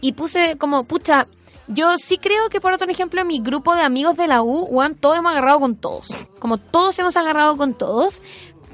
y 0.00 0.12
puse 0.12 0.56
como, 0.58 0.84
pucha, 0.84 1.28
yo 1.68 1.96
sí 1.98 2.18
creo 2.18 2.48
que 2.48 2.60
por 2.60 2.72
otro 2.72 2.88
ejemplo 2.88 3.24
mi 3.24 3.40
grupo 3.40 3.74
de 3.74 3.82
amigos 3.82 4.16
de 4.16 4.26
la 4.26 4.42
U, 4.42 4.64
weón, 4.64 4.94
todos 4.96 5.18
hemos 5.18 5.30
agarrado 5.30 5.60
con 5.60 5.76
todos. 5.76 6.08
Como 6.40 6.58
todos 6.58 6.98
hemos 6.98 7.16
agarrado 7.16 7.56
con 7.56 7.74
todos, 7.74 8.20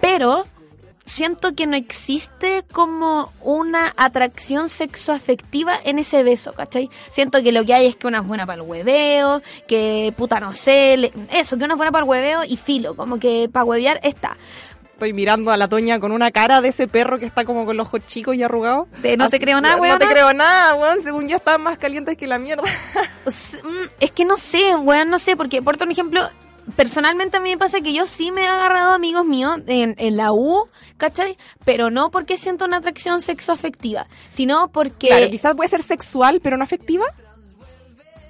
pero 0.00 0.46
siento 1.04 1.54
que 1.54 1.66
no 1.66 1.76
existe 1.76 2.64
como 2.72 3.32
una 3.40 3.92
atracción 3.96 4.68
sexoafectiva 4.68 5.74
en 5.84 5.98
ese 5.98 6.22
beso, 6.22 6.52
¿cachai? 6.52 6.88
Siento 7.10 7.42
que 7.42 7.52
lo 7.52 7.64
que 7.64 7.74
hay 7.74 7.86
es 7.86 7.96
que 7.96 8.06
una 8.06 8.18
es 8.20 8.26
buena 8.26 8.46
para 8.46 8.62
el 8.62 8.68
hueveo, 8.68 9.42
que 9.66 10.12
puta 10.16 10.40
no 10.40 10.52
sé, 10.52 10.96
le- 10.96 11.12
eso, 11.30 11.58
que 11.58 11.64
una 11.64 11.74
es 11.74 11.78
buena 11.78 11.92
para 11.92 12.04
el 12.04 12.08
hueveo 12.10 12.44
y 12.44 12.56
filo, 12.56 12.94
como 12.94 13.18
que 13.18 13.48
para 13.52 13.64
huevear 13.64 14.00
está. 14.02 14.36
Estoy 14.94 15.14
mirando 15.14 15.50
a 15.50 15.56
la 15.56 15.68
Toña 15.68 15.98
con 15.98 16.12
una 16.12 16.30
cara 16.30 16.60
de 16.60 16.68
ese 16.68 16.86
perro 16.86 17.18
que 17.18 17.26
está 17.26 17.44
como 17.44 17.66
con 17.66 17.76
los 17.76 17.88
ojos 17.88 18.06
chicos 18.06 18.36
y 18.36 18.42
arrugados. 18.44 18.86
De 19.02 19.16
no 19.16 19.28
te 19.28 19.40
creo 19.40 19.60
nada, 19.60 19.74
No 19.76 19.98
te 19.98 20.06
creo 20.06 20.32
nada, 20.32 20.76
weón. 20.76 21.00
Según 21.00 21.26
yo 21.26 21.38
estaban 21.38 21.60
más 21.62 21.76
calientes 21.76 22.16
que 22.16 22.26
la 22.28 22.38
mierda. 22.38 22.62
Mm, 23.24 23.88
Es 24.00 24.10
que 24.10 24.24
no 24.24 24.36
sé, 24.36 24.74
weón, 24.76 25.08
no 25.10 25.18
sé, 25.18 25.36
porque 25.36 25.62
por 25.62 25.76
un 25.82 25.90
ejemplo, 25.90 26.20
personalmente 26.76 27.36
a 27.36 27.40
mí 27.40 27.50
me 27.50 27.58
pasa 27.58 27.80
que 27.80 27.92
yo 27.92 28.06
sí 28.06 28.32
me 28.32 28.42
he 28.42 28.46
agarrado 28.46 28.92
amigos 28.92 29.24
míos 29.24 29.58
en, 29.66 29.94
en 29.98 30.16
la 30.16 30.32
U, 30.32 30.68
¿cachai? 30.96 31.36
Pero 31.64 31.90
no 31.90 32.10
porque 32.10 32.38
siento 32.38 32.64
una 32.64 32.78
atracción 32.78 33.22
sexoafectiva, 33.22 34.06
sino 34.30 34.68
porque... 34.68 35.08
Claro, 35.08 35.30
quizás 35.30 35.54
puede 35.54 35.68
ser 35.68 35.82
sexual, 35.82 36.40
pero 36.42 36.56
no 36.56 36.64
afectiva. 36.64 37.06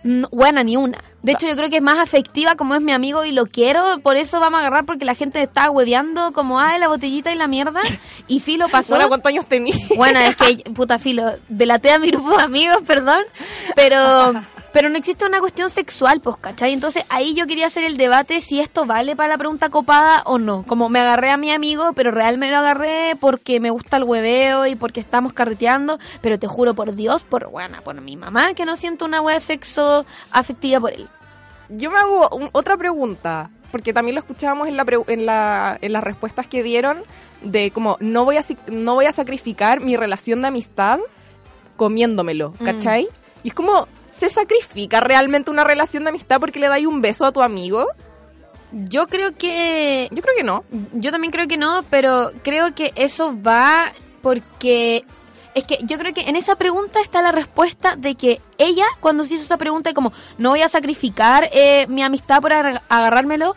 No, 0.04 0.28
buena, 0.32 0.64
ni 0.64 0.76
una. 0.76 0.98
De 1.22 1.32
hecho, 1.32 1.46
yo 1.46 1.54
creo 1.54 1.70
que 1.70 1.76
es 1.76 1.82
más 1.82 1.98
afectiva 1.98 2.56
como 2.56 2.74
es 2.74 2.80
mi 2.80 2.92
amigo 2.92 3.24
y 3.24 3.30
lo 3.30 3.46
quiero. 3.46 4.00
Por 4.02 4.16
eso 4.16 4.40
vamos 4.40 4.58
a 4.58 4.60
agarrar 4.62 4.84
porque 4.84 5.04
la 5.04 5.14
gente 5.14 5.40
está 5.40 5.70
hueveando 5.70 6.32
como, 6.32 6.58
ay, 6.58 6.80
la 6.80 6.88
botellita 6.88 7.32
y 7.32 7.36
la 7.36 7.46
mierda. 7.46 7.80
Y 8.26 8.40
Filo 8.40 8.68
pasó. 8.68 8.94
Bueno, 8.94 9.08
¿cuántos 9.08 9.30
años 9.30 9.46
tenía? 9.46 9.76
Bueno, 9.96 10.18
es 10.18 10.34
que, 10.36 10.70
puta 10.70 10.98
Filo, 10.98 11.32
delaté 11.48 11.92
a 11.92 12.00
mi 12.00 12.08
grupo 12.08 12.36
de 12.36 12.42
amigos, 12.42 12.78
perdón. 12.84 13.22
Pero, 13.76 14.32
pero 14.72 14.88
no 14.88 14.96
existe 14.96 15.26
una 15.26 15.38
cuestión 15.40 15.68
sexual, 15.70 16.20
pues, 16.20 16.36
¿cachai? 16.38 16.72
Entonces 16.72 17.04
ahí 17.08 17.34
yo 17.34 17.46
quería 17.46 17.66
hacer 17.66 17.84
el 17.84 17.96
debate 17.96 18.40
si 18.40 18.60
esto 18.60 18.86
vale 18.86 19.14
para 19.14 19.28
la 19.30 19.38
pregunta 19.38 19.68
copada 19.68 20.22
o 20.24 20.38
no. 20.38 20.64
Como 20.66 20.88
me 20.88 21.00
agarré 21.00 21.30
a 21.30 21.36
mi 21.36 21.50
amigo, 21.50 21.92
pero 21.94 22.10
realmente 22.10 22.52
lo 22.52 22.58
agarré 22.58 23.14
porque 23.20 23.60
me 23.60 23.70
gusta 23.70 23.98
el 23.98 24.04
hueveo 24.04 24.66
y 24.66 24.74
porque 24.74 25.00
estamos 25.00 25.32
carreteando. 25.32 25.98
Pero 26.22 26.38
te 26.38 26.46
juro 26.46 26.74
por 26.74 26.94
Dios, 26.94 27.22
por, 27.24 27.50
bueno, 27.50 27.78
por 27.84 28.00
mi 28.00 28.16
mamá, 28.16 28.54
que 28.54 28.64
no 28.64 28.76
siento 28.76 29.04
una 29.04 29.20
wea 29.20 29.40
sexo 29.40 30.06
afectiva 30.30 30.80
por 30.80 30.92
él. 30.92 31.08
Yo 31.68 31.90
me 31.90 31.98
hago 31.98 32.28
un- 32.30 32.48
otra 32.52 32.76
pregunta, 32.76 33.50
porque 33.70 33.92
también 33.92 34.14
lo 34.14 34.20
escuchábamos 34.20 34.68
en, 34.68 34.76
la, 34.76 34.84
pre- 34.84 34.98
en, 35.06 35.26
la, 35.26 35.78
en 35.80 35.92
las 35.92 36.04
respuestas 36.04 36.46
que 36.46 36.62
dieron 36.62 36.98
de 37.42 37.70
como 37.72 37.96
no 38.00 38.24
voy 38.24 38.36
a, 38.36 38.44
no 38.68 38.94
voy 38.94 39.06
a 39.06 39.12
sacrificar 39.12 39.80
mi 39.80 39.96
relación 39.96 40.42
de 40.42 40.48
amistad 40.48 40.98
comiéndomelo, 41.76 42.54
Mm. 42.58 42.64
¿cachai? 42.64 43.08
Y 43.42 43.48
es 43.48 43.54
como, 43.54 43.88
¿se 44.22 44.30
sacrifica 44.30 45.00
realmente 45.00 45.50
una 45.50 45.64
relación 45.64 46.04
de 46.04 46.10
amistad 46.10 46.38
porque 46.38 46.60
le 46.60 46.68
dais 46.68 46.86
un 46.86 47.00
beso 47.00 47.24
a 47.26 47.32
tu 47.32 47.42
amigo? 47.42 47.84
Yo 48.70 49.08
creo 49.08 49.36
que... 49.36 50.08
Yo 50.12 50.22
creo 50.22 50.36
que 50.36 50.44
no. 50.44 50.62
Yo 50.92 51.10
también 51.10 51.32
creo 51.32 51.48
que 51.48 51.56
no, 51.56 51.84
pero 51.90 52.30
creo 52.44 52.72
que 52.72 52.92
eso 52.94 53.36
va 53.42 53.92
porque... 54.22 55.04
Es 55.56 55.64
que 55.64 55.78
yo 55.82 55.98
creo 55.98 56.14
que 56.14 56.22
en 56.30 56.36
esa 56.36 56.54
pregunta 56.54 57.00
está 57.00 57.20
la 57.20 57.32
respuesta 57.32 57.96
de 57.96 58.14
que 58.14 58.40
ella, 58.58 58.86
cuando 59.00 59.24
se 59.24 59.34
hizo 59.34 59.42
esa 59.44 59.58
pregunta, 59.58 59.92
como 59.92 60.12
no 60.38 60.50
voy 60.50 60.62
a 60.62 60.68
sacrificar 60.68 61.50
eh, 61.52 61.86
mi 61.88 62.04
amistad 62.04 62.40
por 62.40 62.52
agar- 62.52 62.80
agarrármelo, 62.88 63.56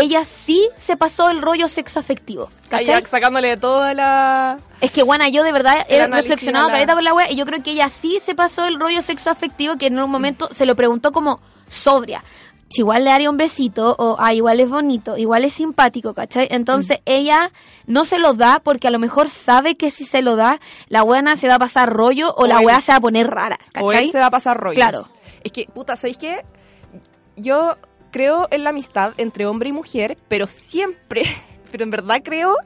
ella 0.00 0.24
sí 0.24 0.68
se 0.78 0.96
pasó 0.96 1.30
el 1.30 1.42
rollo 1.42 1.68
sexo 1.68 2.00
afectivo. 2.00 2.50
Ahí 2.70 2.86
sacándole 3.06 3.56
toda 3.56 3.94
la... 3.94 4.58
Es 4.80 4.90
que, 4.90 5.02
bueno, 5.02 5.26
yo 5.28 5.42
de 5.42 5.52
verdad 5.52 5.84
he 5.88 6.06
reflexionado 6.06 6.68
la- 6.68 6.74
caleta 6.74 6.94
con 6.94 7.04
la 7.04 7.14
wea 7.14 7.30
y 7.30 7.36
yo 7.36 7.44
creo 7.46 7.62
que 7.62 7.70
ella 7.72 7.88
sí 7.88 8.20
se 8.24 8.34
pasó 8.34 8.64
el 8.66 8.78
rollo 8.78 9.02
sexo 9.02 9.30
afectivo 9.30 9.76
que 9.76 9.86
en 9.86 9.98
un 9.98 10.10
momento 10.10 10.48
se 10.52 10.66
lo 10.66 10.76
preguntó 10.76 11.12
como 11.12 11.40
sobria. 11.68 12.22
Si 12.70 12.82
igual 12.82 13.04
le 13.04 13.10
haría 13.12 13.30
un 13.30 13.38
besito 13.38 13.96
o 13.98 14.16
ah, 14.20 14.34
igual 14.34 14.60
es 14.60 14.68
bonito, 14.68 15.16
igual 15.16 15.42
es 15.46 15.54
simpático, 15.54 16.12
¿cachai? 16.12 16.48
Entonces 16.50 17.00
ella 17.06 17.50
no 17.86 18.04
se 18.04 18.18
lo 18.18 18.34
da 18.34 18.60
porque 18.62 18.86
a 18.88 18.90
lo 18.90 18.98
mejor 18.98 19.30
sabe 19.30 19.78
que 19.78 19.90
si 19.90 20.04
se 20.04 20.20
lo 20.20 20.36
da, 20.36 20.60
la 20.88 21.00
buena 21.00 21.36
se 21.36 21.48
va 21.48 21.54
a 21.54 21.58
pasar 21.58 21.90
rollo 21.90 22.28
o, 22.34 22.42
O 22.42 22.46
la 22.46 22.60
wea 22.60 22.82
se 22.82 22.92
va 22.92 22.98
a 22.98 23.00
poner 23.00 23.26
rara, 23.26 23.58
O 23.80 23.86
¿cachai? 23.86 24.04
él 24.04 24.12
se 24.12 24.18
va 24.20 24.26
a 24.26 24.30
pasar 24.30 24.58
rollos. 24.58 24.74
Claro. 24.76 25.00
Es 25.42 25.50
que, 25.50 25.64
puta, 25.72 25.96
¿sabéis 25.96 26.18
qué? 26.18 26.44
Yo 27.36 27.76
creo 28.10 28.48
en 28.50 28.64
la 28.64 28.70
amistad 28.70 29.12
entre 29.16 29.46
hombre 29.46 29.68
y 29.70 29.72
mujer, 29.72 30.16
pero 30.28 30.46
siempre, 30.46 31.22
pero 31.70 31.84
en 31.84 31.90
verdad 31.90 32.20
creo 32.24 32.56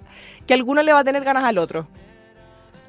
que 0.47 0.55
alguno 0.55 0.83
le 0.83 0.93
va 0.93 1.01
a 1.01 1.05
tener 1.05 1.25
ganas 1.25 1.45
al 1.45 1.59
otro. 1.59 1.87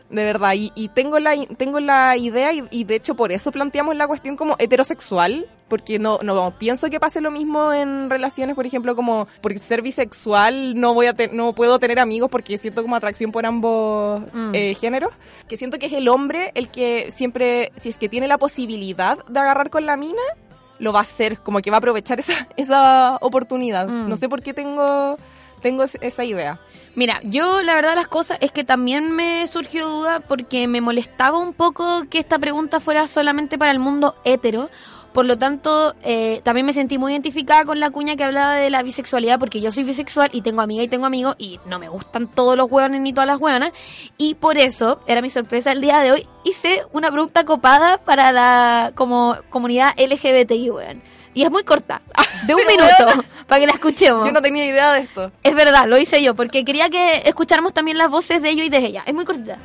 De 0.09 0.23
verdad, 0.25 0.53
y, 0.53 0.71
y 0.75 0.89
tengo 0.89 1.17
la 1.17 1.33
tengo 1.57 1.79
la 1.79 2.15
idea, 2.17 2.53
y, 2.53 2.63
y 2.69 2.83
de 2.83 2.95
hecho 2.95 3.15
por 3.15 3.31
eso 3.31 3.51
planteamos 3.51 3.95
la 3.95 4.05
cuestión 4.05 4.35
como 4.35 4.55
heterosexual, 4.59 5.47
porque 5.67 5.97
no, 5.97 6.19
no 6.21 6.51
pienso 6.59 6.87
que 6.91 6.99
pase 6.99 7.19
lo 7.19 7.31
mismo 7.31 7.73
en 7.73 8.11
relaciones, 8.11 8.55
por 8.55 8.67
ejemplo, 8.67 8.95
como 8.95 9.27
por 9.41 9.57
ser 9.57 9.81
bisexual 9.81 10.75
no 10.79 10.93
voy 10.93 11.07
a 11.07 11.15
te- 11.15 11.29
no 11.29 11.53
puedo 11.53 11.79
tener 11.79 11.97
amigos 11.99 12.29
porque 12.29 12.59
siento 12.59 12.83
como 12.83 12.95
atracción 12.95 13.31
por 13.31 13.47
ambos 13.47 14.21
Mm. 14.33 14.51
eh, 14.53 14.75
géneros, 14.75 15.11
que 15.47 15.57
siento 15.57 15.79
que 15.79 15.87
es 15.87 15.93
el 15.93 16.07
hombre 16.07 16.51
el 16.53 16.69
que 16.69 17.09
siempre, 17.15 17.71
si 17.75 17.89
es 17.89 17.97
que 17.97 18.07
tiene 18.09 18.27
la 18.27 18.37
posibilidad 18.37 19.17
de 19.27 19.39
agarrar 19.39 19.71
con 19.71 19.87
la 19.87 19.97
mina, 19.97 20.21
lo 20.79 20.91
va 20.93 20.99
a 20.99 21.03
hacer, 21.03 21.39
como 21.39 21.59
que 21.61 21.69
va 21.71 21.77
a 21.77 21.79
aprovechar 21.79 22.19
esa, 22.19 22.47
esa 22.57 23.17
oportunidad. 23.21 23.87
Mm. 23.87 24.09
No 24.09 24.15
sé 24.17 24.27
por 24.29 24.41
qué 24.41 24.53
tengo, 24.53 25.17
tengo 25.61 25.83
es- 25.83 25.97
esa 26.01 26.23
idea. 26.23 26.59
Mira, 26.95 27.19
yo 27.23 27.61
la 27.61 27.73
verdad 27.75 27.95
las 27.95 28.07
cosas 28.07 28.37
es 28.41 28.51
que 28.51 28.63
también 28.63 29.11
me 29.11 29.47
surgió 29.47 29.87
duda 29.87 30.19
porque 30.19 30.67
me 30.67 30.81
molestaba 30.81 31.39
un 31.39 31.53
poco 31.53 32.03
que 32.09 32.19
esta 32.19 32.37
pregunta 32.37 32.79
fuera 32.79 33.07
solamente 33.07 33.57
para 33.57 33.71
el 33.71 33.79
mundo 33.79 34.15
hetero. 34.25 34.69
Por 35.13 35.25
lo 35.25 35.37
tanto, 35.37 35.95
eh, 36.03 36.41
también 36.43 36.65
me 36.65 36.73
sentí 36.73 36.97
muy 36.97 37.11
identificada 37.11 37.65
con 37.65 37.79
la 37.79 37.91
cuña 37.91 38.15
que 38.15 38.23
hablaba 38.23 38.55
de 38.55 38.71
la 38.71 38.81
bisexualidad 38.81 39.37
porque 39.37 39.61
yo 39.61 39.71
soy 39.71 39.83
bisexual 39.83 40.31
y 40.33 40.41
tengo 40.41 40.61
amiga 40.61 40.81
y 40.81 40.87
tengo 40.87 41.05
amigos 41.05 41.35
y 41.37 41.59
no 41.67 41.77
me 41.77 41.87
gustan 41.87 42.27
todos 42.27 42.57
los 42.57 42.69
hueones 42.69 42.99
ni 42.99 43.13
todas 43.13 43.27
las 43.27 43.39
hueonas. 43.39 43.73
Y 44.17 44.33
por 44.33 44.57
eso, 44.57 44.99
era 45.05 45.21
mi 45.21 45.29
sorpresa 45.29 45.71
el 45.71 45.81
día 45.81 45.99
de 45.99 46.13
hoy, 46.13 46.27
hice 46.43 46.81
una 46.93 47.11
pregunta 47.11 47.45
copada 47.45 47.99
para 47.99 48.31
la 48.31 48.91
como 48.95 49.37
comunidad 49.51 49.93
LGBTI, 49.97 50.71
weón. 50.71 51.03
Y 51.35 51.43
es 51.43 51.51
muy 51.51 51.63
corta, 51.63 52.01
de 52.47 52.55
un 52.55 52.65
minuto, 52.65 53.05
weona, 53.05 53.23
para 53.47 53.61
que 53.61 53.67
la 53.67 53.73
escuchemos. 53.73 54.25
Yo 54.25 54.33
no 54.33 54.41
tenía 54.41 54.65
idea 54.65 54.93
de 54.93 55.01
esto. 55.01 55.31
Es 55.43 55.53
verdad, 55.53 55.87
lo 55.87 55.99
hice 55.99 56.23
yo, 56.23 56.33
porque 56.33 56.65
quería 56.65 56.89
que 56.89 57.17
escucháramos 57.25 57.73
también 57.73 57.99
las 57.99 58.09
voces 58.09 58.41
de 58.41 58.49
ellos 58.49 58.65
y 58.65 58.69
de 58.69 58.79
ella. 58.79 59.03
Es 59.05 59.13
muy 59.13 59.25
cortita. 59.25 59.59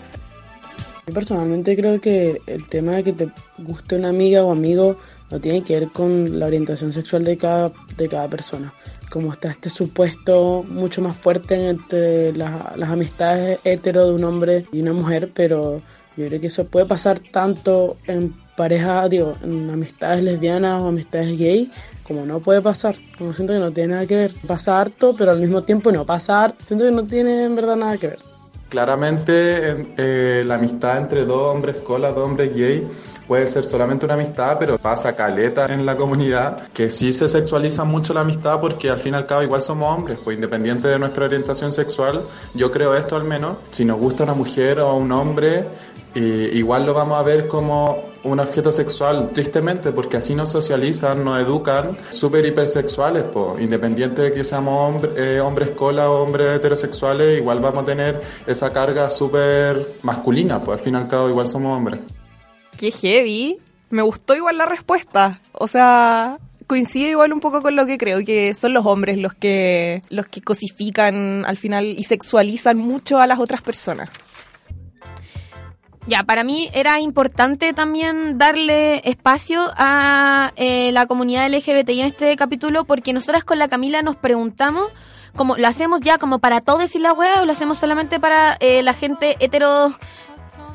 Yo 1.06 1.14
personalmente 1.14 1.74
creo 1.74 1.98
que 2.02 2.38
el 2.46 2.68
tema 2.68 2.92
de 2.92 3.04
que 3.04 3.12
te 3.14 3.30
guste 3.56 3.96
una 3.96 4.10
amiga 4.10 4.44
o 4.44 4.52
amigo 4.52 4.96
no 5.30 5.40
tiene 5.40 5.62
que 5.62 5.80
ver 5.80 5.88
con 5.90 6.38
la 6.38 6.46
orientación 6.46 6.92
sexual 6.92 7.24
de 7.24 7.36
cada, 7.36 7.72
de 7.96 8.08
cada 8.08 8.28
persona. 8.28 8.72
Como 9.10 9.32
está 9.32 9.50
este 9.50 9.70
supuesto 9.70 10.64
mucho 10.68 11.00
más 11.00 11.16
fuerte 11.16 11.68
entre 11.68 12.32
las, 12.34 12.76
las 12.76 12.90
amistades 12.90 13.58
hetero 13.64 14.06
de 14.06 14.12
un 14.12 14.24
hombre 14.24 14.66
y 14.72 14.80
una 14.80 14.92
mujer, 14.92 15.30
pero 15.34 15.82
yo 16.16 16.26
creo 16.26 16.40
que 16.40 16.48
eso 16.48 16.66
puede 16.66 16.84
pasar 16.84 17.20
tanto 17.20 17.96
en 18.06 18.34
pareja, 18.56 19.08
digo, 19.08 19.34
en 19.42 19.70
amistades 19.70 20.22
lesbianas 20.22 20.82
o 20.82 20.88
amistades 20.88 21.38
gay, 21.38 21.70
como 22.02 22.26
no 22.26 22.40
puede 22.40 22.60
pasar. 22.60 22.96
Como 23.16 23.32
siento 23.32 23.52
que 23.52 23.60
no 23.60 23.72
tiene 23.72 23.94
nada 23.94 24.06
que 24.06 24.16
ver. 24.16 24.32
Pasa 24.46 24.80
harto, 24.80 25.14
pero 25.16 25.30
al 25.30 25.40
mismo 25.40 25.62
tiempo 25.62 25.92
no 25.92 26.04
pasa 26.04 26.42
harto. 26.42 26.64
Siento 26.66 26.84
que 26.84 26.90
no 26.90 27.04
tiene 27.04 27.44
en 27.44 27.54
verdad 27.54 27.76
nada 27.76 27.96
que 27.96 28.08
ver. 28.08 28.27
Claramente 28.68 29.68
en- 29.70 29.94
eh, 29.96 30.42
la 30.46 30.56
amistad 30.56 30.98
entre 30.98 31.24
dos 31.24 31.54
hombres 31.54 31.76
cola, 31.78 32.12
dos 32.12 32.24
hombres 32.26 32.54
gay, 32.54 32.86
puede 33.26 33.46
ser 33.46 33.64
solamente 33.64 34.04
una 34.04 34.14
amistad, 34.14 34.56
pero 34.58 34.76
pasa 34.78 35.16
caleta 35.16 35.66
en 35.72 35.86
la 35.86 35.96
comunidad, 35.96 36.68
que 36.74 36.90
sí 36.90 37.12
se 37.12 37.28
sexualiza 37.28 37.84
mucho 37.84 38.12
la 38.12 38.20
amistad 38.20 38.60
porque 38.60 38.90
al 38.90 39.00
fin 39.00 39.14
y 39.14 39.16
al 39.16 39.26
cabo 39.26 39.42
igual 39.42 39.62
somos 39.62 39.94
hombres, 39.94 40.18
pues 40.22 40.36
independiente 40.36 40.86
de 40.88 40.98
nuestra 40.98 41.24
orientación 41.24 41.72
sexual, 41.72 42.26
yo 42.54 42.70
creo 42.70 42.94
esto 42.94 43.16
al 43.16 43.24
menos, 43.24 43.56
si 43.70 43.84
nos 43.86 43.98
gusta 43.98 44.24
una 44.24 44.34
mujer 44.34 44.80
o 44.80 44.94
un 44.96 45.12
hombre, 45.12 45.64
eh, 46.14 46.50
igual 46.54 46.84
lo 46.84 46.92
vamos 46.94 47.18
a 47.18 47.22
ver 47.22 47.48
como 47.48 48.02
un 48.28 48.40
objeto 48.40 48.70
sexual, 48.72 49.30
tristemente, 49.32 49.92
porque 49.92 50.18
así 50.18 50.34
nos 50.34 50.50
socializan, 50.52 51.24
nos 51.24 51.40
educan, 51.40 51.96
súper 52.10 52.44
hipersexuales, 52.46 53.24
pues, 53.32 53.60
independiente 53.60 54.22
de 54.22 54.32
que 54.32 54.44
seamos 54.44 54.94
hombre- 54.94 55.10
eh, 55.16 55.40
hombres 55.40 55.70
cola 55.70 56.10
o 56.10 56.22
hombres 56.22 56.56
heterosexuales, 56.56 57.38
igual 57.38 57.60
vamos 57.60 57.82
a 57.82 57.86
tener 57.86 58.20
esa 58.46 58.72
carga 58.72 59.10
súper 59.10 59.86
masculina, 60.02 60.62
pues 60.62 60.78
al 60.78 60.84
fin 60.84 60.94
y 60.94 60.96
al 60.98 61.08
cabo 61.08 61.28
igual 61.28 61.46
somos 61.46 61.76
hombres. 61.76 62.00
Qué 62.78 62.90
heavy. 62.90 63.58
Me 63.90 64.02
gustó 64.02 64.34
igual 64.36 64.58
la 64.58 64.66
respuesta. 64.66 65.40
O 65.52 65.66
sea, 65.66 66.38
coincide 66.66 67.10
igual 67.10 67.32
un 67.32 67.40
poco 67.40 67.62
con 67.62 67.74
lo 67.74 67.86
que 67.86 67.96
creo, 67.96 68.22
que 68.24 68.52
son 68.54 68.74
los 68.74 68.84
hombres 68.84 69.16
los 69.18 69.32
que, 69.34 70.02
los 70.10 70.28
que 70.28 70.42
cosifican 70.42 71.44
al 71.46 71.56
final 71.56 71.86
y 71.86 72.04
sexualizan 72.04 72.76
mucho 72.76 73.18
a 73.18 73.26
las 73.26 73.38
otras 73.38 73.62
personas. 73.62 74.10
Ya, 76.08 76.22
para 76.22 76.42
mí 76.42 76.70
era 76.72 77.00
importante 77.00 77.74
también 77.74 78.38
darle 78.38 79.06
espacio 79.06 79.66
a 79.76 80.52
eh, 80.56 80.90
la 80.92 81.04
comunidad 81.04 81.46
LGBTI 81.50 82.00
en 82.00 82.06
este 82.06 82.34
capítulo 82.36 82.84
porque 82.84 83.12
nosotras 83.12 83.44
con 83.44 83.58
la 83.58 83.68
Camila 83.68 84.00
nos 84.00 84.16
preguntamos 84.16 84.86
como 85.36 85.58
lo 85.58 85.68
hacemos 85.68 86.00
ya 86.00 86.16
como 86.16 86.38
para 86.38 86.62
todos 86.62 86.94
y 86.94 86.98
la 86.98 87.12
wea 87.12 87.42
o 87.42 87.44
lo 87.44 87.52
hacemos 87.52 87.76
solamente 87.76 88.18
para 88.18 88.56
eh, 88.60 88.82
la 88.82 88.94
gente 88.94 89.36
hetero 89.38 89.92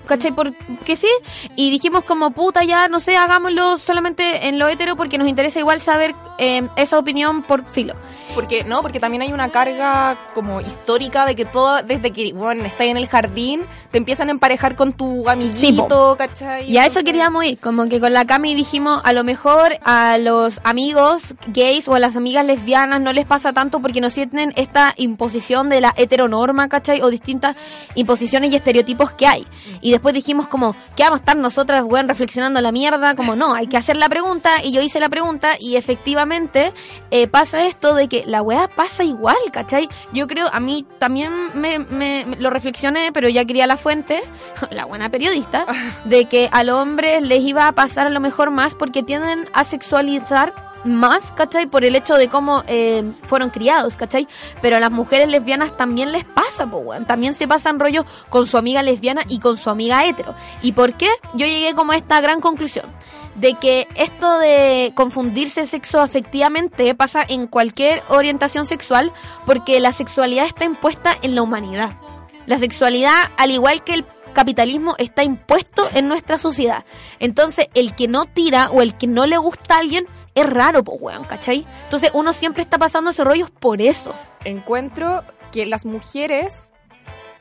¿cachai? 0.05 0.31
Porque 0.31 0.95
sí. 0.95 1.09
Y 1.55 1.69
dijimos 1.69 2.03
como, 2.03 2.31
puta, 2.31 2.63
ya, 2.63 2.87
no 2.87 2.99
sé, 2.99 3.17
hagámoslo 3.17 3.77
solamente 3.77 4.47
en 4.47 4.59
lo 4.59 4.67
hetero 4.67 4.95
porque 4.95 5.17
nos 5.17 5.27
interesa 5.27 5.59
igual 5.59 5.81
saber 5.81 6.15
eh, 6.37 6.67
esa 6.75 6.97
opinión 6.97 7.43
por 7.43 7.65
filo. 7.65 7.95
Porque, 8.35 8.63
no, 8.63 8.81
porque 8.81 8.99
también 8.99 9.21
hay 9.21 9.31
una 9.31 9.49
carga 9.49 10.17
como 10.33 10.59
histórica 10.59 11.25
de 11.25 11.35
que 11.35 11.45
todo, 11.45 11.83
desde 11.83 12.11
que, 12.11 12.33
bueno, 12.33 12.65
estás 12.65 12.87
en 12.87 12.97
el 12.97 13.07
jardín, 13.07 13.61
te 13.91 13.99
empiezan 13.99 14.29
a 14.29 14.31
emparejar 14.31 14.75
con 14.75 14.93
tu 14.93 15.29
amiguito, 15.29 16.15
¿cachai? 16.17 16.69
Y 16.69 16.77
a 16.77 16.85
eso 16.85 17.03
queríamos 17.03 17.45
ir, 17.45 17.59
como 17.59 17.87
que 17.87 17.99
con 17.99 18.11
la 18.11 18.25
Cami 18.25 18.55
dijimos, 18.55 19.01
a 19.03 19.13
lo 19.13 19.23
mejor 19.23 19.77
a 19.83 20.17
los 20.17 20.59
amigos 20.63 21.35
gays 21.47 21.87
o 21.87 21.93
a 21.93 21.99
las 21.99 22.15
amigas 22.15 22.45
lesbianas 22.45 23.01
no 23.01 23.13
les 23.13 23.25
pasa 23.25 23.53
tanto 23.53 23.81
porque 23.81 24.01
no 24.01 24.09
sienten 24.09 24.51
esta 24.55 24.93
imposición 24.97 25.69
de 25.69 25.81
la 25.81 25.93
heteronorma, 25.95 26.69
¿cachai? 26.69 27.01
O 27.01 27.09
distintas 27.09 27.55
imposiciones 27.95 28.51
y 28.51 28.55
estereotipos 28.55 29.13
que 29.13 29.27
hay. 29.27 29.47
Y 29.81 29.92
después 29.93 30.13
dijimos 30.13 30.47
como, 30.47 30.75
¿qué 30.95 31.03
vamos 31.03 31.19
a 31.19 31.21
estar 31.21 31.37
nosotras, 31.37 31.83
weón, 31.85 32.07
reflexionando 32.09 32.61
la 32.61 32.71
mierda? 32.71 33.15
Como 33.15 33.35
no, 33.35 33.53
hay 33.53 33.67
que 33.67 33.77
hacer 33.77 33.97
la 33.97 34.09
pregunta 34.09 34.63
y 34.63 34.71
yo 34.73 34.81
hice 34.81 34.99
la 34.99 35.09
pregunta 35.09 35.53
y 35.59 35.75
efectivamente 35.77 36.73
eh, 37.11 37.27
pasa 37.27 37.65
esto 37.65 37.95
de 37.95 38.07
que 38.07 38.23
la 38.27 38.41
weá 38.41 38.67
pasa 38.67 39.03
igual, 39.03 39.37
¿cachai? 39.51 39.87
Yo 40.11 40.27
creo, 40.27 40.47
a 40.51 40.59
mí 40.59 40.85
también 40.99 41.31
me, 41.53 41.79
me- 41.79 42.25
me- 42.25 42.35
lo 42.37 42.49
reflexioné, 42.49 43.11
pero 43.11 43.29
ya 43.29 43.45
quería 43.45 43.67
la 43.67 43.77
fuente, 43.77 44.21
la 44.71 44.85
buena 44.85 45.09
periodista, 45.09 45.65
de 46.05 46.25
que 46.25 46.49
a 46.51 46.63
los 46.63 46.75
hombres 46.81 47.21
les 47.23 47.41
iba 47.43 47.67
a 47.67 47.71
pasar 47.71 48.07
a 48.07 48.09
lo 48.09 48.19
mejor 48.19 48.51
más 48.51 48.75
porque 48.75 49.03
tienden 49.03 49.47
a 49.53 49.63
sexualizar 49.63 50.72
más, 50.83 51.31
¿cachai? 51.31 51.67
Por 51.67 51.83
el 51.85 51.95
hecho 51.95 52.15
de 52.15 52.27
cómo 52.27 52.63
eh, 52.67 53.03
fueron 53.23 53.49
criados, 53.49 53.95
¿cachai? 53.95 54.27
Pero 54.61 54.77
a 54.77 54.79
las 54.79 54.91
mujeres 54.91 55.27
lesbianas 55.29 55.75
también 55.77 56.11
les 56.11 56.25
pasa, 56.25 56.65
po. 56.65 56.83
También 57.05 57.33
se 57.33 57.47
pasan 57.47 57.79
rollos 57.79 58.05
con 58.29 58.47
su 58.47 58.57
amiga 58.57 58.83
lesbiana 58.83 59.23
y 59.27 59.39
con 59.39 59.57
su 59.57 59.69
amiga 59.69 60.05
hetero. 60.05 60.35
¿Y 60.61 60.73
por 60.73 60.93
qué? 60.93 61.09
Yo 61.33 61.45
llegué 61.45 61.73
como 61.73 61.91
a 61.91 61.97
esta 61.97 62.21
gran 62.21 62.41
conclusión. 62.41 62.85
De 63.35 63.55
que 63.55 63.87
esto 63.95 64.37
de 64.37 64.91
confundirse 64.95 65.65
sexo 65.65 65.99
afectivamente 65.99 66.93
pasa 66.93 67.25
en 67.27 67.47
cualquier 67.47 68.03
orientación 68.09 68.67
sexual 68.67 69.11
porque 69.47 69.79
la 69.79 69.91
sexualidad 69.91 70.45
está 70.45 70.65
impuesta 70.65 71.17
en 71.21 71.33
la 71.33 71.41
humanidad. 71.41 71.97
La 72.45 72.59
sexualidad, 72.59 73.15
al 73.37 73.49
igual 73.49 73.83
que 73.83 73.93
el 73.95 74.05
capitalismo, 74.33 74.95
está 74.97 75.23
impuesto 75.23 75.87
en 75.93 76.07
nuestra 76.07 76.37
sociedad. 76.37 76.85
Entonces, 77.19 77.67
el 77.73 77.95
que 77.95 78.07
no 78.07 78.25
tira 78.25 78.69
o 78.69 78.81
el 78.81 78.95
que 78.95 79.07
no 79.07 79.25
le 79.25 79.37
gusta 79.37 79.75
a 79.75 79.79
alguien 79.79 80.05
es 80.35 80.49
raro, 80.49 80.83
pues, 80.83 80.99
weón, 81.01 81.23
¿cachai? 81.25 81.65
Entonces, 81.83 82.11
uno 82.13 82.33
siempre 82.33 82.63
está 82.63 82.77
pasando 82.77 83.11
ese 83.11 83.23
rollo 83.23 83.47
por 83.59 83.81
eso. 83.81 84.13
Encuentro 84.43 85.23
que 85.51 85.65
las 85.65 85.85
mujeres, 85.85 86.73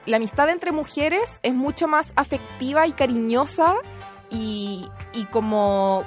la 0.05 0.18
amistad 0.18 0.51
entre 0.51 0.72
mujeres 0.72 1.40
es 1.43 1.55
mucho 1.55 1.88
más 1.88 2.12
afectiva 2.16 2.86
y 2.86 2.93
cariñosa 2.93 3.76
y, 4.30 4.88
y 5.14 5.24
como 5.24 6.05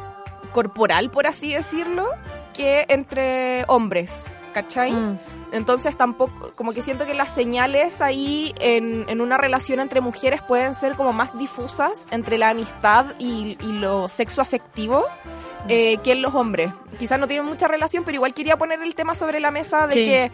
corporal, 0.54 1.10
por 1.10 1.28
así 1.28 1.54
decirlo, 1.54 2.06
que 2.54 2.86
entre 2.90 3.66
hombres, 3.68 4.14
¿cachai? 4.54 4.92
Mm. 4.92 5.20
Entonces 5.52 5.96
tampoco, 5.96 6.52
como 6.56 6.74
que 6.74 6.82
siento 6.82 7.06
que 7.06 7.14
las 7.14 7.34
señales 7.34 8.02
ahí 8.02 8.54
en, 8.60 9.06
en 9.10 9.22
una 9.22 9.38
relación 9.38 9.80
entre 9.80 10.02
mujeres 10.02 10.42
pueden 10.42 10.76
ser 10.76 10.96
como 10.96 11.14
más 11.14 11.38
difusas 11.38 12.06
entre 12.12 12.38
la 12.38 12.50
amistad 12.50 13.06
y, 13.20 13.58
y 13.62 13.72
lo 13.72 14.08
sexo 14.08 14.42
afectivo 14.42 15.06
eh, 15.68 15.98
que 16.04 16.12
en 16.14 16.22
los 16.22 16.34
hombres. 16.36 16.72
Quizás 17.00 17.20
no 17.20 17.28
tienen 17.28 17.46
mucha 17.46 17.68
relación, 17.68 18.04
pero 18.04 18.16
igual 18.16 18.34
quería 18.34 18.58
poner 18.58 18.82
el 18.82 18.96
tema 18.96 19.16
sobre 19.16 19.40
la 19.40 19.52
mesa 19.52 19.88
de 19.88 19.94
Sí. 19.94 20.04
que, 20.04 20.32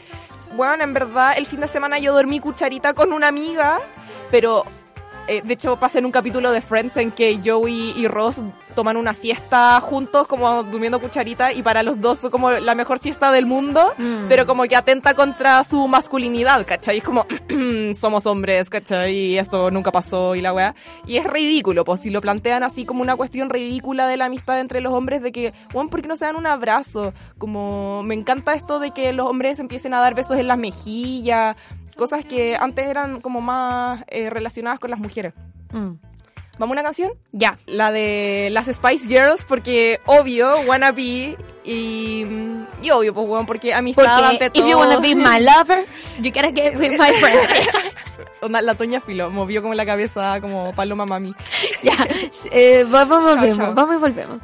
bueno, 0.55 0.83
en 0.83 0.93
verdad 0.93 1.33
el 1.37 1.45
fin 1.45 1.61
de 1.61 1.67
semana 1.67 1.99
yo 1.99 2.13
dormí 2.13 2.39
cucharita 2.39 2.93
con 2.93 3.13
una 3.13 3.27
amiga, 3.29 3.79
pero 4.29 4.63
eh, 5.27 5.41
de 5.43 5.53
hecho 5.53 5.77
pasa 5.77 5.99
en 5.99 6.05
un 6.05 6.11
capítulo 6.11 6.51
de 6.51 6.61
Friends 6.61 6.97
en 6.97 7.11
que 7.11 7.39
Joey 7.43 7.93
y 7.95 8.07
Ross 8.07 8.41
toman 8.71 8.97
una 8.97 9.13
siesta 9.13 9.79
juntos, 9.81 10.27
como 10.27 10.63
durmiendo 10.63 10.99
cucharita, 10.99 11.53
y 11.53 11.61
para 11.63 11.83
los 11.83 12.01
dos 12.01 12.19
fue 12.19 12.29
como 12.31 12.51
la 12.51 12.75
mejor 12.75 12.99
siesta 12.99 13.31
del 13.31 13.45
mundo, 13.45 13.93
Mm. 13.97 14.27
pero 14.29 14.45
como 14.45 14.63
que 14.63 14.75
atenta 14.75 15.13
contra 15.13 15.63
su 15.63 15.87
masculinidad, 15.87 16.65
¿cachai? 16.65 16.97
Es 16.99 17.03
como, 17.03 17.25
somos 17.93 18.25
hombres, 18.25 18.69
¿cachai? 18.69 19.13
Y 19.15 19.37
esto 19.37 19.69
nunca 19.71 19.91
pasó 19.91 20.35
y 20.35 20.41
la 20.41 20.53
weá. 20.53 20.75
Y 21.05 21.17
es 21.17 21.23
ridículo, 21.25 21.83
pues 21.85 22.01
si 22.01 22.09
lo 22.09 22.21
plantean 22.21 22.63
así 22.63 22.85
como 22.85 23.01
una 23.01 23.15
cuestión 23.15 23.49
ridícula 23.49 24.07
de 24.07 24.17
la 24.17 24.25
amistad 24.25 24.59
entre 24.59 24.81
los 24.81 24.93
hombres, 24.93 25.21
de 25.21 25.31
que, 25.31 25.53
bueno, 25.73 25.89
¿por 25.89 26.01
qué 26.01 26.07
no 26.07 26.15
se 26.15 26.25
dan 26.25 26.35
un 26.35 26.47
abrazo? 26.47 27.13
Como, 27.37 28.01
me 28.03 28.13
encanta 28.15 28.53
esto 28.53 28.79
de 28.79 28.91
que 28.91 29.13
los 29.13 29.27
hombres 29.27 29.59
empiecen 29.59 29.93
a 29.93 29.99
dar 29.99 30.15
besos 30.15 30.37
en 30.37 30.47
las 30.47 30.57
mejillas, 30.57 31.55
cosas 31.97 32.25
que 32.25 32.55
antes 32.55 32.87
eran 32.87 33.21
como 33.21 33.41
más 33.41 34.03
eh, 34.07 34.29
relacionadas 34.29 34.79
con 34.79 34.89
las 34.91 34.99
mujeres. 34.99 35.33
¿Vamos 36.57 36.73
a 36.73 36.79
una 36.79 36.83
canción? 36.83 37.11
Ya. 37.31 37.57
La 37.65 37.91
de 37.91 38.49
las 38.51 38.67
Spice 38.67 39.07
Girls, 39.07 39.45
porque 39.45 39.99
obvio, 40.05 40.59
wannabe 40.67 41.37
y, 41.63 42.25
y 42.81 42.91
obvio, 42.91 43.13
pues 43.13 43.27
bueno, 43.27 43.45
porque 43.45 43.73
amistad 43.73 44.03
Porque 44.03 44.25
ante 44.25 44.45
if 44.47 44.53
todo. 44.53 44.67
you 44.67 44.77
wanna 44.77 44.99
be 44.99 45.15
my 45.15 45.39
lover, 45.39 45.85
you 46.21 46.31
gotta 46.31 46.51
get 46.51 46.77
with 46.77 46.97
my 46.97 47.11
friend. 47.13 47.39
La 48.63 48.73
Toña 48.73 48.99
Filo 48.99 49.29
movió 49.29 49.61
como 49.61 49.75
la 49.75 49.85
cabeza 49.85 50.41
como 50.41 50.73
paloma 50.73 51.05
mami. 51.05 51.33
ya, 51.83 51.93
eh, 52.51 52.83
vamos 52.89 53.21
y 53.21 53.35
volvemos, 53.35 53.57
chao. 53.57 53.73
vamos 53.75 53.95
y 53.95 53.99
volvemos. 53.99 54.39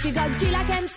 she 0.00 0.10
got 0.12 0.30
Gila 0.40 0.64
Kemp 0.64 0.89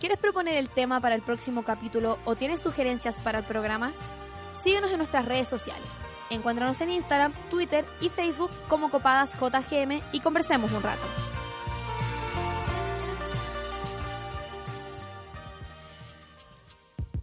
¿Quieres 0.00 0.18
proponer 0.18 0.56
el 0.56 0.68
tema 0.70 1.00
para 1.00 1.14
el 1.14 1.22
próximo 1.22 1.62
capítulo 1.62 2.18
o 2.24 2.34
tienes 2.34 2.60
sugerencias 2.60 3.20
para 3.20 3.38
el 3.38 3.44
programa? 3.44 3.92
Síguenos 4.60 4.90
en 4.90 4.98
nuestras 4.98 5.24
redes 5.24 5.46
sociales. 5.46 5.88
Encuéntranos 6.30 6.80
en 6.80 6.90
Instagram, 6.90 7.32
Twitter 7.48 7.84
y 8.00 8.08
Facebook 8.08 8.50
como 8.68 8.90
Copadas 8.90 9.34
JGM 9.34 10.02
y 10.12 10.20
conversemos 10.20 10.72
un 10.72 10.82
rato. 10.82 11.06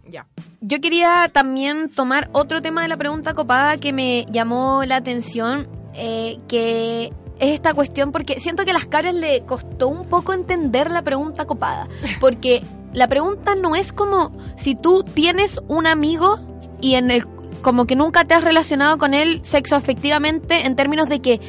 Ya. 0.08 0.26
Yo 0.62 0.80
quería 0.80 1.28
también 1.30 1.90
tomar 1.90 2.30
otro 2.32 2.62
tema 2.62 2.80
de 2.80 2.88
la 2.88 2.96
pregunta 2.96 3.34
copada 3.34 3.76
que 3.76 3.92
me 3.92 4.24
llamó 4.30 4.82
la 4.86 4.96
atención, 4.96 5.68
eh, 5.94 6.38
que 6.48 7.12
es 7.38 7.54
esta 7.54 7.74
cuestión, 7.74 8.12
porque 8.12 8.40
siento 8.40 8.64
que 8.64 8.70
a 8.70 8.74
las 8.74 8.86
caras 8.86 9.14
le 9.14 9.42
costó 9.42 9.88
un 9.88 10.06
poco 10.06 10.32
entender 10.32 10.90
la 10.90 11.02
pregunta 11.02 11.44
copada, 11.44 11.86
porque 12.20 12.62
la 12.92 13.08
pregunta 13.08 13.54
no 13.54 13.76
es 13.76 13.92
como 13.92 14.32
si 14.56 14.74
tú 14.74 15.04
tienes 15.04 15.60
un 15.68 15.86
amigo 15.86 16.38
y 16.80 16.94
en 16.94 17.10
el 17.10 17.26
como 17.62 17.84
que 17.84 17.96
nunca 17.96 18.24
te 18.24 18.34
has 18.34 18.44
relacionado 18.44 18.96
con 18.96 19.12
él 19.12 19.40
sexoafectivamente 19.42 20.66
en 20.66 20.76
términos 20.76 21.08
de 21.08 21.20
que 21.20 21.40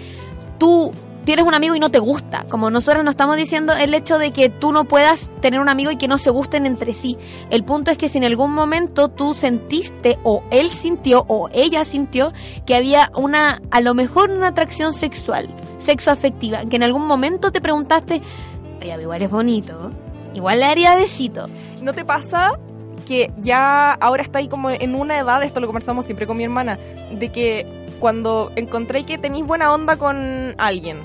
tú 0.57 0.91
tienes 1.25 1.45
un 1.45 1.53
amigo 1.53 1.75
y 1.75 1.79
no 1.79 1.91
te 1.91 1.99
gusta. 1.99 2.45
Como 2.49 2.71
nosotros 2.71 3.03
nos 3.03 3.11
estamos 3.11 3.35
diciendo 3.35 3.73
el 3.73 3.93
hecho 3.93 4.17
de 4.17 4.31
que 4.31 4.49
tú 4.49 4.71
no 4.71 4.85
puedas 4.85 5.29
tener 5.41 5.59
un 5.59 5.67
amigo 5.67 5.91
y 5.91 5.97
que 5.97 6.07
no 6.07 6.17
se 6.17 6.29
gusten 6.29 6.65
entre 6.65 6.93
sí. 6.93 7.17
El 7.49 7.65
punto 7.65 7.91
es 7.91 7.97
que 7.97 8.07
si 8.07 8.17
en 8.17 8.23
algún 8.23 8.53
momento 8.53 9.09
tú 9.09 9.33
sentiste 9.33 10.17
o 10.23 10.41
él 10.51 10.71
sintió 10.71 11.25
o 11.27 11.49
ella 11.53 11.83
sintió 11.83 12.31
que 12.65 12.75
había 12.75 13.11
una, 13.13 13.61
a 13.71 13.81
lo 13.81 13.93
mejor 13.93 14.31
una 14.31 14.47
atracción 14.47 14.93
sexual, 14.93 15.49
sexoafectiva, 15.87 16.65
que 16.65 16.75
en 16.75 16.83
algún 16.83 17.07
momento 17.07 17.51
te 17.51 17.61
preguntaste, 17.61 18.21
oye, 18.81 19.01
igual 19.01 19.21
es 19.21 19.29
bonito, 19.31 19.91
igual 20.33 20.59
le 20.59 20.65
haría 20.65 20.95
besito. 20.95 21.47
¿No 21.81 21.93
te 21.93 22.03
pasa 22.03 22.51
que 23.07 23.31
ya 23.37 23.93
ahora 23.93 24.21
está 24.21 24.39
ahí 24.39 24.49
como 24.49 24.69
en 24.69 24.93
una 24.93 25.17
edad, 25.17 25.41
esto 25.43 25.61
lo 25.61 25.67
conversamos 25.67 26.05
siempre 26.05 26.27
con 26.27 26.35
mi 26.35 26.43
hermana, 26.43 26.77
de 27.11 27.29
que 27.29 27.65
cuando 27.99 28.51
encontré 28.57 29.05
que 29.05 29.17
tenéis 29.17 29.45
buena 29.45 29.73
onda 29.73 29.95
con 29.95 30.55
alguien, 30.57 30.99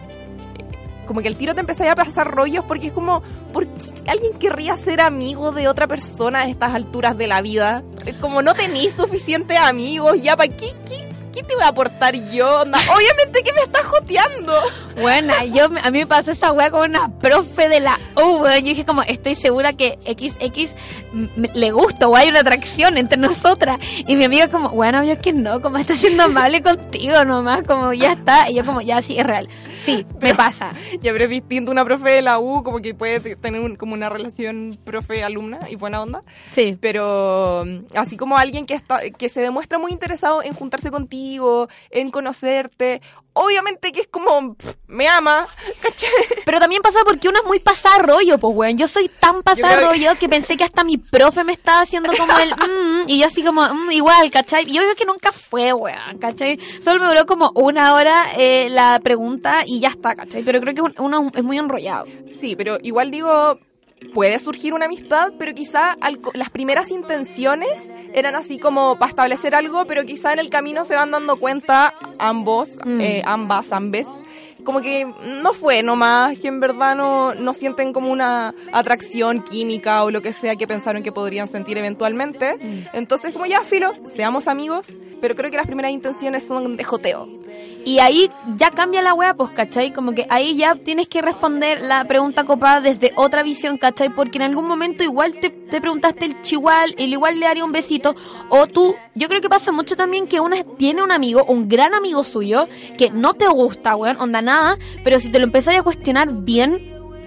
como 1.07 1.20
que 1.20 1.28
el 1.28 1.37
tiro 1.37 1.55
te 1.55 1.61
empezáis 1.61 1.93
a 1.93 1.95
pasar 1.95 2.28
rollos 2.28 2.64
porque 2.64 2.89
es 2.89 2.93
como, 2.93 3.22
¿por 3.53 3.66
qué 3.66 4.11
alguien 4.11 4.33
querría 4.35 4.76
ser 4.76 5.01
amigo 5.01 5.53
de 5.53 5.68
otra 5.68 5.87
persona 5.87 6.41
a 6.41 6.49
estas 6.49 6.74
alturas 6.74 7.16
de 7.16 7.28
la 7.28 7.41
vida? 7.41 7.83
Como 8.20 8.43
no 8.43 8.55
tenéis 8.55 8.95
suficientes 8.95 9.59
amigos, 9.59 10.20
ya 10.20 10.37
para 10.37 10.49
qué, 10.49 10.74
qué, 10.89 11.02
qué 11.33 11.43
te 11.43 11.55
voy 11.55 11.64
a 11.64 11.68
aportar 11.68 12.14
yo? 12.30 12.61
Obviamente 12.61 13.43
que 13.43 13.53
me 13.53 13.62
estás 13.62 13.85
joteando. 13.87 14.55
Bueno, 15.01 15.33
yo, 15.53 15.64
a 15.64 15.91
mí 15.91 15.99
me 15.99 16.07
pasó 16.07 16.30
esa 16.30 16.53
wea 16.53 16.70
con 16.70 16.91
una 16.91 17.09
profe 17.18 17.68
de 17.68 17.80
la 17.80 17.99
U, 18.16 18.43
weón. 18.43 18.59
Yo 18.61 18.66
dije 18.66 18.85
como, 18.85 19.03
estoy 19.03 19.35
segura 19.35 19.72
que 19.72 19.99
XX 20.07 20.70
le 21.55 21.70
gusta 21.70 22.09
o 22.09 22.16
hay 22.16 22.28
una 22.28 22.41
atracción 22.41 22.99
entre 22.99 23.18
nosotras. 23.18 23.78
Y 24.07 24.16
mi 24.16 24.24
amiga 24.24 24.49
como, 24.49 24.70
bueno, 24.70 25.03
yo 25.03 25.20
que 25.20 25.33
no, 25.33 25.61
como 25.61 25.78
está 25.78 25.95
siendo 25.95 26.24
amable 26.24 26.62
contigo 26.62 27.24
nomás, 27.24 27.62
como 27.66 27.93
ya 27.93 28.12
está. 28.12 28.51
Y 28.51 28.55
yo 28.55 28.64
como, 28.64 28.80
ya 28.80 29.03
sí, 29.03 29.18
es 29.18 29.26
real. 29.26 29.49
Sí, 29.85 30.07
me 30.20 30.35
pasa. 30.35 30.72
Ya, 31.03 31.12
pero 31.12 31.24
es 31.24 31.30
distinto 31.30 31.70
una 31.72 31.85
profe 31.85 32.11
de 32.11 32.22
la 32.22 32.39
U, 32.39 32.62
como 32.62 32.80
que 32.80 32.95
puede 32.95 33.37
tener 33.37 33.61
un- 33.61 33.76
como 33.76 33.95
una 33.95 34.09
relación 34.09 34.78
profe-alumna 34.85 35.59
y 35.70 35.76
buena 35.76 36.03
onda. 36.03 36.22
Sí. 36.51 36.76
Pero 36.80 37.64
mm, 37.66 37.97
así 37.97 38.16
como 38.16 38.37
alguien 38.37 38.66
que, 38.66 38.74
está, 38.74 39.01
que 39.11 39.28
se 39.28 39.41
demuestra 39.41 39.78
muy 39.78 39.91
interesado 39.93 40.43
en 40.43 40.53
juntarse 40.55 40.91
contigo, 40.91 41.68
en 41.91 42.11
conocerte, 42.11 43.01
obviamente 43.35 43.93
que 43.93 44.03
es 44.03 44.09
como, 44.09 44.55
pff, 44.55 44.74
me 44.89 45.09
ama, 45.09 45.47
¿cachai? 45.83 46.11
Pero 46.45 46.59
también 46.61 46.83
pasa 46.83 47.01
porque 47.05 47.28
uno 47.28 47.41
es 47.41 47.47
muy 47.47 47.61
pasada 47.61 47.99
rollo, 47.99 48.39
pues, 48.39 48.57
weón. 48.57 48.76
Yo 48.78 48.89
soy 48.89 49.09
tan 49.09 49.43
pasada 49.43 49.76
creo 49.76 49.91
que- 49.91 49.97
rollo 49.99 50.18
que 50.18 50.28
pensé 50.28 50.57
que 50.57 50.64
hasta 50.64 50.85
mi 50.85 50.99
profe 50.99 51.45
me 51.45 51.53
estaba 51.53 51.80
haciendo 51.83 52.12
como 52.16 52.39
el, 52.39 52.51
mm, 53.05 53.09
y 53.09 53.18
yo 53.20 53.26
así 53.26 53.43
como, 53.43 53.62
mm, 53.62 53.91
igual, 53.93 54.30
¿cachai? 54.30 54.64
Y 54.68 54.74
yo 54.74 54.83
veo 54.83 54.95
que 54.95 55.05
nunca 55.05 55.33
fue, 55.33 55.72
weón, 55.72 56.18
¿cachai? 56.18 56.59
Solo 56.83 57.01
me 57.01 57.07
duró 57.09 57.26
como 57.26 57.51
una 57.55 57.95
hora 57.95 58.26
eh, 58.37 58.68
la 58.70 59.01
pregunta 59.03 59.62
y 59.66 59.80
ya 59.80 59.89
está, 59.89 60.14
¿cachai? 60.14 60.43
Pero 60.43 60.61
creo 60.61 60.74
que 60.74 60.83
un- 60.83 60.95
uno 60.99 61.30
es 61.35 61.43
muy 61.43 61.59
enrollado. 61.59 62.07
Sí, 62.26 62.55
pero 62.57 62.78
igual 62.83 63.11
digo, 63.11 63.59
puede 64.15 64.39
surgir 64.39 64.75
una 64.75 64.87
amistad, 64.87 65.33
pero 65.39 65.55
quizá 65.55 65.93
al 66.01 66.21
las 66.35 66.51
primeras 66.51 66.91
intenciones 66.91 67.91
eran 68.15 68.35
así 68.35 68.59
como 68.59 68.99
para 68.99 69.11
establecer 69.11 69.55
algo, 69.55 69.85
pero 69.87 70.05
quizá 70.05 70.33
en 70.33 70.39
el 70.39 70.51
camino 70.51 70.85
se 70.85 70.95
van 70.95 71.11
dando 71.11 71.37
cuenta 71.37 71.95
ambos, 72.19 72.79
Mm. 72.85 73.01
eh, 73.01 73.23
ambas, 73.25 73.73
ambes, 73.73 74.07
como 74.65 74.81
que 74.81 75.07
no 75.43 75.53
fue 75.55 75.83
nomás, 75.83 76.39
que 76.39 76.47
en 76.49 76.61
verdad 76.61 76.95
no, 76.95 77.35
no 77.35 77.53
sienten 77.53 77.93
como 77.93 78.13
una 78.13 78.55
atracción 78.73 79.43
química 79.43 80.05
o 80.05 80.11
lo 80.11 80.21
que 80.23 80.33
sea 80.33 80.55
que 80.57 80.67
pensaron 80.69 81.03
que 81.03 81.11
podrían 81.11 81.49
sentir 81.49 81.79
eventualmente. 81.79 82.57
Entonces, 82.93 83.33
como 83.33 83.47
ya, 83.47 83.65
filo, 83.65 83.93
seamos 84.15 84.47
amigos, 84.47 84.99
pero 85.21 85.35
creo 85.35 85.51
que 85.51 85.57
las 85.57 85.67
primeras 85.67 85.91
intenciones 85.93 86.47
son 86.47 86.77
de 86.77 86.85
joteo. 86.85 87.29
Y 87.85 87.99
ahí 87.99 88.30
ya 88.57 88.70
cambia 88.70 89.03
la 89.03 89.14
wea, 89.14 89.35
pues, 89.35 89.51
¿cachai? 89.51 89.93
Como 89.93 90.12
que 90.12 90.26
ahí 90.30 90.57
ya 90.57 90.74
tienes 90.74 91.09
que 91.09 91.20
responder 91.20 91.80
la 91.80 92.05
pregunta 92.05 92.45
copada 92.45 92.80
desde 92.80 93.12
otra 93.16 93.43
visión, 93.43 93.76
¿cachai? 93.76 94.09
Porque 94.11 94.39
en 94.39 94.43
algún 94.43 94.66
momento 94.66 95.03
igual 95.03 95.35
te, 95.35 95.51
te 95.51 95.80
preguntaste 95.80 96.26
el 96.26 96.43
chihual, 96.43 96.95
el 96.97 97.12
igual 97.12 97.41
le 97.41 97.47
haría 97.47 97.64
un 97.64 97.72
besito, 97.72 98.14
o 98.49 98.66
tú, 98.66 98.95
yo 99.14 99.28
creo 99.28 99.41
que 99.41 99.49
pasa 99.49 99.72
mucho 99.72 99.97
también 99.97 100.28
que 100.28 100.41
una 100.41 100.62
tiene 100.62 101.03
un 101.03 101.11
amigo, 101.11 101.45
un 101.45 101.68
gran 101.68 101.95
amigo 101.95 102.22
suyo, 102.22 102.68
que 102.97 103.11
no 103.11 103.35
te 103.35 103.49
gusta, 103.49 103.97
weón, 103.97 104.16
onda 104.20 104.43
nada, 104.43 104.78
pero 105.03 105.18
si 105.18 105.30
te 105.30 105.39
lo 105.39 105.45
empezás 105.45 105.76
a 105.76 105.83
cuestionar 105.83 106.28
bien, 106.30 106.78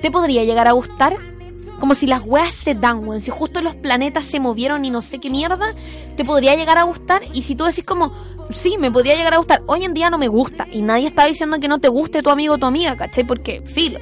¿te 0.01 0.11
podría 0.11 0.43
llegar 0.43 0.67
a 0.67 0.71
gustar? 0.71 1.34
Como 1.79 1.95
si 1.95 2.07
las 2.07 2.21
weas 2.25 2.53
se 2.53 2.73
dan, 2.73 3.07
weón. 3.07 3.21
Si 3.21 3.31
justo 3.31 3.61
los 3.61 3.75
planetas 3.75 4.25
se 4.25 4.39
movieron 4.39 4.85
y 4.85 4.89
no 4.89 5.01
sé 5.01 5.19
qué 5.19 5.29
mierda, 5.29 5.71
te 6.15 6.23
podría 6.23 6.55
llegar 6.55 6.77
a 6.77 6.83
gustar. 6.83 7.21
Y 7.33 7.43
si 7.43 7.55
tú 7.55 7.65
decís 7.65 7.85
como, 7.85 8.11
sí, 8.53 8.77
me 8.79 8.91
podría 8.91 9.15
llegar 9.15 9.33
a 9.33 9.37
gustar. 9.37 9.61
Hoy 9.67 9.83
en 9.83 9.93
día 9.93 10.09
no 10.09 10.17
me 10.17 10.27
gusta. 10.27 10.67
Y 10.71 10.81
nadie 10.81 11.07
está 11.07 11.25
diciendo 11.25 11.59
que 11.59 11.67
no 11.67 11.79
te 11.79 11.89
guste 11.89 12.21
tu 12.21 12.29
amigo 12.29 12.55
o 12.55 12.57
tu 12.57 12.65
amiga, 12.65 12.95
¿cachai? 12.95 13.25
Porque 13.25 13.61
filo. 13.65 13.99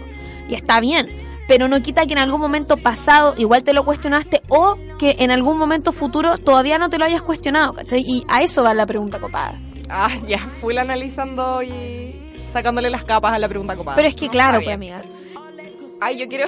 Y 0.48 0.54
está 0.54 0.80
bien. 0.80 1.08
Pero 1.48 1.68
no 1.68 1.82
quita 1.82 2.06
que 2.06 2.14
en 2.14 2.20
algún 2.20 2.40
momento 2.40 2.78
pasado 2.78 3.36
igual 3.38 3.64
te 3.64 3.74
lo 3.74 3.84
cuestionaste 3.84 4.42
o 4.48 4.78
que 4.98 5.18
en 5.20 5.30
algún 5.30 5.58
momento 5.58 5.92
futuro 5.92 6.38
todavía 6.38 6.78
no 6.78 6.90
te 6.90 6.98
lo 6.98 7.06
hayas 7.06 7.22
cuestionado, 7.22 7.74
¿cachai? 7.74 8.02
Y 8.02 8.26
a 8.30 8.44
eso 8.44 8.64
va 8.64 8.74
la 8.74 8.86
pregunta 8.86 9.20
copada. 9.20 9.60
Ah, 9.90 10.16
ya, 10.26 10.40
full 10.40 10.78
analizando 10.78 11.62
y 11.62 12.16
sacándole 12.54 12.90
las 12.90 13.04
capas 13.04 13.34
a 13.34 13.40
la 13.40 13.50
pregunta 13.50 13.76
copada. 13.76 13.96
Pero 13.98 14.08
es 14.08 14.16
que 14.16 14.26
No, 14.28 14.32
claro, 14.32 14.62
pues 14.64 14.74
amiga. 14.74 15.04
Ay, 16.00 16.20
yo 16.20 16.28
quiero... 16.28 16.46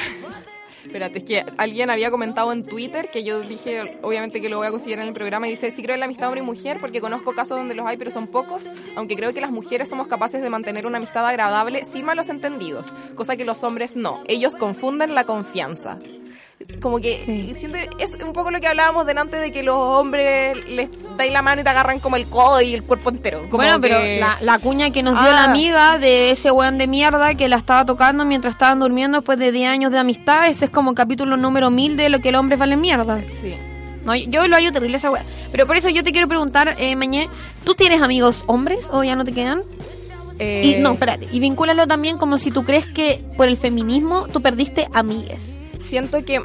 Espérate, 0.96 1.18
es 1.18 1.26
que 1.26 1.46
alguien 1.58 1.90
había 1.90 2.10
comentado 2.10 2.54
en 2.54 2.64
Twitter 2.64 3.10
que 3.12 3.26
yo 3.26 3.42
dije, 3.42 3.98
obviamente 4.02 4.40
que 4.40 4.48
lo 4.48 4.56
voy 4.56 4.68
a 4.68 4.72
considerar 4.72 5.04
en 5.04 5.10
el 5.10 5.14
programa, 5.14 5.46
y 5.46 5.50
dice, 5.50 5.70
sí 5.70 5.84
creo 5.84 5.96
en 5.96 6.00
la 6.00 6.06
amistad 6.06 6.30
hombre 6.30 6.40
y 6.40 6.46
mujer 6.46 6.78
porque 6.80 7.02
conozco 7.02 7.34
casos 7.34 7.58
donde 7.58 7.76
los 7.76 7.86
hay, 7.86 7.98
pero 7.98 8.12
son 8.12 8.28
pocos, 8.28 8.64
aunque 8.96 9.18
creo 9.18 9.34
que 9.34 9.42
las 9.42 9.52
mujeres 9.52 9.90
somos 9.90 10.08
capaces 10.08 10.42
de 10.42 10.50
mantener 10.50 10.88
una 10.88 11.00
amistad 11.00 11.28
agradable 11.28 11.84
sin 11.84 12.06
malos 12.06 12.30
entendidos, 12.30 12.94
cosa 13.14 13.36
que 13.36 13.44
los 13.44 13.62
hombres 13.66 13.98
no. 13.98 14.24
Ellos 14.30 14.56
confunden 14.56 15.16
la 15.16 15.26
confianza. 15.26 16.00
Como 16.82 17.00
que 17.00 17.18
siento 17.58 17.78
que 17.78 17.90
es 18.04 18.14
un 18.24 18.34
poco 18.34 18.52
lo 18.52 18.60
que 18.60 18.68
hablábamos 18.68 19.06
delante 19.08 19.38
de 19.38 19.52
que 19.52 19.64
los 19.64 19.76
hombres 19.76 20.58
les 20.70 20.90
dais 21.18 21.32
la 21.32 21.42
mano 21.42 21.62
y 21.62 21.64
te 21.64 21.70
agarran 21.70 22.00
como 22.00 22.16
el 22.16 22.28
codo 22.28 22.62
y 22.62 22.74
el 22.74 22.84
cuerpo 22.84 23.10
entero. 23.10 23.40
Como 23.50 23.58
bueno, 23.64 23.80
pero 23.82 24.00
que- 24.00 24.20
la, 24.20 24.38
la 24.42 24.60
cuña 24.60 24.90
que 24.92 25.02
nos 25.02 25.14
dio 25.14 25.32
Ah. 25.32 25.34
la 25.36 25.44
amiga 25.46 25.98
de 25.98 26.32
ese 26.32 26.52
weón 26.52 26.78
de 26.78 26.88
mierda 26.88 27.34
que 27.36 27.48
la 27.48 27.56
estaba 27.58 27.86
tocando 27.86 28.26
mientras 28.26 28.54
estaban 28.54 28.80
durmiendo 28.80 29.18
después 29.20 29.40
de 29.40 29.52
10 29.52 29.70
años 29.70 29.92
de 29.92 30.00
amistad, 30.00 30.48
ese 30.48 30.66
es 30.66 30.72
como 30.72 30.94
capítulo 30.96 31.38
número 31.38 31.70
1000 31.72 31.98
de 31.98 32.10
lo 32.10 32.20
que 32.20 32.30
el 32.30 32.36
hombre 32.36 32.56
vale 32.58 32.76
mierda. 32.78 33.22
Sí. 33.30 33.56
No, 34.04 34.16
yo 34.16 34.30
yo 34.30 34.48
lo 34.48 34.56
hallo 34.56 34.72
terrible 34.72 34.98
esa 34.98 35.10
weá. 35.10 35.24
Pero 35.52 35.66
por 35.66 35.78
eso 35.78 35.90
yo 35.90 36.04
te 36.04 36.12
quiero 36.12 36.28
preguntar, 36.28 36.76
eh, 36.78 36.96
Mañé, 36.96 37.28
¿tú 37.64 37.74
tienes 37.74 38.02
amigos 38.02 38.44
hombres 38.46 38.88
o 38.92 39.04
ya 39.04 39.16
no 39.16 39.26
te 39.26 39.34
quedan? 39.34 39.64
Eh, 40.38 40.62
Y 40.78 40.82
no, 40.82 40.92
espérate, 40.94 41.28
y 41.32 41.40
vincúlalo 41.40 41.88
también 41.88 42.18
como 42.18 42.38
si 42.38 42.52
tú 42.52 42.64
crees 42.64 42.86
que 42.86 43.24
por 43.38 43.48
el 43.48 43.56
feminismo 43.58 44.28
tú 44.32 44.42
perdiste 44.42 44.88
amigues. 44.94 45.54
Siento 45.86 46.24
que 46.26 46.42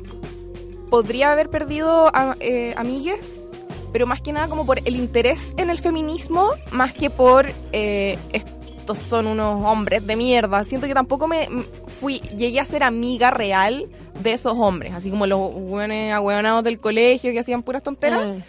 podría 0.91 1.33
haber 1.33 1.51
perdido 1.51 2.11
a- 2.15 2.37
eh, 2.41 2.75
amigues, 2.77 3.45
pero 3.93 4.07
más 4.07 4.21
que 4.21 4.33
nada 4.33 4.49
como 4.49 4.67
por 4.67 4.79
el 4.85 4.97
interés 4.97 5.53
en 5.57 5.71
el 5.71 5.79
feminismo, 5.79 6.51
más 6.71 6.93
que 6.95 7.11
por 7.11 7.53
eh, 7.73 8.19
estos 8.33 8.99
son 8.99 9.27
unos 9.27 9.65
hombres 9.65 10.07
de 10.07 10.17
mierda. 10.17 10.63
Siento 10.65 10.87
que 10.87 10.95
tampoco 10.95 11.27
me 11.29 11.49
fui, 11.87 12.21
llegué 12.37 12.61
a 12.61 12.65
ser 12.65 12.83
amiga 12.83 13.31
real 13.31 13.89
de 14.21 14.33
esos 14.33 14.55
hombres, 14.57 14.93
así 14.95 15.11
como 15.11 15.27
los 15.27 15.53
buenos 15.55 16.13
ahueonados 16.13 16.65
del 16.65 16.79
colegio 16.81 17.33
que 17.33 17.39
hacían 17.41 17.63
puras 17.63 17.83
tonteras. 17.83 18.27
Mm. 18.27 18.43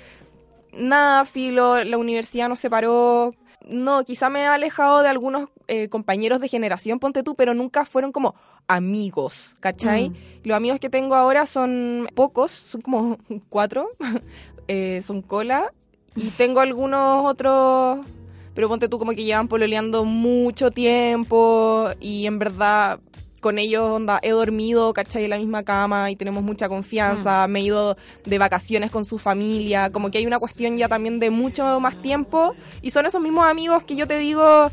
Nada, 0.74 1.26
filo, 1.26 1.84
la 1.84 1.98
universidad 1.98 2.48
nos 2.50 2.60
separó. 2.60 3.34
No, 3.68 4.04
quizá 4.04 4.30
me 4.30 4.42
he 4.42 4.46
alejado 4.48 5.02
de 5.02 5.10
algunos 5.10 5.50
eh, 5.68 5.88
compañeros 5.90 6.40
de 6.42 6.48
generación, 6.48 7.00
ponte 7.00 7.24
tú, 7.24 7.36
pero 7.36 7.54
nunca 7.54 7.86
fueron 7.86 8.12
como 8.12 8.34
amigos, 8.68 9.54
¿cachai? 9.60 10.10
Mm. 10.10 10.16
Los 10.44 10.58
amigos 10.58 10.80
que 10.80 10.90
tengo 10.90 11.16
ahora 11.16 11.46
son 11.46 12.08
pocos, 12.16 12.52
son 12.52 12.82
como 12.82 13.18
cuatro, 13.50 13.90
eh, 14.68 15.02
son 15.06 15.22
cola, 15.22 15.74
y 16.16 16.30
tengo 16.32 16.60
algunos 16.60 17.26
otros, 17.26 18.06
pero 18.54 18.68
ponte 18.68 18.88
tú 18.88 19.00
como 19.00 19.12
que 19.12 19.24
llevan 19.24 19.48
pololeando 19.48 20.06
mucho 20.06 20.72
tiempo, 20.72 21.90
y 22.00 22.26
en 22.26 22.40
verdad 22.40 23.00
con 23.42 23.58
ellos 23.58 23.84
onda, 23.84 24.20
he 24.22 24.30
dormido, 24.30 24.94
¿cachai? 24.94 25.26
En 25.26 25.32
la 25.32 25.38
misma 25.38 25.64
cama 25.64 26.12
y 26.12 26.16
tenemos 26.16 26.44
mucha 26.44 26.70
confianza, 26.70 27.48
me 27.48 27.60
he 27.60 27.64
ido 27.64 27.98
de 28.24 28.38
vacaciones 28.38 28.92
con 28.92 29.04
su 29.04 29.18
familia, 29.18 29.90
como 29.90 30.12
que 30.12 30.20
hay 30.20 30.28
una 30.28 30.40
cuestión 30.40 30.78
ya 30.78 30.88
también 30.88 31.20
de 31.20 31.32
mucho 31.32 31.80
más 31.80 31.96
tiempo, 32.02 32.56
y 32.82 32.92
son 32.92 33.06
esos 33.08 33.22
mismos 33.22 33.46
amigos 33.46 33.84
que 33.84 33.96
yo 33.96 34.08
te 34.08 34.20
digo 34.20 34.72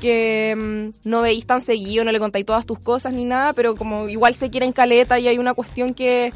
que 0.00 0.54
mm, 0.56 1.08
no 1.08 1.22
veis 1.22 1.46
tan 1.46 1.60
seguido, 1.60 2.04
no 2.04 2.12
le 2.12 2.18
contáis 2.18 2.46
todas 2.46 2.66
tus 2.66 2.80
cosas 2.80 3.12
ni 3.12 3.24
nada, 3.24 3.52
pero 3.52 3.76
como 3.76 4.08
igual 4.08 4.34
se 4.34 4.50
quieren 4.50 4.72
caleta 4.72 5.18
y 5.18 5.28
hay 5.28 5.38
una 5.38 5.54
cuestión 5.54 5.94
que 5.94 6.32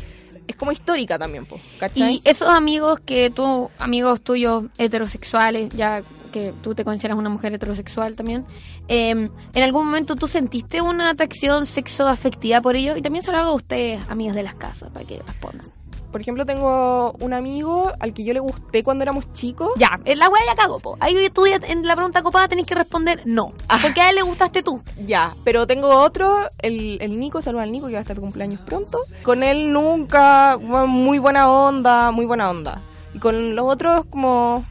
es 0.47 0.57
como 0.57 0.73
histórica 0.73 1.19
también, 1.19 1.47
po, 1.47 1.59
¿cachai? 1.79 2.17
Y 2.17 2.23
esos 2.25 2.49
amigos 2.49 3.01
que 3.01 3.31
tú, 3.31 3.71
amigos 3.79 4.21
tuyos 4.21 4.67
heterosexuales, 4.79 5.71
ya 5.71 6.03
que 6.33 6.53
tú 6.63 6.75
te 6.75 6.85
consideras 6.85 7.17
una 7.17 7.31
mujer 7.31 7.55
heterosexual 7.55 8.17
también, 8.17 8.45
eh, 8.89 9.11
¿en 9.11 9.63
algún 9.63 9.87
momento 9.87 10.17
tú 10.17 10.29
sentiste 10.29 10.83
una 10.83 11.11
atracción 11.11 11.67
sexoafectiva 11.67 12.61
por 12.61 12.77
ellos? 12.77 12.99
Y 12.99 13.03
también 13.03 13.23
se 13.23 13.33
lo 13.33 13.39
hago 13.39 13.51
a 13.51 13.55
ustedes, 13.55 14.01
amigas 14.09 14.37
de 14.37 14.43
las 14.43 14.55
casas, 14.55 14.91
para 14.91 15.05
que 15.05 15.21
respondan. 15.27 15.67
Por 16.15 16.21
ejemplo, 16.21 16.47
tengo 16.47 17.11
un 17.19 17.33
amigo 17.33 17.93
al 17.99 18.15
que 18.15 18.23
yo 18.23 18.33
le 18.33 18.39
gusté 18.39 18.85
cuando 18.85 19.03
éramos 19.03 19.33
chicos. 19.33 19.73
Ya, 19.75 19.99
eh, 20.05 20.15
la 20.15 20.29
wea 20.29 20.43
ya 20.47 20.55
cagó, 20.55 20.79
po. 20.79 20.97
Ahí 21.01 21.29
tú 21.31 21.45
en 21.45 21.85
la 21.85 21.97
pregunta 21.97 22.23
copada 22.23 22.47
tenés 22.47 22.69
que 22.69 22.77
responder 22.77 23.23
no. 23.25 23.53
Porque 23.83 24.01
a 24.01 24.11
él 24.11 24.15
le 24.15 24.23
gustaste 24.23 24.63
tú. 24.63 24.81
Ya, 25.05 25.35
pero 25.43 25.67
tengo 25.67 25.89
otro, 25.89 26.47
el, 26.63 26.99
el 27.01 27.19
Nico, 27.19 27.43
saluda 27.43 27.65
al 27.65 27.73
Nico 27.73 27.89
que 27.89 27.95
va 27.95 27.99
a 27.99 28.03
estar 28.03 28.15
de 28.15 28.23
cumpleaños 28.23 28.61
pronto. 28.61 29.01
Con 29.25 29.43
él 29.43 29.73
nunca, 29.73 30.57
muy 30.57 31.19
buena 31.19 31.51
onda, 31.51 32.13
muy 32.13 32.27
buena 32.27 32.49
onda. 32.49 32.81
Y 33.13 33.19
con 33.19 33.57
los 33.57 33.67
otros 33.67 34.07
como... 34.07 34.65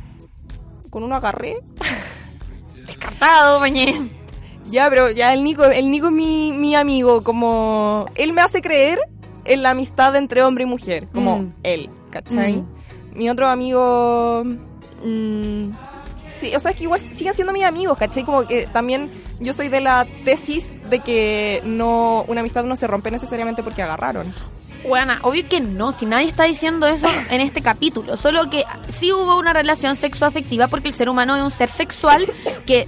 Con 0.89 1.03
uno 1.03 1.15
agarré. 1.15 1.57
Descartado, 2.87 3.59
mañé. 3.59 4.11
Ya, 4.71 4.89
pero 4.89 5.11
ya 5.11 5.33
el 5.33 5.43
Nico, 5.43 5.65
el 5.65 5.91
Nico 5.91 6.07
es 6.07 6.13
mi, 6.13 6.53
mi 6.53 6.73
amigo, 6.73 7.21
como... 7.21 8.05
Él 8.15 8.31
me 8.31 8.41
hace 8.41 8.61
creer 8.61 9.01
en 9.45 9.61
la 9.63 9.71
amistad 9.71 10.15
entre 10.15 10.43
hombre 10.43 10.63
y 10.63 10.67
mujer, 10.67 11.07
como 11.13 11.39
Mm. 11.39 11.53
él, 11.63 11.89
¿cachai? 12.11 12.53
Mm. 12.57 12.67
Mi 13.15 13.29
otro 13.29 13.47
amigo... 13.47 14.43
mm, 15.03 15.69
sí, 16.29 16.55
o 16.55 16.59
sea, 16.59 16.71
es 16.71 16.77
que 16.77 16.83
igual 16.83 16.99
siguen 16.99 17.33
siendo 17.35 17.53
mis 17.53 17.63
amigos, 17.63 17.97
¿cachai? 17.97 18.23
Como 18.23 18.47
que 18.47 18.67
también 18.67 19.11
yo 19.39 19.53
soy 19.53 19.69
de 19.69 19.81
la 19.81 20.07
tesis 20.25 20.77
de 20.89 20.99
que 20.99 21.61
no 21.65 22.23
una 22.27 22.41
amistad 22.41 22.63
no 22.63 22.75
se 22.75 22.87
rompe 22.87 23.11
necesariamente 23.11 23.63
porque 23.63 23.81
agarraron. 23.83 24.33
Bueno, 24.87 25.13
obvio 25.21 25.47
que 25.47 25.61
no, 25.61 25.93
si 25.93 26.05
nadie 26.05 26.27
está 26.27 26.43
diciendo 26.43 26.87
eso 26.87 27.07
en 27.29 27.39
este 27.41 27.61
capítulo, 27.61 28.17
solo 28.17 28.49
que 28.49 28.63
sí 28.99 29.11
hubo 29.13 29.37
una 29.39 29.53
relación 29.53 29.95
sexoafectiva 29.95 30.67
porque 30.67 30.89
el 30.89 30.93
ser 30.93 31.09
humano 31.09 31.35
es 31.37 31.43
un 31.43 31.51
ser 31.51 31.69
sexual 31.69 32.25
que 32.65 32.87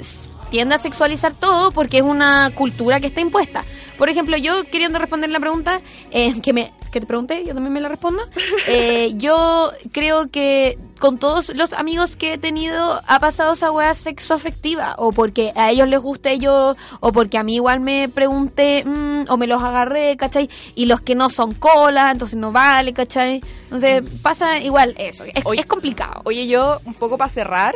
tiende 0.56 0.76
a 0.76 0.80
sexualizar 0.80 1.36
todo 1.36 1.72
porque 1.72 1.98
es 1.98 2.04
una 2.04 2.50
cultura 2.56 3.02
que 3.02 3.08
está 3.08 3.20
impuesta. 3.20 3.66
Por 3.98 4.08
ejemplo, 4.08 4.38
yo 4.38 4.64
queriendo 4.64 5.00
responder 5.00 5.30
la 5.30 5.42
pregunta 5.42 5.82
eh, 6.12 6.40
que 6.40 6.54
me 6.54 6.72
que 6.94 7.02
te 7.02 7.08
pregunté, 7.08 7.44
yo 7.44 7.54
también 7.54 7.74
me 7.74 7.82
la 7.82 7.90
respondo. 7.90 8.24
eh, 8.70 9.12
yo 9.16 9.70
creo 9.92 10.32
que 10.32 10.80
con 10.98 11.18
todos 11.18 11.50
los 11.50 11.74
amigos 11.74 12.16
que 12.16 12.36
he 12.36 12.38
tenido 12.38 13.02
ha 13.06 13.20
pasado 13.20 13.56
esa 13.56 13.70
weá 13.70 13.94
sexoafectiva 13.96 14.96
o 14.98 15.12
porque 15.12 15.52
a 15.58 15.72
ellos 15.72 15.90
les 15.90 16.00
guste 16.00 16.40
yo 16.40 16.74
o 17.02 17.12
porque 17.12 17.38
a 17.38 17.44
mí 17.44 17.56
igual 17.56 17.82
me 17.82 18.08
pregunté 18.08 18.86
mm, 18.86 19.26
o 19.28 19.36
me 19.36 19.48
los 19.48 19.62
agarré, 19.62 20.16
¿cachai? 20.16 20.50
Y 20.74 20.86
los 20.86 21.02
que 21.02 21.16
no 21.16 21.30
son 21.30 21.54
cola, 21.54 22.12
entonces 22.12 22.40
no 22.40 22.54
vale, 22.54 22.94
¿cachai? 22.94 23.44
Entonces 23.66 24.02
pasa 24.22 24.62
igual 24.62 24.96
eso, 24.98 25.26
es, 25.26 25.34
es 25.36 25.66
complicado. 25.66 26.22
Oye, 26.24 26.48
yo 26.48 26.80
un 26.86 26.94
poco 26.94 27.18
para 27.18 27.30
cerrar 27.30 27.76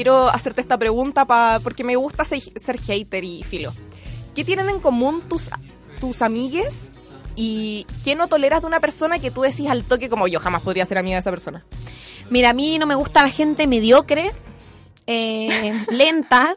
quiero 0.00 0.30
hacerte 0.30 0.62
esta 0.62 0.78
pregunta 0.78 1.26
pa, 1.26 1.60
porque 1.62 1.84
me 1.84 1.94
gusta 1.94 2.24
ser, 2.24 2.40
ser 2.40 2.80
hater 2.80 3.22
y 3.22 3.42
filo. 3.42 3.70
¿Qué 4.34 4.44
tienen 4.44 4.70
en 4.70 4.80
común 4.80 5.20
tus 5.28 5.50
tus 6.00 6.22
amigues 6.22 7.10
y 7.36 7.86
qué 8.02 8.14
no 8.14 8.26
toleras 8.26 8.62
de 8.62 8.66
una 8.66 8.80
persona 8.80 9.18
que 9.18 9.30
tú 9.30 9.42
decís 9.42 9.68
al 9.68 9.84
toque 9.84 10.08
como 10.08 10.26
yo 10.26 10.40
jamás 10.40 10.62
podría 10.62 10.86
ser 10.86 10.96
amiga 10.96 11.16
de 11.16 11.20
esa 11.20 11.28
persona? 11.28 11.66
Mira, 12.30 12.48
a 12.48 12.52
mí 12.54 12.78
no 12.78 12.86
me 12.86 12.94
gusta 12.94 13.22
la 13.22 13.28
gente 13.28 13.66
mediocre, 13.66 14.32
eh, 15.06 15.84
lenta. 15.90 16.56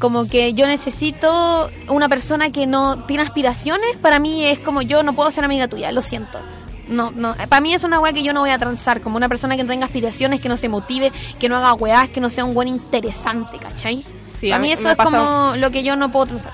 Como 0.00 0.28
que 0.28 0.52
yo 0.52 0.66
necesito 0.66 1.70
una 1.88 2.08
persona 2.08 2.50
que 2.50 2.66
no 2.66 3.04
tiene 3.06 3.22
aspiraciones. 3.22 3.96
Para 4.00 4.18
mí 4.18 4.44
es 4.44 4.58
como 4.58 4.82
yo 4.82 5.04
no 5.04 5.12
puedo 5.12 5.30
ser 5.30 5.44
amiga 5.44 5.68
tuya, 5.68 5.92
lo 5.92 6.00
siento. 6.00 6.40
No, 6.88 7.10
no, 7.12 7.34
para 7.48 7.60
mí 7.60 7.74
es 7.74 7.84
una 7.84 8.00
weá 8.00 8.12
que 8.12 8.22
yo 8.22 8.32
no 8.32 8.40
voy 8.40 8.50
a 8.50 8.58
transar. 8.58 9.00
Como 9.00 9.16
una 9.16 9.28
persona 9.28 9.56
que 9.56 9.62
no 9.62 9.68
tenga 9.68 9.86
aspiraciones, 9.86 10.40
que 10.40 10.48
no 10.48 10.56
se 10.56 10.68
motive, 10.68 11.12
que 11.38 11.48
no 11.48 11.56
haga 11.56 11.74
weás, 11.74 12.08
que 12.08 12.20
no 12.20 12.28
sea 12.28 12.44
un 12.44 12.54
buen 12.54 12.68
interesante, 12.68 13.58
¿cachai? 13.58 14.04
Sí, 14.38 14.48
para 14.48 14.56
a 14.56 14.58
mí 14.58 14.68
mí 14.68 14.72
eso 14.72 14.90
es 14.90 14.96
como 14.96 15.54
lo 15.56 15.70
que 15.70 15.82
yo 15.82 15.96
no 15.96 16.10
puedo 16.10 16.26
transar. 16.26 16.52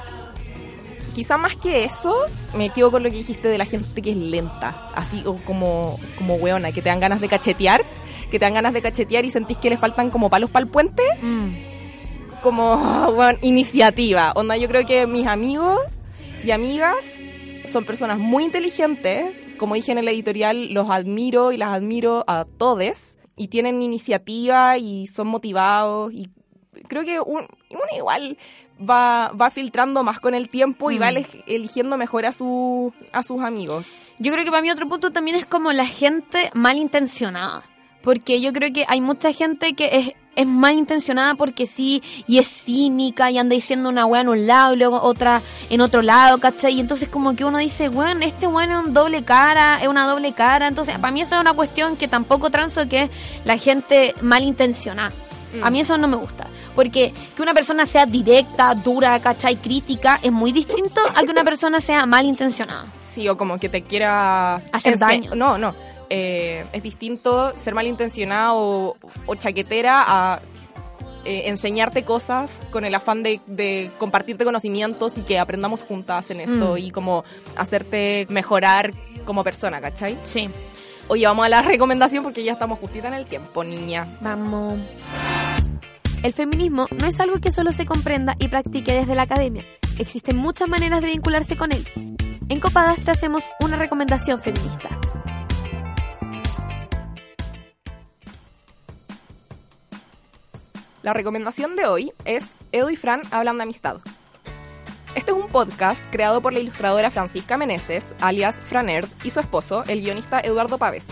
Quizá 1.15 1.37
más 1.37 1.57
que 1.57 1.85
eso, 1.85 2.15
me 2.57 2.71
quedo 2.71 2.93
con 2.93 3.03
lo 3.03 3.11
que 3.11 3.17
dijiste 3.17 3.49
de 3.49 3.59
la 3.59 3.65
gente 3.65 4.01
que 4.03 4.13
es 4.13 4.17
lenta, 4.17 4.91
así 4.95 5.23
o 5.27 5.35
como, 5.35 5.99
como 6.17 6.35
weona, 6.35 6.71
que 6.71 6.81
te 6.81 6.91
dan 6.91 7.01
ganas 7.01 7.21
de 7.21 7.29
cachetear, 7.29 7.85
que 8.31 8.39
te 8.39 8.45
dan 8.45 8.55
ganas 8.55 8.73
de 8.73 8.83
cachetear 8.83 9.25
y 9.25 9.31
sentís 9.31 9.59
que 9.59 9.71
le 9.71 9.77
faltan 9.77 10.11
como 10.11 10.31
palos 10.31 10.51
para 10.51 10.63
el 10.65 10.71
puente, 10.71 11.03
como 12.41 13.09
weón, 13.17 13.39
iniciativa. 13.43 14.33
Onda, 14.37 14.57
yo 14.57 14.69
creo 14.69 14.87
que 14.87 15.09
mis 15.09 15.27
amigos 15.27 15.81
y 16.45 16.53
amigas 16.53 16.95
son 17.73 17.85
personas 17.85 18.19
muy 18.19 18.45
inteligentes, 18.45 19.35
como 19.59 19.75
dije 19.75 19.93
en 19.93 19.99
el 19.99 20.09
editorial, 20.09 20.73
los 20.73 20.89
admiro 20.91 21.53
y 21.53 21.57
las 21.59 21.69
admiro 21.75 22.25
a 22.27 22.47
todos, 22.47 23.17
y 23.37 23.49
tienen 23.49 23.83
iniciativa 23.83 24.79
y 24.79 25.07
son 25.07 25.29
motivados 25.29 26.13
y 26.13 26.29
creo 26.89 27.05
que 27.05 27.21
un, 27.21 27.41
uno 27.71 27.83
igual 27.97 28.39
va, 28.81 29.31
va 29.41 29.51
filtrando 29.51 30.03
más 30.03 30.21
con 30.21 30.35
el 30.35 30.49
tiempo 30.49 30.91
y 30.91 30.99
Mm. 30.99 31.03
va 31.03 31.11
eleg- 31.11 31.45
eligiendo 31.47 31.97
mejor 31.97 32.25
a, 32.27 32.33
su, 32.33 32.93
a 33.13 33.23
sus 33.23 33.41
amigos. 33.43 33.89
Yo 34.19 34.33
creo 34.33 34.45
que 34.45 34.51
para 34.51 34.63
mí 34.63 34.71
otro 34.71 34.89
punto 34.89 35.11
también 35.13 35.37
es 35.37 35.47
como 35.47 35.73
la 35.73 35.87
gente 35.87 36.51
malintencionada. 36.55 37.65
Porque 38.03 38.41
yo 38.41 38.53
creo 38.53 38.73
que 38.73 38.85
hay 38.89 39.01
mucha 39.01 39.33
gente 39.33 39.75
que 39.75 39.89
es, 39.93 40.13
es 40.39 40.47
malintencionada 40.47 41.35
porque 41.35 41.67
sí, 41.67 42.01
y 42.29 42.39
es 42.39 42.47
cínica 42.47 43.29
y 43.31 43.39
anda 43.39 43.55
diciendo 43.55 43.89
una 43.89 44.07
weá 44.07 44.21
en 44.21 44.29
un 44.29 44.47
lado 44.47 44.75
y 44.75 44.77
luego 44.77 45.03
otra 45.03 45.43
en 45.69 45.81
otro 45.81 46.01
lado, 46.01 46.39
¿cachai? 46.39 46.75
Y 46.75 46.81
entonces 46.81 47.09
como 47.09 47.35
que 47.35 47.45
uno 47.45 47.59
dice, 47.59 47.89
weón, 47.89 48.23
este 48.23 48.47
weón 48.47 48.71
es 48.71 48.79
un 48.87 48.95
doble 48.95 49.25
cara, 49.25 49.81
es 49.83 49.89
una 49.89 50.07
doble 50.07 50.33
cara. 50.33 50.69
Entonces, 50.69 50.97
para 50.99 51.13
mí 51.13 51.23
eso 51.23 51.35
es 51.35 51.41
una 51.41 51.55
cuestión 51.55 51.97
que 51.97 52.07
tampoco 52.07 52.51
transo, 52.51 52.89
que 52.89 53.03
es 53.03 53.11
la 53.45 53.59
gente 53.59 54.15
malintencionada. 54.21 55.11
Mm. 55.55 55.65
A 55.65 55.71
mí 55.71 55.81
eso 55.81 55.99
no 55.99 56.07
me 56.07 56.17
gusta. 56.17 56.47
Porque 56.77 57.13
que 57.35 57.43
una 57.43 57.53
persona 57.53 57.85
sea 57.85 58.07
directa, 58.07 58.73
dura, 58.77 59.19
¿cachai? 59.21 59.57
Crítica, 59.57 60.21
es 60.23 60.31
muy 60.31 60.53
distinto 60.53 61.01
a 61.17 61.25
que 61.25 61.31
una 61.33 61.43
persona 61.43 61.81
sea 61.81 62.07
malintencionada. 62.07 62.87
Sí, 63.13 63.29
o 63.29 63.37
como 63.37 63.59
que 63.59 63.69
te 63.69 63.83
quiera 63.83 64.55
Hacer 64.71 64.99
daño. 64.99 65.35
No, 65.35 65.59
no. 65.59 65.75
Eh, 66.11 66.65
es 66.73 66.83
distinto 66.83 67.53
ser 67.59 67.75
malintencionado 67.75 68.57
o, 68.57 68.97
o 69.27 69.35
chaquetera 69.35 70.05
a 70.07 70.41
eh, 71.25 71.43
enseñarte 71.49 72.05
cosas 72.05 72.51
con 72.71 72.85
el 72.87 72.95
afán 72.95 73.23
de, 73.23 73.41
de 73.47 73.91
compartirte 73.99 74.45
conocimientos 74.45 75.19
y 75.19 75.23
que 75.23 75.39
aprendamos 75.39 75.83
juntas 75.83 76.31
en 76.31 76.41
esto 76.41 76.75
Mm. 76.75 76.79
y 76.79 76.91
como 76.91 77.25
hacerte 77.57 78.27
mejorar 78.31 78.93
como 79.27 79.45
persona, 79.45 79.81
¿cachai? 79.81 80.17
Sí. 80.25 80.49
Oye, 81.09 81.27
vamos 81.27 81.45
a 81.45 81.49
la 81.49 81.63
recomendación 81.63 82.23
porque 82.25 82.43
ya 82.45 82.53
estamos 82.53 82.79
justita 82.79 83.09
en 83.09 83.15
el 83.15 83.27
tiempo, 83.27 83.63
niña. 83.65 84.07
Vamos. 84.21 84.79
El 86.23 86.33
feminismo 86.33 86.87
no 86.99 87.07
es 87.07 87.21
algo 87.21 87.39
que 87.41 87.53
solo 87.53 87.73
se 87.73 87.87
comprenda 87.87 88.35
y 88.39 88.49
practique 88.49 88.93
desde 88.93 89.15
la 89.15 89.23
academia. 89.23 89.65
Existen 89.99 90.37
muchas 90.37 90.69
maneras 90.69 91.01
de 91.01 91.09
vincularse 91.09 91.57
con 91.57 91.73
él. 91.73 91.87
En 92.49 92.61
Copadas 92.61 93.05
te 93.05 93.11
hacemos 93.11 93.43
una 93.61 93.77
recomendación 93.77 94.41
feminista. 94.41 94.89
La 101.03 101.13
recomendación 101.13 101.77
de 101.77 101.87
hoy 101.87 102.13
es 102.25 102.55
Edo 102.73 102.91
y 102.91 102.97
Fran 102.97 103.23
hablan 103.31 103.59
de 103.59 103.63
amistad. 103.63 103.99
Este 105.15 105.31
es 105.31 105.37
un 105.37 105.49
podcast 105.49 106.05
creado 106.11 106.41
por 106.41 106.53
la 106.53 106.59
ilustradora 106.59 107.13
Francisca 107.13 107.57
Meneses, 107.57 108.15
alias 108.21 108.61
Franerd, 108.61 109.09
y 109.23 109.31
su 109.31 109.39
esposo, 109.39 109.85
el 109.87 110.01
guionista 110.01 110.41
Eduardo 110.41 110.77
Pávez. 110.77 111.07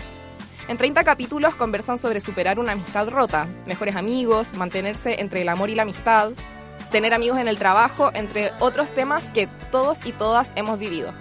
En 0.67 0.75
30 0.75 1.05
capítulos 1.05 1.55
conversan 1.55 1.97
sobre 1.97 2.19
superar 2.19 2.59
una 2.59 2.73
amistad 2.73 3.07
rota, 3.07 3.47
mejores 3.65 3.95
amigos, 3.95 4.53
mantenerse 4.55 5.21
entre 5.21 5.43
el 5.43 5.49
amor 5.49 5.69
y 5.69 5.75
la 5.75 5.83
amistad, 5.83 6.31
tener 6.91 7.13
amigos 7.13 7.39
en 7.39 7.47
el 7.47 7.57
trabajo, 7.57 8.11
entre 8.13 8.51
otros 8.59 8.89
temas 8.91 9.27
que 9.31 9.47
todos 9.71 10.05
y 10.05 10.11
todas 10.11 10.51
hemos 10.57 10.79
vivido. 10.79 11.13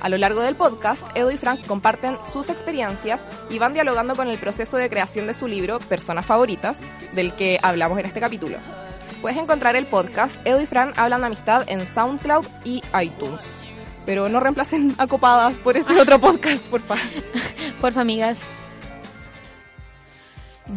A 0.00 0.08
lo 0.08 0.16
largo 0.16 0.40
del 0.40 0.54
podcast, 0.54 1.02
Edo 1.14 1.30
y 1.30 1.36
Frank 1.36 1.66
comparten 1.66 2.16
sus 2.32 2.48
experiencias 2.48 3.24
y 3.50 3.58
van 3.58 3.74
dialogando 3.74 4.16
con 4.16 4.28
el 4.28 4.38
proceso 4.38 4.78
de 4.78 4.88
creación 4.88 5.26
de 5.26 5.34
su 5.34 5.46
libro 5.46 5.78
Personas 5.78 6.24
Favoritas, 6.24 6.78
del 7.12 7.34
que 7.34 7.58
hablamos 7.62 7.98
en 7.98 8.06
este 8.06 8.20
capítulo. 8.20 8.58
Puedes 9.20 9.36
encontrar 9.36 9.76
el 9.76 9.84
podcast 9.84 10.36
Edo 10.46 10.60
y 10.62 10.66
Fran 10.66 10.94
hablan 10.96 11.20
de 11.20 11.26
amistad 11.26 11.64
en 11.66 11.86
SoundCloud 11.86 12.46
y 12.64 12.82
iTunes. 12.98 13.40
Pero 14.06 14.30
no 14.30 14.40
reemplacen 14.40 14.94
a 14.96 15.06
Copadas 15.06 15.58
por 15.58 15.76
ese 15.76 16.00
otro 16.00 16.18
podcast, 16.18 16.64
por 16.66 16.80
favor. 16.80 17.04
Porfa, 17.80 18.00
amigas. 18.00 18.38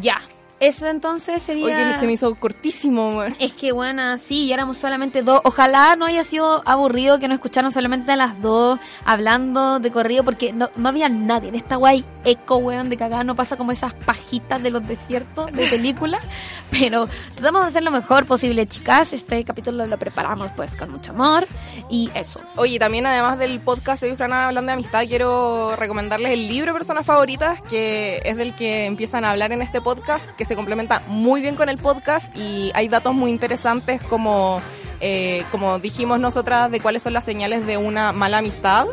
Ya. 0.02 0.22
Eso 0.64 0.88
entonces 0.88 1.44
sería... 1.44 1.66
Oye, 1.66 2.00
se 2.00 2.06
me 2.06 2.14
hizo 2.14 2.34
cortísimo, 2.36 3.18
weón. 3.18 3.36
Es 3.38 3.54
que 3.54 3.74
bueno, 3.74 4.18
sí, 4.18 4.46
y 4.46 4.54
éramos 4.54 4.78
solamente 4.78 5.22
dos. 5.22 5.42
Ojalá 5.44 5.98
no 5.98 6.06
haya 6.06 6.24
sido 6.24 6.64
aburrido 6.66 7.20
que 7.20 7.28
nos 7.28 7.36
escucharon 7.36 7.74
solamente 7.74 8.14
a 8.14 8.16
las 8.16 8.42
dos 8.42 8.80
hablando 9.04 9.82
de 9.82 9.92
corrido, 9.92 10.24
porque 10.24 10.54
no, 10.54 10.70
no 10.78 10.88
había 10.88 11.10
nadie 11.10 11.50
en 11.50 11.56
esta 11.56 11.76
guay 11.76 12.06
eco, 12.24 12.56
weón, 12.60 12.90
de 12.90 12.96
cagada. 12.96 13.26
No 13.26 13.36
pasa 13.36 13.58
como 13.58 13.74
esas 13.74 13.94
pajitas 13.94 14.64
de 14.64 14.70
los 14.70 14.88
desiertos 14.88 15.52
de 15.52 15.68
película. 15.68 16.22
Pero 16.72 17.10
tratamos 17.34 17.64
de 17.64 17.68
hacer 17.68 17.84
lo 17.84 17.92
mejor 17.92 18.26
posible, 18.26 18.66
chicas. 18.66 19.12
Este 19.12 19.44
capítulo 19.44 19.86
lo 19.86 19.98
preparamos 19.98 20.50
pues 20.56 20.78
con 20.78 20.92
mucho 20.92 21.12
amor. 21.12 21.46
Y 21.90 22.10
eso. 22.16 22.40
Oye, 22.56 22.80
también 22.80 23.06
además 23.06 23.38
del 23.38 23.60
podcast 23.60 24.02
de 24.02 24.16
Fran 24.16 24.32
hablando 24.32 24.70
de 24.70 24.74
amistad, 24.74 25.04
quiero 25.06 25.76
recomendarles 25.76 26.32
el 26.32 26.48
libro 26.48 26.72
Personas 26.72 27.06
Favoritas, 27.06 27.62
que 27.64 28.22
es 28.24 28.38
del 28.38 28.56
que 28.56 28.86
empiezan 28.86 29.26
a 29.26 29.32
hablar 29.32 29.52
en 29.52 29.62
este 29.62 29.82
podcast, 29.82 30.26
que 30.32 30.46
se 30.46 30.53
complementa 30.56 31.02
muy 31.08 31.42
bien 31.42 31.56
con 31.56 31.70
el 31.70 31.78
podcast 31.78 32.36
y 32.38 32.72
hay 32.74 32.88
datos 32.88 33.14
muy 33.14 33.32
interesantes 33.32 34.02
como... 34.04 34.62
eh, 35.06 35.44
como 35.52 35.80
dijimos 35.80 36.18
nosotras, 36.22 36.72
de 36.72 36.80
cuáles 36.80 37.04
son 37.04 37.12
las 37.12 37.26
señales 37.26 37.68
de 37.68 37.76
una 37.76 38.14
mala 38.14 38.38
amistad. 38.38 38.86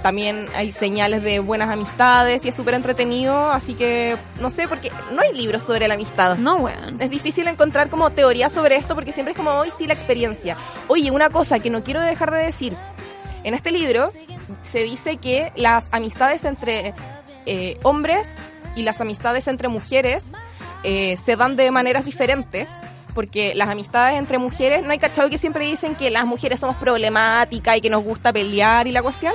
También 0.00 0.46
hay 0.54 0.70
señales 0.70 1.24
de 1.24 1.40
buenas 1.40 1.68
amistades 1.70 2.44
y 2.44 2.48
es 2.50 2.54
súper 2.54 2.74
entretenido. 2.74 3.50
Así 3.50 3.74
que, 3.74 4.16
no 4.40 4.48
sé, 4.48 4.68
porque 4.68 4.92
no 5.12 5.22
hay 5.22 5.34
libros 5.34 5.64
sobre 5.64 5.88
la 5.88 5.94
amistad. 5.94 6.36
No, 6.36 6.58
weón. 6.58 7.00
Es 7.00 7.10
difícil 7.10 7.48
encontrar 7.48 7.90
como 7.90 8.10
teoría 8.10 8.48
sobre 8.48 8.76
esto 8.76 8.94
porque 8.94 9.10
siempre 9.10 9.32
es 9.32 9.36
como 9.36 9.50
hoy 9.50 9.70
sí 9.76 9.88
la 9.88 9.94
experiencia. 9.94 10.56
Oye, 10.86 11.10
una 11.10 11.30
cosa 11.30 11.58
que 11.58 11.68
no 11.68 11.82
quiero 11.82 12.00
dejar 12.00 12.30
de 12.30 12.44
decir. 12.44 12.72
En 13.42 13.52
este 13.52 13.72
libro 13.72 14.12
se 14.70 14.84
dice 14.84 15.16
que 15.16 15.50
las 15.56 15.88
amistades 15.92 16.44
entre 16.44 16.94
eh, 17.44 17.76
hombres 17.82 18.30
y 18.76 18.82
las 18.82 19.00
amistades 19.00 19.48
entre 19.48 19.66
mujeres 19.66 20.26
eh, 20.86 21.18
se 21.22 21.36
dan 21.36 21.56
de 21.56 21.70
maneras 21.70 22.04
diferentes. 22.06 22.68
Porque 23.14 23.54
las 23.54 23.70
amistades 23.70 24.18
entre 24.18 24.36
mujeres, 24.36 24.82
¿no 24.84 24.90
hay 24.92 24.98
cachado 24.98 25.30
que 25.30 25.38
siempre 25.38 25.64
dicen 25.64 25.94
que 25.94 26.10
las 26.10 26.26
mujeres 26.26 26.60
somos 26.60 26.76
problemáticas 26.76 27.78
y 27.78 27.80
que 27.80 27.88
nos 27.88 28.04
gusta 28.04 28.30
pelear 28.30 28.86
y 28.86 28.92
la 28.92 29.02
cuestión? 29.02 29.32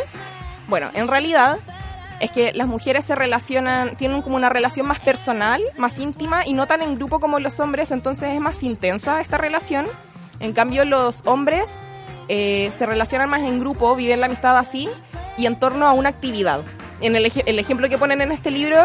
Bueno, 0.67 0.89
en 0.93 1.07
realidad 1.07 1.57
es 2.19 2.31
que 2.31 2.53
las 2.53 2.67
mujeres 2.67 3.05
se 3.05 3.15
relacionan, 3.15 3.95
tienen 3.95 4.21
como 4.21 4.35
una 4.35 4.49
relación 4.49 4.85
más 4.85 4.99
personal, 4.99 5.63
más 5.79 5.97
íntima 5.97 6.45
y 6.45 6.53
no 6.53 6.67
tan 6.67 6.83
en 6.83 6.93
grupo 6.95 7.19
como 7.19 7.39
los 7.39 7.59
hombres, 7.59 7.89
entonces 7.89 8.35
es 8.35 8.39
más 8.39 8.61
intensa 8.61 9.19
esta 9.19 9.39
relación. 9.39 9.87
En 10.39 10.53
cambio, 10.53 10.85
los 10.85 11.23
hombres 11.25 11.63
eh, 12.27 12.71
se 12.77 12.85
relacionan 12.85 13.31
más 13.31 13.41
en 13.41 13.59
grupo, 13.59 13.95
viven 13.95 14.19
la 14.19 14.27
amistad 14.27 14.59
así 14.59 14.89
y 15.39 15.47
en 15.47 15.57
torno 15.57 15.87
a 15.87 15.93
una 15.93 16.09
actividad. 16.09 16.59
En 17.01 17.15
el, 17.15 17.25
ej- 17.25 17.41
el 17.47 17.57
ejemplo 17.57 17.89
que 17.89 17.97
ponen 17.97 18.21
en 18.21 18.31
este 18.31 18.51
libro 18.51 18.77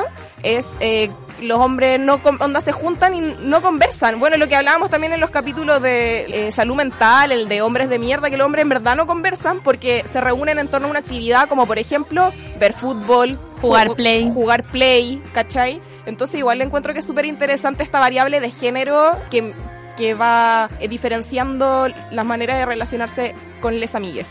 es 0.54 0.66
eh, 0.80 1.10
los 1.40 1.58
hombres 1.58 2.00
no 2.00 2.18
onda 2.40 2.60
se 2.62 2.72
juntan 2.72 3.14
y 3.14 3.20
no 3.40 3.60
conversan. 3.60 4.18
Bueno, 4.18 4.36
lo 4.38 4.48
que 4.48 4.56
hablábamos 4.56 4.90
también 4.90 5.12
en 5.12 5.20
los 5.20 5.30
capítulos 5.30 5.82
de 5.82 6.48
eh, 6.48 6.52
salud 6.52 6.74
mental, 6.76 7.30
el 7.32 7.48
de 7.48 7.60
hombres 7.62 7.90
de 7.90 7.98
mierda, 7.98 8.30
que 8.30 8.36
los 8.38 8.46
hombres 8.46 8.62
en 8.62 8.70
verdad 8.70 8.96
no 8.96 9.06
conversan 9.06 9.60
porque 9.60 10.02
se 10.10 10.20
reúnen 10.20 10.58
en 10.58 10.68
torno 10.68 10.86
a 10.86 10.90
una 10.90 11.00
actividad 11.00 11.48
como 11.48 11.66
por 11.66 11.78
ejemplo 11.78 12.32
ver 12.58 12.72
fútbol, 12.72 13.38
Jugar 13.60 13.88
ju- 13.88 13.96
play. 13.96 14.30
jugar 14.32 14.62
play, 14.64 15.22
¿cachai? 15.34 15.80
Entonces 16.06 16.38
igual 16.38 16.58
le 16.58 16.64
encuentro 16.64 16.92
que 16.94 17.00
es 17.00 17.04
súper 17.06 17.26
interesante 17.26 17.82
esta 17.82 18.00
variable 18.00 18.40
de 18.40 18.50
género 18.50 19.10
que, 19.30 19.52
que 19.98 20.14
va 20.14 20.68
eh, 20.80 20.88
diferenciando 20.88 21.88
las 22.10 22.24
maneras 22.24 22.56
de 22.58 22.64
relacionarse 22.66 23.34
con 23.60 23.78
les 23.78 23.94
amigues. 23.94 24.28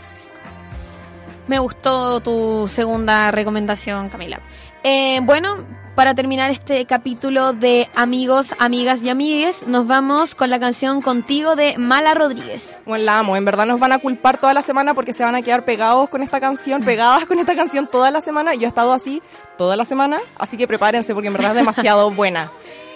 Me 1.46 1.60
gustó 1.60 2.18
tu 2.20 2.66
segunda 2.66 3.30
recomendación, 3.30 4.08
Camila. 4.08 4.40
Eh, 4.82 5.20
bueno, 5.22 5.58
para 5.96 6.14
terminar 6.14 6.50
este 6.50 6.84
capítulo 6.84 7.54
de 7.54 7.88
amigos, 7.96 8.48
amigas 8.58 9.00
y 9.02 9.08
amigues, 9.08 9.66
nos 9.66 9.86
vamos 9.86 10.34
con 10.34 10.50
la 10.50 10.60
canción 10.60 11.00
Contigo 11.00 11.56
de 11.56 11.78
Mala 11.78 12.12
Rodríguez. 12.12 12.76
Bueno, 12.84 13.04
la 13.06 13.18
amo. 13.18 13.34
En 13.34 13.46
verdad 13.46 13.64
nos 13.64 13.80
van 13.80 13.92
a 13.92 13.98
culpar 13.98 14.38
toda 14.38 14.52
la 14.52 14.60
semana 14.60 14.92
porque 14.92 15.14
se 15.14 15.24
van 15.24 15.34
a 15.34 15.40
quedar 15.42 15.64
pegados 15.64 16.10
con 16.10 16.22
esta 16.22 16.38
canción, 16.38 16.82
pegadas 16.82 17.24
con 17.24 17.38
esta 17.38 17.56
canción 17.56 17.86
toda 17.86 18.10
la 18.10 18.20
semana. 18.20 18.54
Yo 18.54 18.64
he 18.64 18.68
estado 18.68 18.92
así 18.92 19.22
toda 19.56 19.74
la 19.74 19.86
semana, 19.86 20.18
así 20.38 20.58
que 20.58 20.68
prepárense 20.68 21.14
porque 21.14 21.28
en 21.28 21.32
verdad 21.32 21.52
es 21.52 21.56
demasiado 21.56 22.10
buena. 22.12 22.52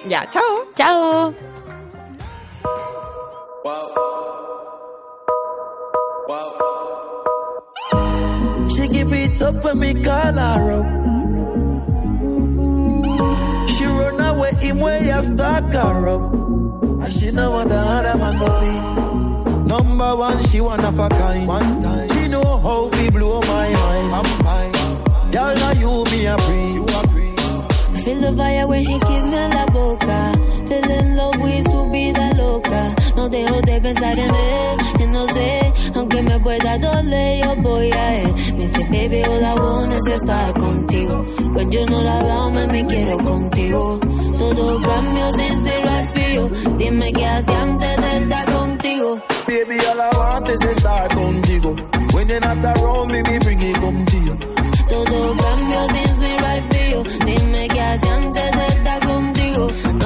Ya, 0.07 0.29
chao. 0.29 0.43
Chao. 0.77 1.35
She 8.69 8.87
give 8.89 9.13
it 9.13 9.41
up 9.43 9.65
when 9.65 9.79
me 9.81 9.95
call 10.05 10.33
her 10.35 10.73
up. 10.81 11.00
Him 14.71 14.81
way 14.81 15.11
I 15.11 15.23
stalk 15.23 15.73
her 15.73 16.09
up. 16.09 16.33
And 17.03 17.13
she 17.13 17.31
know 17.31 17.51
what 17.51 17.69
the 17.69 17.77
other 17.77 18.19
man 18.19 18.35
go 18.39 18.51
be. 18.63 19.69
Number 19.69 20.17
one, 20.17 20.43
she 20.49 20.61
one 20.61 20.85
of 20.85 20.99
a 20.99 21.09
kind. 21.09 21.47
One 21.47 21.81
time. 21.81 22.09
She 22.09 22.29
know 22.29 22.59
how 22.59 22.89
we 22.89 23.11
blow 23.11 23.41
my 23.41 23.73
mind. 23.73 24.15
I'm 24.15 24.31
fine. 24.45 24.73
Girl, 25.31 25.55
now 25.55 25.73
you 25.73 26.05
me 26.11 26.27
a 26.27 26.39
free. 26.39 26.73
You 26.75 26.85
a 26.85 27.01
free. 27.09 27.35
Feel 28.03 28.21
the 28.21 28.33
fire 28.37 28.67
when 28.67 28.85
he 28.85 28.99
kiss 28.99 29.25
me 29.33 29.37
en 29.37 29.51
la 29.51 29.67
boca. 29.67 30.33
Feel 30.69 30.91
in 30.99 31.17
love 31.17 31.37
with 31.39 31.65
to 31.73 31.91
be 31.93 32.13
the 32.13 32.35
loca. 32.37 33.00
No 33.17 33.29
dejo 33.29 33.61
de 33.63 33.81
pensar 33.81 34.19
en 34.19 34.35
él. 34.35 34.77
Y 35.01 35.07
no 35.07 35.27
sé, 35.27 35.73
aunque 35.95 36.23
me 36.23 36.39
pueda 36.41 36.79
doler, 36.79 37.45
yo 37.45 37.57
voy 37.57 37.91
a 37.93 38.17
él. 38.23 38.35
Me 38.55 38.67
dice, 38.67 38.85
baby, 38.85 39.23
all 39.25 39.45
I 39.45 39.55
want 39.61 39.93
is 39.95 40.15
estar 40.15 40.53
contigo. 40.55 41.25
When 41.55 41.71
you 41.73 41.85
know 41.87 42.03
that 42.03 42.25
love 42.25 42.53
me, 42.53 42.67
me 42.67 42.87
quiero 42.87 43.19
contigo. 43.19 44.01
Todo 44.39 44.81
cambio 44.83 45.33
sin 45.33 45.65
ser 45.65 45.85
right 45.85 46.11
for 46.11 46.31
you. 46.31 46.77
Dime 46.79 47.13
qué 47.13 47.27
hacía 47.27 47.63
antes 47.63 47.97
de 47.97 48.17
estar 48.19 48.53
contigo. 48.53 49.21
Baby, 49.47 49.79
all 49.89 50.01
I 50.01 50.11
want 50.17 50.49
is 50.49 50.61
to 50.61 50.75
start 50.81 51.13
contigo. 51.13 51.75
When 52.15 52.29
you're 52.29 52.41
not 52.41 52.65
around 52.65 53.13
me, 53.13 53.23
me 53.23 53.39
bring 53.39 53.63
it 53.63 53.77
come 53.77 54.05
to 54.05 54.17
you. 54.17 54.37
Todo 54.89 55.37
cambio 55.37 55.87
since 55.89 56.19
me 56.19 56.37
right 56.39 56.91
you. 56.93 57.03
Dime 57.25 57.69
qué 57.69 57.81
hace 57.81 58.09
antes 58.09 58.51
de 58.57 58.67
estar 58.67 59.01
contigo. 59.07 59.40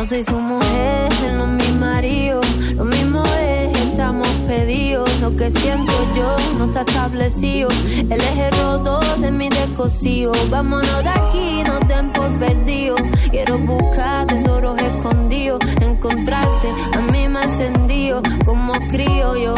Soy 0.08 0.22
su 0.22 0.38
mujer, 0.38 1.08
no 1.32 1.44
es 1.44 1.66
mi 1.66 1.78
marido. 1.78 2.40
Lo 2.76 2.84
mismo 2.84 3.22
es, 3.40 3.80
estamos 3.80 4.28
pedidos. 4.46 5.08
Lo 5.20 5.34
que 5.34 5.50
siento 5.50 5.92
yo 6.12 6.36
no 6.58 6.66
está 6.66 6.82
establecido. 6.82 7.70
El 8.10 8.20
roto 8.60 9.00
de 9.18 9.30
mi 9.30 9.48
descosido. 9.48 10.32
Vámonos 10.50 11.02
de 11.02 11.08
aquí, 11.08 11.62
no 11.62 11.80
den 11.88 12.12
perdido. 12.38 12.96
Quiero 13.30 13.58
buscar 13.60 14.26
tesoros 14.26 14.78
escondidos. 14.82 15.60
Encontrarte, 15.80 16.68
a 16.98 17.00
mí 17.00 17.26
me 17.26 17.40
encendido. 17.40 18.20
Como 18.44 18.72
crío 18.90 19.36
yo. 19.36 19.54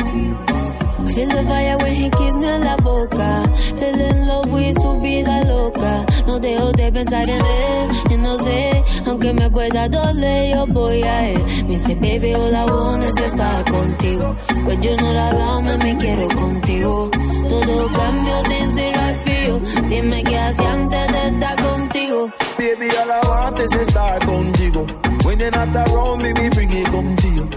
Feel 1.17 1.29
the 1.29 1.45
fire 1.45 1.77
when 1.81 1.97
he 1.97 2.11
kiss 2.11 2.35
me 2.35 2.47
en 2.47 2.61
la 2.61 2.77
boca. 2.77 3.43
Feel 3.79 4.01
in 4.01 4.27
love 4.27 4.53
with 4.53 4.77
su 4.83 5.01
vida 5.01 5.45
loca. 5.47 6.05
No 6.27 6.39
dejo 6.39 6.73
de 6.73 6.93
pensar 6.93 7.31
en 7.31 7.41
él. 7.41 7.89
Y 8.11 8.17
no 8.19 8.37
sé, 8.37 8.85
aunque 9.07 9.33
me 9.33 9.49
pueda 9.49 9.89
doler, 9.89 10.55
yo 10.55 10.67
voy 10.67 11.03
a 11.03 11.31
él. 11.31 11.43
Me 11.65 11.79
dice, 11.79 11.95
baby, 11.95 12.35
all 12.35 12.55
I 12.55 12.65
want 12.71 13.05
es 13.05 13.33
estar 13.33 13.65
contigo. 13.65 14.37
Pues 14.67 14.79
yo 14.83 14.97
no 14.97 15.13
la 15.15 15.33
dame, 15.33 15.79
me 15.79 15.97
quiero 15.97 16.29
contigo. 16.29 17.11
Todo 17.49 17.93
cambio 17.95 18.45
sin 18.45 18.75
ser 18.77 18.95
right 18.95 19.19
for 19.25 19.33
you. 19.47 19.89
Dime 19.89 20.23
qué 20.23 20.39
hacía 20.39 20.73
antes 20.73 21.13
de 21.13 21.29
estar 21.29 21.57
contigo. 21.63 22.31
Baby, 22.59 22.89
all 23.01 23.11
I 23.11 23.27
want 23.27 23.59
is 23.61 23.71
to 23.71 23.91
start 23.91 24.23
contigo. 24.27 24.87
When 25.25 25.41
you're 25.41 25.51
not 25.51 25.75
around 25.75 26.23
me, 26.23 26.35
me 26.35 26.51
bring 26.51 26.73
it 26.73 27.25
you. 27.25 27.49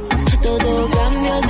Todo 0.42 0.90
cambio 0.92 1.42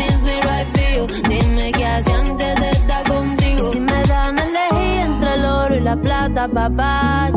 la 5.80 5.96
plata, 5.96 6.48
papá. 6.48 7.30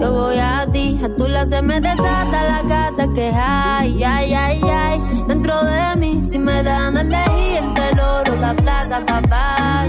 Yo, 0.00 0.12
voy 0.12 0.38
a 0.38 0.66
ti, 0.72 0.98
a 1.02 1.08
tu 1.16 1.26
la 1.28 1.46
se 1.46 1.62
me 1.62 1.80
desata 1.80 2.44
la 2.44 2.62
gata 2.62 3.06
que 3.14 3.30
hay, 3.32 4.02
ay, 4.02 4.34
ay, 4.34 4.60
ay. 4.62 5.02
Dentro 5.28 5.62
de 5.64 5.96
mí, 5.96 6.22
si 6.30 6.38
me 6.38 6.62
dan 6.62 6.96
a 6.96 7.00
elegir 7.00 7.56
entre 7.56 7.88
el 7.90 8.00
oro 8.00 8.36
la 8.36 8.54
plata, 8.54 9.04
papá. 9.06 9.86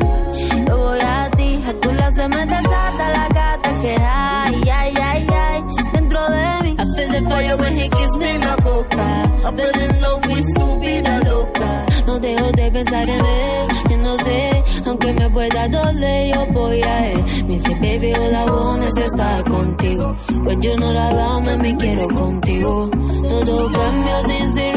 Yo 0.67 0.77
voy 0.77 0.99
a 0.99 1.29
ti, 1.31 1.63
a 1.67 1.73
tu 1.79 1.91
la 1.93 2.13
se 2.13 2.27
me 2.27 2.45
desata 2.45 3.09
la 3.09 3.27
gata 3.29 3.81
que 3.81 3.95
hay, 3.99 4.69
ay, 4.69 4.93
ay, 5.01 5.27
ay. 5.29 5.63
Dentro 5.93 6.29
de 6.29 6.63
mí, 6.63 6.75
I 6.77 6.85
feel 6.95 7.11
the 7.11 7.29
fire 7.29 7.57
when 7.57 7.73
he 7.73 7.89
kiss 7.89 8.17
me 8.17 8.29
en 8.31 8.41
la 8.41 8.55
boca. 8.57 9.31
Feel 9.55 9.81
in 9.81 9.91
with 10.27 10.45
su 10.55 10.79
vida 10.79 11.19
loca. 11.25 11.90
No 12.05 12.19
dejo 12.19 12.51
de 12.51 12.71
pensar 12.71 13.09
en 13.09 13.25
él, 13.25 13.67
y 13.89 13.97
no 13.97 14.17
sé, 14.17 14.63
aunque 14.85 15.07
que 15.07 15.13
me 15.13 15.29
pueda 15.29 15.67
doler, 15.67 16.33
yo 16.33 16.45
voy 16.47 16.81
a 16.81 17.11
él. 17.11 17.23
Me 17.47 17.53
dice, 17.53 17.75
baby, 17.75 18.13
all 18.13 18.33
I 18.33 18.51
want 18.51 18.83
es 18.83 19.05
estar 19.05 19.43
contigo. 19.43 20.15
When 20.43 20.61
you 20.61 20.75
know 20.75 20.93
that 20.93 21.13
I'm 21.13 21.61
me 21.61 21.75
quiero 21.77 22.07
contigo. 22.07 22.89
Todo 23.29 23.71
cambio 23.71 24.21
sin 24.27 24.53
ser 24.53 24.71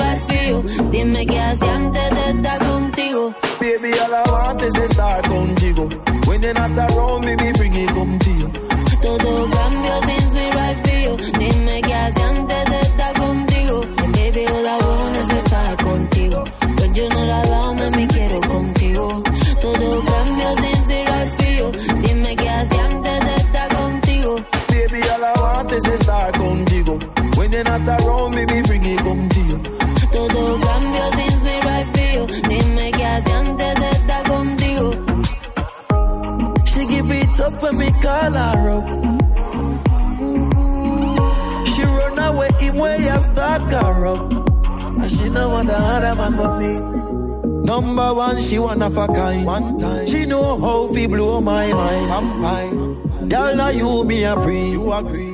you. 0.49 0.63
Dime 0.91 1.27
qué 1.27 1.41
hacía 1.41 1.75
antes 1.75 2.11
de 2.11 2.31
estar 2.31 2.59
contigo. 2.59 3.35
Baby, 3.61 3.93
all 3.99 4.15
I 4.15 4.31
want 4.31 4.63
is 4.63 4.75
estar 4.75 5.23
contigo. 5.23 5.89
When 6.27 6.43
you're 6.43 6.55
not 6.55 6.79
around 6.79 7.25
me, 7.25 7.35
bring 7.37 7.75
it 7.75 7.89
come 7.91 8.19
When 27.85 27.97
not 27.97 28.07
around 28.07 28.35
me, 28.35 28.47
me 28.47 28.63
bring 28.63 28.85
it 28.87 28.99
come 28.99 29.29
to 29.29 29.41
you. 29.41 29.59
Todo 30.11 30.59
cambio 30.59 31.11
since 31.11 31.43
me 31.43 31.61
right 31.61 31.89
for 31.95 32.07
you. 32.15 32.27
Dime 32.49 32.91
qué 32.93 33.05
hacía 33.05 33.39
antes 33.41 33.75
de 33.75 33.89
estar 33.91 34.23
contigo. 34.25 34.91
She 36.65 36.87
give 36.87 37.11
it 37.11 37.41
up 37.41 37.63
when 37.63 37.77
me 37.77 37.91
call 38.01 38.33
her 38.33 38.71
up. 38.71 38.87
She 41.67 41.83
run 41.83 42.19
away 42.19 42.51
him 42.59 42.77
way 42.77 43.11
I 43.11 43.21
stalk 43.21 43.71
her 43.71 44.07
up. 44.07 44.33
And 44.33 45.11
she 45.11 45.29
know 45.29 45.51
want 45.51 45.69
the 45.69 45.77
other 45.77 46.15
man 46.15 46.37
but 46.39 46.59
me. 46.61 46.73
Number 47.67 48.15
one, 48.15 48.41
she 48.41 48.59
one 48.59 48.81
of 48.81 48.97
a 48.97 49.07
kind. 49.09 49.45
One 49.45 49.79
time. 49.79 50.07
She 50.07 50.25
know 50.25 50.59
how 50.59 50.89
fi 50.89 51.07
blow 51.07 51.43
my 51.43 51.71
mind. 51.71 52.13
I'm 52.13 52.41
fine. 52.41 53.29
Girl, 53.29 53.57
now 53.57 53.69
you 53.69 54.05
me 54.05 54.25
a 54.25 54.35
pre. 54.37 54.71
You 54.71 54.91
agree. 54.91 55.34